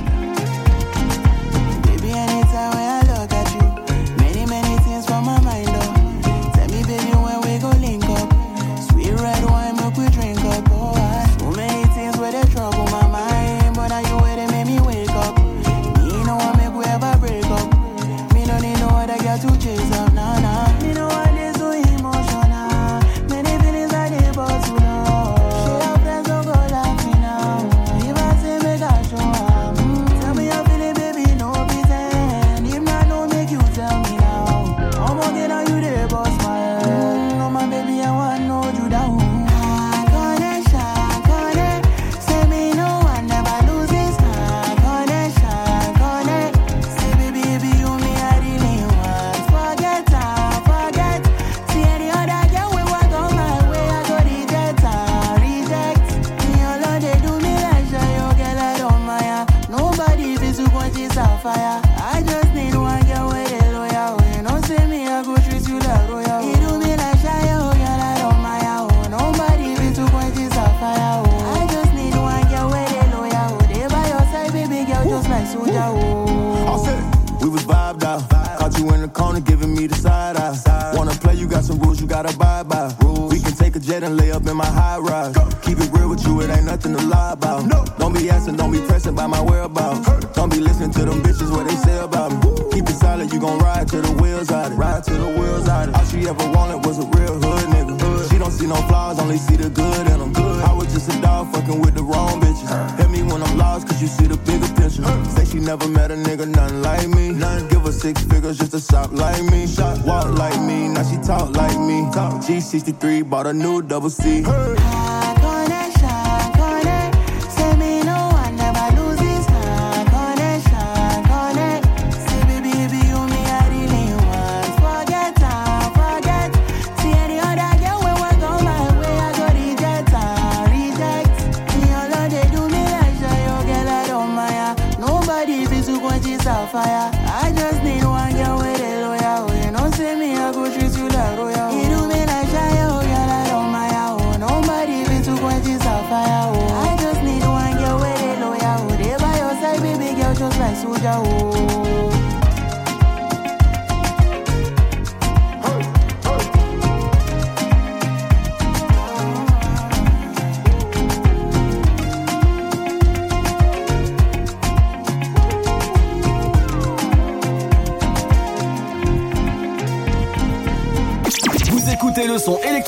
met 106.03 106.11
a 106.11 106.17
nigga 106.17 106.47
none 106.49 106.83
like 106.83 107.09
me. 107.09 107.31
None 107.31 107.69
give 107.69 107.83
her 107.83 107.93
six 107.93 108.23
figures 108.25 108.59
just 108.59 108.73
to 108.73 108.81
shop 108.81 109.13
like 109.13 109.43
me. 109.45 109.67
Shot 109.67 110.05
walk 110.05 110.37
like 110.37 110.61
me, 110.61 110.89
now 110.89 111.05
she 111.05 111.17
talk 111.19 111.55
like 111.55 111.79
me. 111.79 111.99
Talk 112.13 112.35
G63, 112.45 113.29
bought 113.29 113.47
a 113.47 113.53
new 113.53 113.83
double 113.83 114.11
C. 114.11 114.43
Hey. 114.43 115.02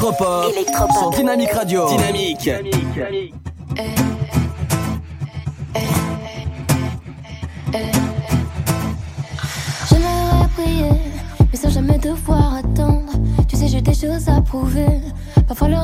Electropop, 0.05 0.53
Electropop. 0.53 0.97
sur 0.99 1.11
Dynamique 1.13 1.53
Radio. 1.53 1.89
Dynamique. 1.89 2.39
Dynamique. 2.41 2.95
Dynamique. 2.95 3.35
Prier, 10.57 10.91
mais 11.51 11.59
sans 11.59 11.71
jamais 11.71 11.99
devoir 11.99 12.57
attendre. 12.57 13.11
Tu 13.49 13.57
sais, 13.57 13.67
j'ai 13.67 13.81
des 13.81 13.95
choses 13.95 14.29
à 14.29 14.43
prouver. 14.43 15.01
Parfois 15.49 15.69
le 15.69 15.77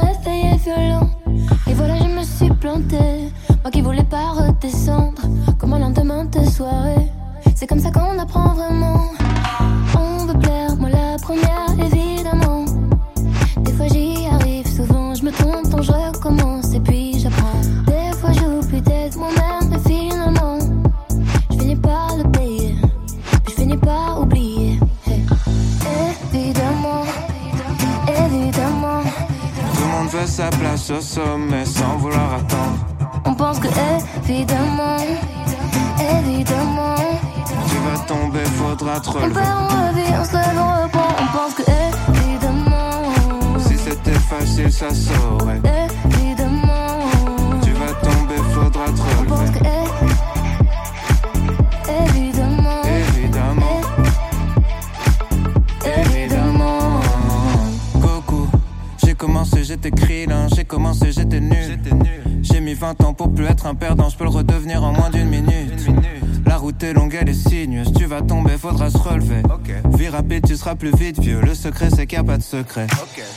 plus 70.81 70.97
vite 70.97 71.21
vieux. 71.21 71.41
Le 71.43 71.55
secret, 71.55 71.89
c'est 71.95 72.07
qu'il 72.07 72.19
n'y 72.19 72.25
a 72.25 72.27
pas 72.27 72.39
de 72.39 72.43
secret. 72.43 72.87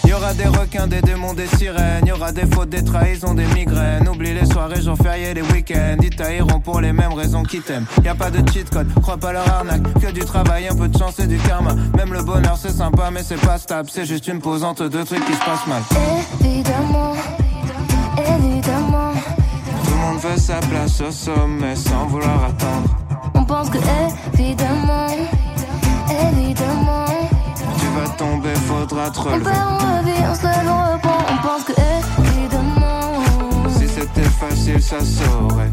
Y 0.06 0.14
aura 0.14 0.34
des 0.34 0.45
requins, 0.45 0.88
des 0.88 1.02
démons, 1.02 1.34
des 1.34 1.48
sirènes. 1.48 2.06
Y 2.07 2.11
aura 2.14 2.32
des 2.32 2.45
fautes, 2.45 2.70
des 2.70 2.84
trahisons, 2.84 3.34
des 3.34 3.45
migraines. 3.48 4.07
Oublie 4.07 4.34
les 4.34 4.45
soirées, 4.45 4.82
jours 4.82 4.98
fériés, 4.98 5.34
les 5.34 5.41
week-ends. 5.41 5.98
Ils 6.02 6.10
tailleront 6.15 6.61
pour 6.61 6.80
les 6.80 6.94
mêmes 6.94 7.11
raisons 7.14 7.44
qu'ils 7.44 7.61
t'aiment. 7.61 7.86
Y 8.03 8.07
a 8.07 8.15
pas 8.15 8.32
de 8.32 8.49
cheat 8.49 8.70
code, 8.70 8.88
crois 9.02 9.18
pas 9.18 9.34
leur 9.34 9.48
arnaque. 9.48 9.84
Que 10.02 10.11
du 10.11 10.22
travail, 10.22 10.68
un 10.70 10.76
peu 10.76 10.88
de 10.88 10.98
chance 10.98 11.20
et 11.20 11.28
du 11.28 11.38
karma. 11.40 11.76
Même 11.98 12.14
le 12.14 12.24
bonheur, 12.24 12.57
c'est 12.57 12.72
sympa, 12.72 13.10
mais 13.11 13.24
c'est 13.24 13.41
pas 13.41 13.57
stable. 13.57 13.90
C'est 13.91 14.06
juste 14.06 14.28
une 14.30 14.40
pause 14.40 14.64
entre 14.64 14.88
deux 14.88 15.03
trucs 15.03 15.26
qui 15.26 15.34
se 15.34 15.40
passent 15.45 15.68
mal. 15.68 15.82
Évidemment, 16.40 17.14
évidemment, 18.18 19.11
Tout 19.84 19.91
le 19.91 19.98
monde 19.98 20.20
veut 20.22 20.38
sa 20.40 20.60
place 20.60 21.02
au 21.02 21.11
sommet 21.11 21.76
sans 21.76 22.07
vouloir 22.07 22.45
attendre. 22.45 22.90
on 23.36 23.44
pense 23.44 23.70
que 23.70 23.78
évidemment, 24.34 25.07
évidemment, 26.10 27.02
tomber, 28.23 28.55
faudra 28.67 29.09
te 29.11 29.19
on 29.19 29.23
relever. 29.23 29.43
perd, 29.51 29.67
on 29.71 29.97
revient, 29.97 30.23
on 30.31 30.35
se 30.35 30.43
lève, 30.43 30.69
on 30.69 30.93
reprend, 30.93 31.21
on 31.33 31.37
pense 31.47 31.63
que 31.67 31.73
évidemment, 32.29 33.11
Si 33.77 33.87
c'était 33.87 34.29
facile, 34.43 34.81
ça 34.81 34.99
saurait. 35.15 35.71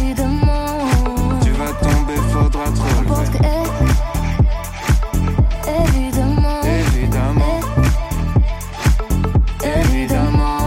évidemment, 0.00 0.78
Tu 1.44 1.50
vas 1.60 1.72
tomber, 1.86 2.16
faudra 2.32 2.64
te 2.76 2.80
on 2.80 3.04
pense 3.14 3.28
que 3.34 3.40
é- 3.44 3.70
évidemment, 5.84 6.60
Évidemment, 6.80 7.60
évidemment. 9.80 10.58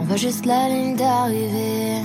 on 0.00 0.04
voit 0.04 0.16
juste 0.16 0.46
la 0.46 0.68
ligne 0.68 0.96
d'arrivée. 0.96 2.02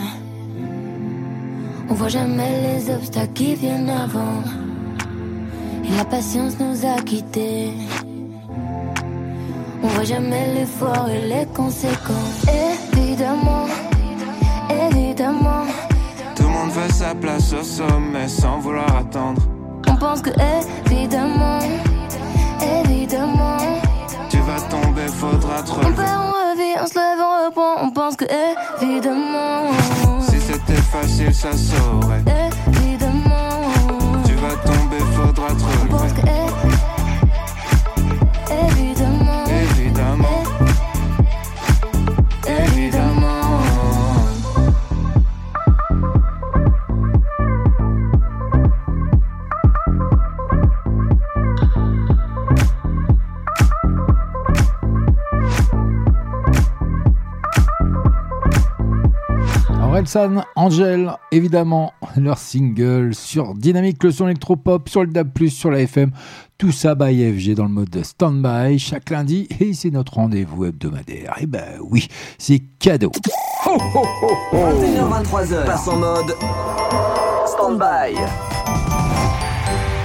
On 1.89 1.93
voit 1.93 2.09
jamais 2.09 2.51
les 2.67 2.93
obstacles 2.93 3.33
qui 3.33 3.55
viennent 3.55 3.89
avant. 3.89 4.41
La 5.97 6.03
patience 6.05 6.53
nous 6.59 6.85
a 6.85 7.01
quittés. 7.01 7.72
On 9.84 9.88
voit 9.88 10.03
jamais 10.03 10.53
l'effort 10.53 11.07
et 11.09 11.22
les 11.27 11.45
conséquences. 11.53 12.45
Évidemment, 12.93 13.65
évidemment, 14.69 15.65
Tout 16.35 16.43
le 16.43 16.49
monde 16.49 16.72
veut 16.72 16.91
sa 16.91 17.13
place 17.15 17.53
au 17.53 17.63
sommet 17.63 18.27
sans 18.27 18.59
vouloir 18.59 18.93
attendre. 18.97 19.41
on 19.88 19.95
pense 19.95 20.22
que 20.22 20.31
évidemment, 20.89 21.59
évidemment, 22.84 23.57
Tu 24.30 24.38
vas 24.39 24.59
tomber, 24.69 25.07
faudra 25.07 25.61
te 25.63 25.72
on 25.72 25.76
relever. 25.76 25.95
perd, 25.95 26.19
on 26.19 26.51
revient, 26.51 26.76
on 26.84 26.88
se 26.88 26.95
lève, 26.95 27.19
on 27.19 27.45
reprend, 27.45 27.85
on 27.88 27.91
pense 27.91 28.15
que 28.17 28.26
évidemment, 28.81 29.69
Si 30.22 30.39
c'était 30.41 30.81
facile, 30.81 31.34
ça 31.34 31.51
saurait. 31.53 32.23
Tomber, 35.53 36.55
Orelsan, 60.15 60.43
Angel, 60.55 61.11
évidemment, 61.31 61.93
leur 62.17 62.37
single 62.37 63.13
sur 63.13 63.53
Dynamique, 63.53 64.03
le 64.03 64.11
son 64.11 64.27
électropop, 64.27 64.89
sur 64.89 65.01
le 65.01 65.07
DAB+, 65.07 65.47
sur 65.47 65.71
la 65.71 65.81
FM, 65.81 66.11
tout 66.57 66.71
ça 66.71 66.95
by 66.95 67.33
FG 67.33 67.55
dans 67.55 67.63
le 67.63 67.69
mode 67.69 68.03
stand-by 68.03 68.79
chaque 68.79 69.09
lundi 69.09 69.47
et 69.59 69.73
c'est 69.73 69.91
notre 69.91 70.13
rendez-vous 70.13 70.65
hebdomadaire. 70.65 71.35
Et 71.41 71.47
ben 71.47 71.79
oui, 71.81 72.07
c'est 72.37 72.61
cadeau. 72.79 73.11
21h23h, 73.65 75.65
passe 75.65 75.87
en 75.87 75.97
mode 75.97 76.35
stand-by. 77.47 78.15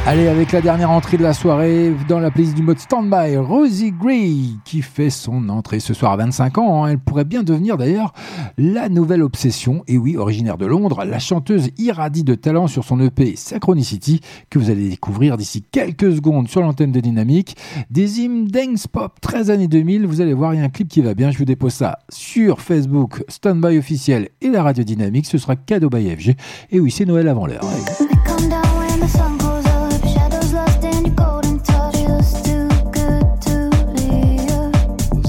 Allez, 0.06 0.26
avec 0.28 0.50
la 0.50 0.60
dernière 0.60 0.90
entrée 0.90 1.18
de 1.18 1.22
la 1.22 1.34
soirée 1.34 1.92
dans 2.08 2.18
la 2.18 2.32
playlist 2.32 2.56
du 2.56 2.62
mode 2.62 2.80
Standby, 2.80 3.36
Rosie 3.36 3.92
Gray 3.92 4.56
qui 4.64 4.82
fait 4.82 5.10
son 5.10 5.48
entrée 5.50 5.78
ce 5.78 5.94
soir 5.94 6.10
à 6.12 6.16
25 6.16 6.58
ans. 6.58 6.84
hein. 6.84 6.88
Elle 6.88 6.98
pourrait 6.98 7.26
bien 7.26 7.44
devenir 7.44 7.76
d'ailleurs 7.76 8.12
la 8.58 8.88
nouvelle 8.88 9.22
obsession. 9.22 9.84
Et 9.86 9.98
oui, 9.98 10.16
originaire 10.16 10.56
de 10.56 10.66
Londres, 10.66 11.04
la 11.04 11.18
chanteuse 11.20 11.68
irradie 11.78 12.24
de 12.24 12.34
talent 12.34 12.66
sur 12.66 12.82
son 12.82 12.98
EP 12.98 13.36
Synchronicity 13.36 14.20
que 14.48 14.58
vous 14.58 14.70
allez 14.70 14.88
découvrir 14.88 15.36
d'ici 15.36 15.62
quelques 15.70 16.12
secondes 16.16 16.48
sur 16.48 16.62
l'antenne 16.62 16.92
de 16.92 17.00
Dynamique. 17.00 17.56
Des 17.90 18.20
hymnes 18.20 18.48
dance 18.48 18.88
pop 18.88 19.20
13 19.20 19.50
années 19.50 19.68
2000. 19.68 20.06
Vous 20.06 20.20
allez 20.22 20.34
voir, 20.34 20.54
il 20.54 20.60
y 20.60 20.62
a 20.62 20.64
un 20.64 20.70
clip 20.70 20.88
qui 20.88 21.02
va 21.02 21.14
bien. 21.14 21.30
Je 21.30 21.38
vous 21.38 21.44
dépose 21.44 21.74
ça 21.74 21.98
sur 22.08 22.60
Facebook, 22.62 23.22
Standby 23.28 23.78
officiel 23.78 24.30
et 24.40 24.48
la 24.48 24.64
radio 24.64 24.82
Dynamique. 24.82 25.26
Ce 25.26 25.38
sera 25.38 25.54
cadeau 25.54 25.88
by 25.90 26.16
FG. 26.16 26.34
Et 26.72 26.80
oui, 26.80 26.90
c'est 26.90 27.04
Noël 27.04 27.28
avant 27.28 27.46
l'heure. 27.46 27.60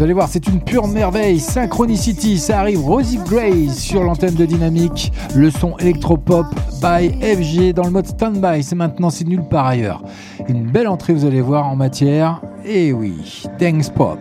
Vous 0.02 0.06
allez 0.06 0.14
voir, 0.14 0.30
c'est 0.30 0.48
une 0.48 0.60
pure 0.60 0.88
merveille. 0.88 1.40
Synchronicity, 1.40 2.40
ça 2.40 2.62
arrive. 2.62 2.84
Rosie 2.84 3.20
Gray 3.30 3.70
sur 3.70 4.04
l'antenne 4.04 4.34
de 4.34 4.48
Dynamique. 4.48 5.14
Le 5.36 5.52
son 5.52 5.78
électropop 5.78 6.48
by 6.82 7.12
FG 7.22 7.74
dans 7.74 7.84
le 7.84 7.92
mode 7.92 8.08
standby. 8.08 8.64
C'est 8.64 8.74
maintenant, 8.74 9.12
c'est 9.12 9.28
nulle 9.28 9.44
part 9.44 9.68
ailleurs. 9.68 10.02
Une 10.50 10.64
belle 10.64 10.88
entrée, 10.88 11.14
vous 11.14 11.26
allez 11.26 11.42
voir, 11.42 11.68
en 11.68 11.76
matière. 11.76 12.42
Et 12.66 12.92
oui, 12.92 13.44
dance 13.60 13.92
pop. 13.92 14.18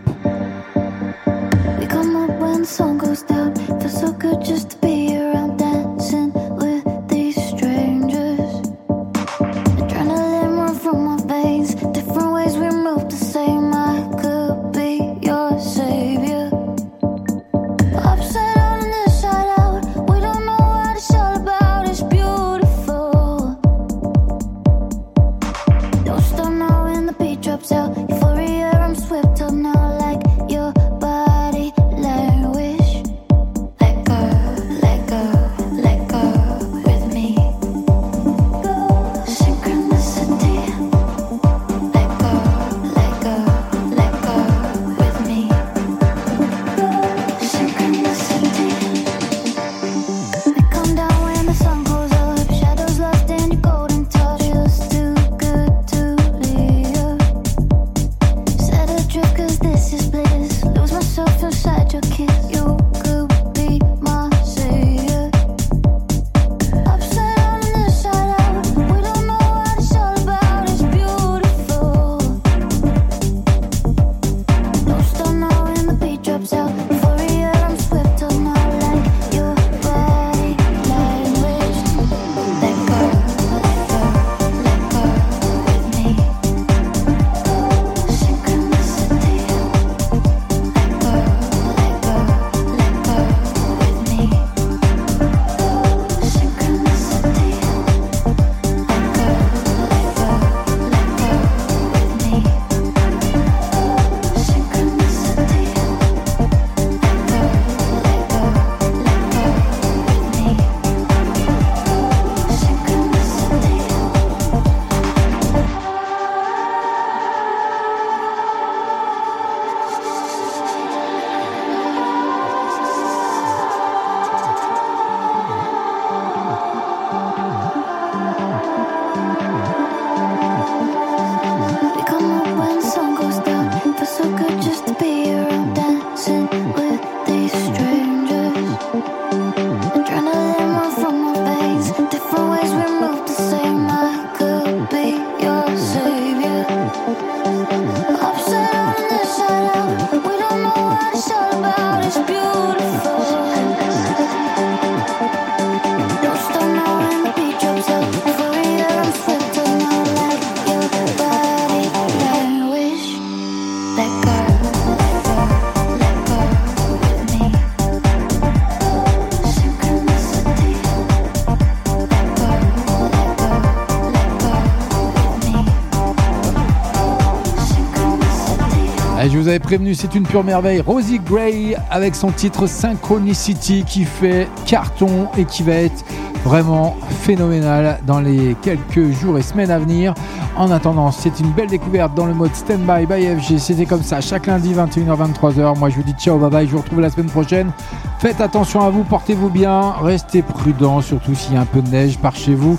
Prévenu, 179.71 179.95
c'est 179.95 180.17
une 180.17 180.25
pure 180.25 180.43
merveille. 180.43 180.81
Rosie 180.81 181.21
Gray 181.21 181.77
avec 181.93 182.17
son 182.17 182.33
titre 182.33 182.67
Synchronicity 182.67 183.85
qui 183.85 184.05
fait 184.05 184.49
carton 184.67 185.29
et 185.39 185.45
qui 185.45 185.63
va 185.63 185.75
être 185.75 186.05
vraiment 186.45 186.97
phénoménal 187.23 188.01
dans 188.05 188.19
les 188.19 188.57
quelques 188.63 189.13
jours 189.13 189.39
et 189.39 189.43
semaines 189.43 189.71
à 189.71 189.79
venir. 189.79 190.13
En 190.57 190.73
attendant, 190.73 191.13
c'est 191.13 191.39
une 191.39 191.53
belle 191.53 191.69
découverte 191.69 192.17
dans 192.17 192.27
le 192.27 192.35
mode 192.35 192.53
Standby 192.53 193.07
by 193.07 193.41
FG. 193.41 193.59
C'était 193.59 193.87
comme 193.87 194.03
ça, 194.03 194.21
chaque 194.21 194.47
lundi 194.47 194.75
21h-23h. 194.75 195.79
Moi, 195.79 195.89
je 195.89 195.95
vous 195.95 196.03
dis 196.03 196.15
ciao, 196.15 196.37
bye 196.37 196.51
bye. 196.51 196.67
Je 196.67 196.73
vous 196.73 196.83
retrouve 196.83 197.01
la 197.01 197.11
semaine 197.11 197.31
prochaine. 197.31 197.71
Faites 198.19 198.41
attention 198.41 198.81
à 198.81 198.91
vous, 198.91 199.05
portez-vous 199.05 199.51
bien, 199.51 199.93
restez 200.03 200.43
prudents, 200.43 201.01
surtout 201.01 201.35
s'il 201.35 201.55
y 201.55 201.57
a 201.57 201.61
un 201.61 201.65
peu 201.65 201.81
de 201.81 201.89
neige 201.89 202.19
par 202.19 202.35
chez 202.35 202.55
vous. 202.55 202.77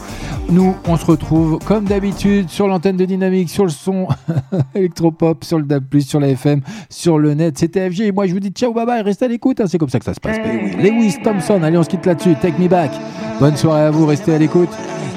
Nous, 0.51 0.75
on 0.85 0.97
se 0.97 1.05
retrouve 1.05 1.59
comme 1.65 1.85
d'habitude 1.85 2.49
sur 2.49 2.67
l'antenne 2.67 2.97
de 2.97 3.05
Dynamique, 3.05 3.49
sur 3.49 3.63
le 3.63 3.69
son 3.69 4.07
électropop, 4.75 5.45
sur 5.45 5.57
le 5.57 5.63
DAB+, 5.63 5.99
sur 6.01 6.19
la 6.19 6.27
FM, 6.29 6.61
sur 6.89 7.17
le 7.19 7.33
net. 7.33 7.57
C'était 7.57 7.89
FG. 7.89 8.01
Et 8.01 8.11
moi, 8.11 8.27
je 8.27 8.33
vous 8.33 8.39
dis 8.41 8.49
ciao, 8.49 8.73
bye 8.73 8.85
bye. 8.85 9.01
Restez 9.01 9.25
à 9.25 9.27
l'écoute. 9.29 9.61
hein, 9.61 9.65
c'est 9.67 9.77
comme 9.77 9.87
ça 9.89 9.99
que 9.99 10.05
ça 10.05 10.13
se 10.13 10.19
passe. 10.19 10.37
Lewis 10.77 11.15
Thompson. 11.23 11.61
Allez, 11.63 11.77
on 11.77 11.83
se 11.83 11.89
quitte 11.89 12.05
là-dessus. 12.05 12.35
Take 12.41 12.61
me 12.61 12.67
back. 12.67 12.91
Bonne 13.39 13.55
soirée 13.55 13.83
à 13.83 13.91
vous. 13.91 14.05
Restez 14.05 14.33
à 14.33 14.37
l'écoute. 14.37 14.69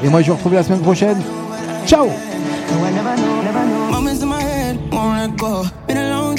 Et 0.04 0.08
moi, 0.08 0.22
je 0.22 0.28
vous 0.30 0.36
retrouve 0.36 0.54
la 0.54 0.62
semaine 0.62 0.80
prochaine. 0.80 1.18
Ciao. 1.86 2.06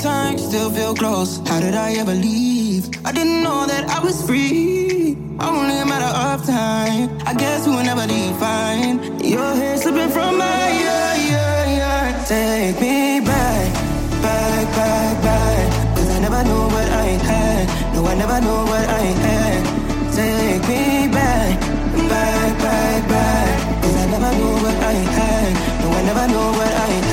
Time, 0.05 0.37
still 0.37 0.69
feel 0.69 0.93
close. 0.93 1.39
How 1.47 1.59
did 1.59 1.73
I 1.73 1.93
ever 1.93 2.13
leave? 2.13 2.85
I 3.03 3.11
didn't 3.11 3.41
know 3.41 3.65
that 3.65 3.89
I 3.89 3.99
was 4.05 4.21
free. 4.21 5.17
Only 5.39 5.79
a 5.79 5.85
matter 5.93 6.13
of 6.29 6.45
time. 6.45 7.09
I 7.25 7.33
guess 7.33 7.65
we'll 7.65 7.83
never 7.83 8.05
define. 8.05 9.01
Your 9.25 9.55
hair 9.55 9.75
slipping 9.77 10.11
from 10.11 10.37
my 10.37 10.61
ear, 10.85 11.09
yeah, 11.31 11.77
yeah. 11.79 12.23
Take 12.29 12.79
me 12.79 13.19
back, 13.19 13.73
back, 14.21 14.65
back, 14.77 15.23
back. 15.25 15.97
Cause 15.97 16.09
I 16.15 16.19
never 16.19 16.43
knew 16.43 16.65
what 16.75 16.89
I 17.05 17.09
had. 17.29 17.65
No, 17.95 18.05
I 18.05 18.13
never 18.13 18.39
knew 18.45 18.61
what 18.71 18.87
I 19.01 19.05
had. 19.25 19.61
Take 20.13 20.63
me 20.69 21.07
back, 21.17 21.59
back, 22.13 22.51
back, 22.61 23.01
back. 23.09 23.81
Cause 23.81 23.95
I 23.97 24.05
never 24.13 24.31
knew 24.37 24.53
what 24.65 24.77
I 24.85 24.97
had. 25.17 25.51
No, 25.81 25.87
I 25.97 26.01
never 26.05 26.27
knew 26.27 26.47
what 26.59 26.73
I 26.73 26.91
had. 26.93 27.04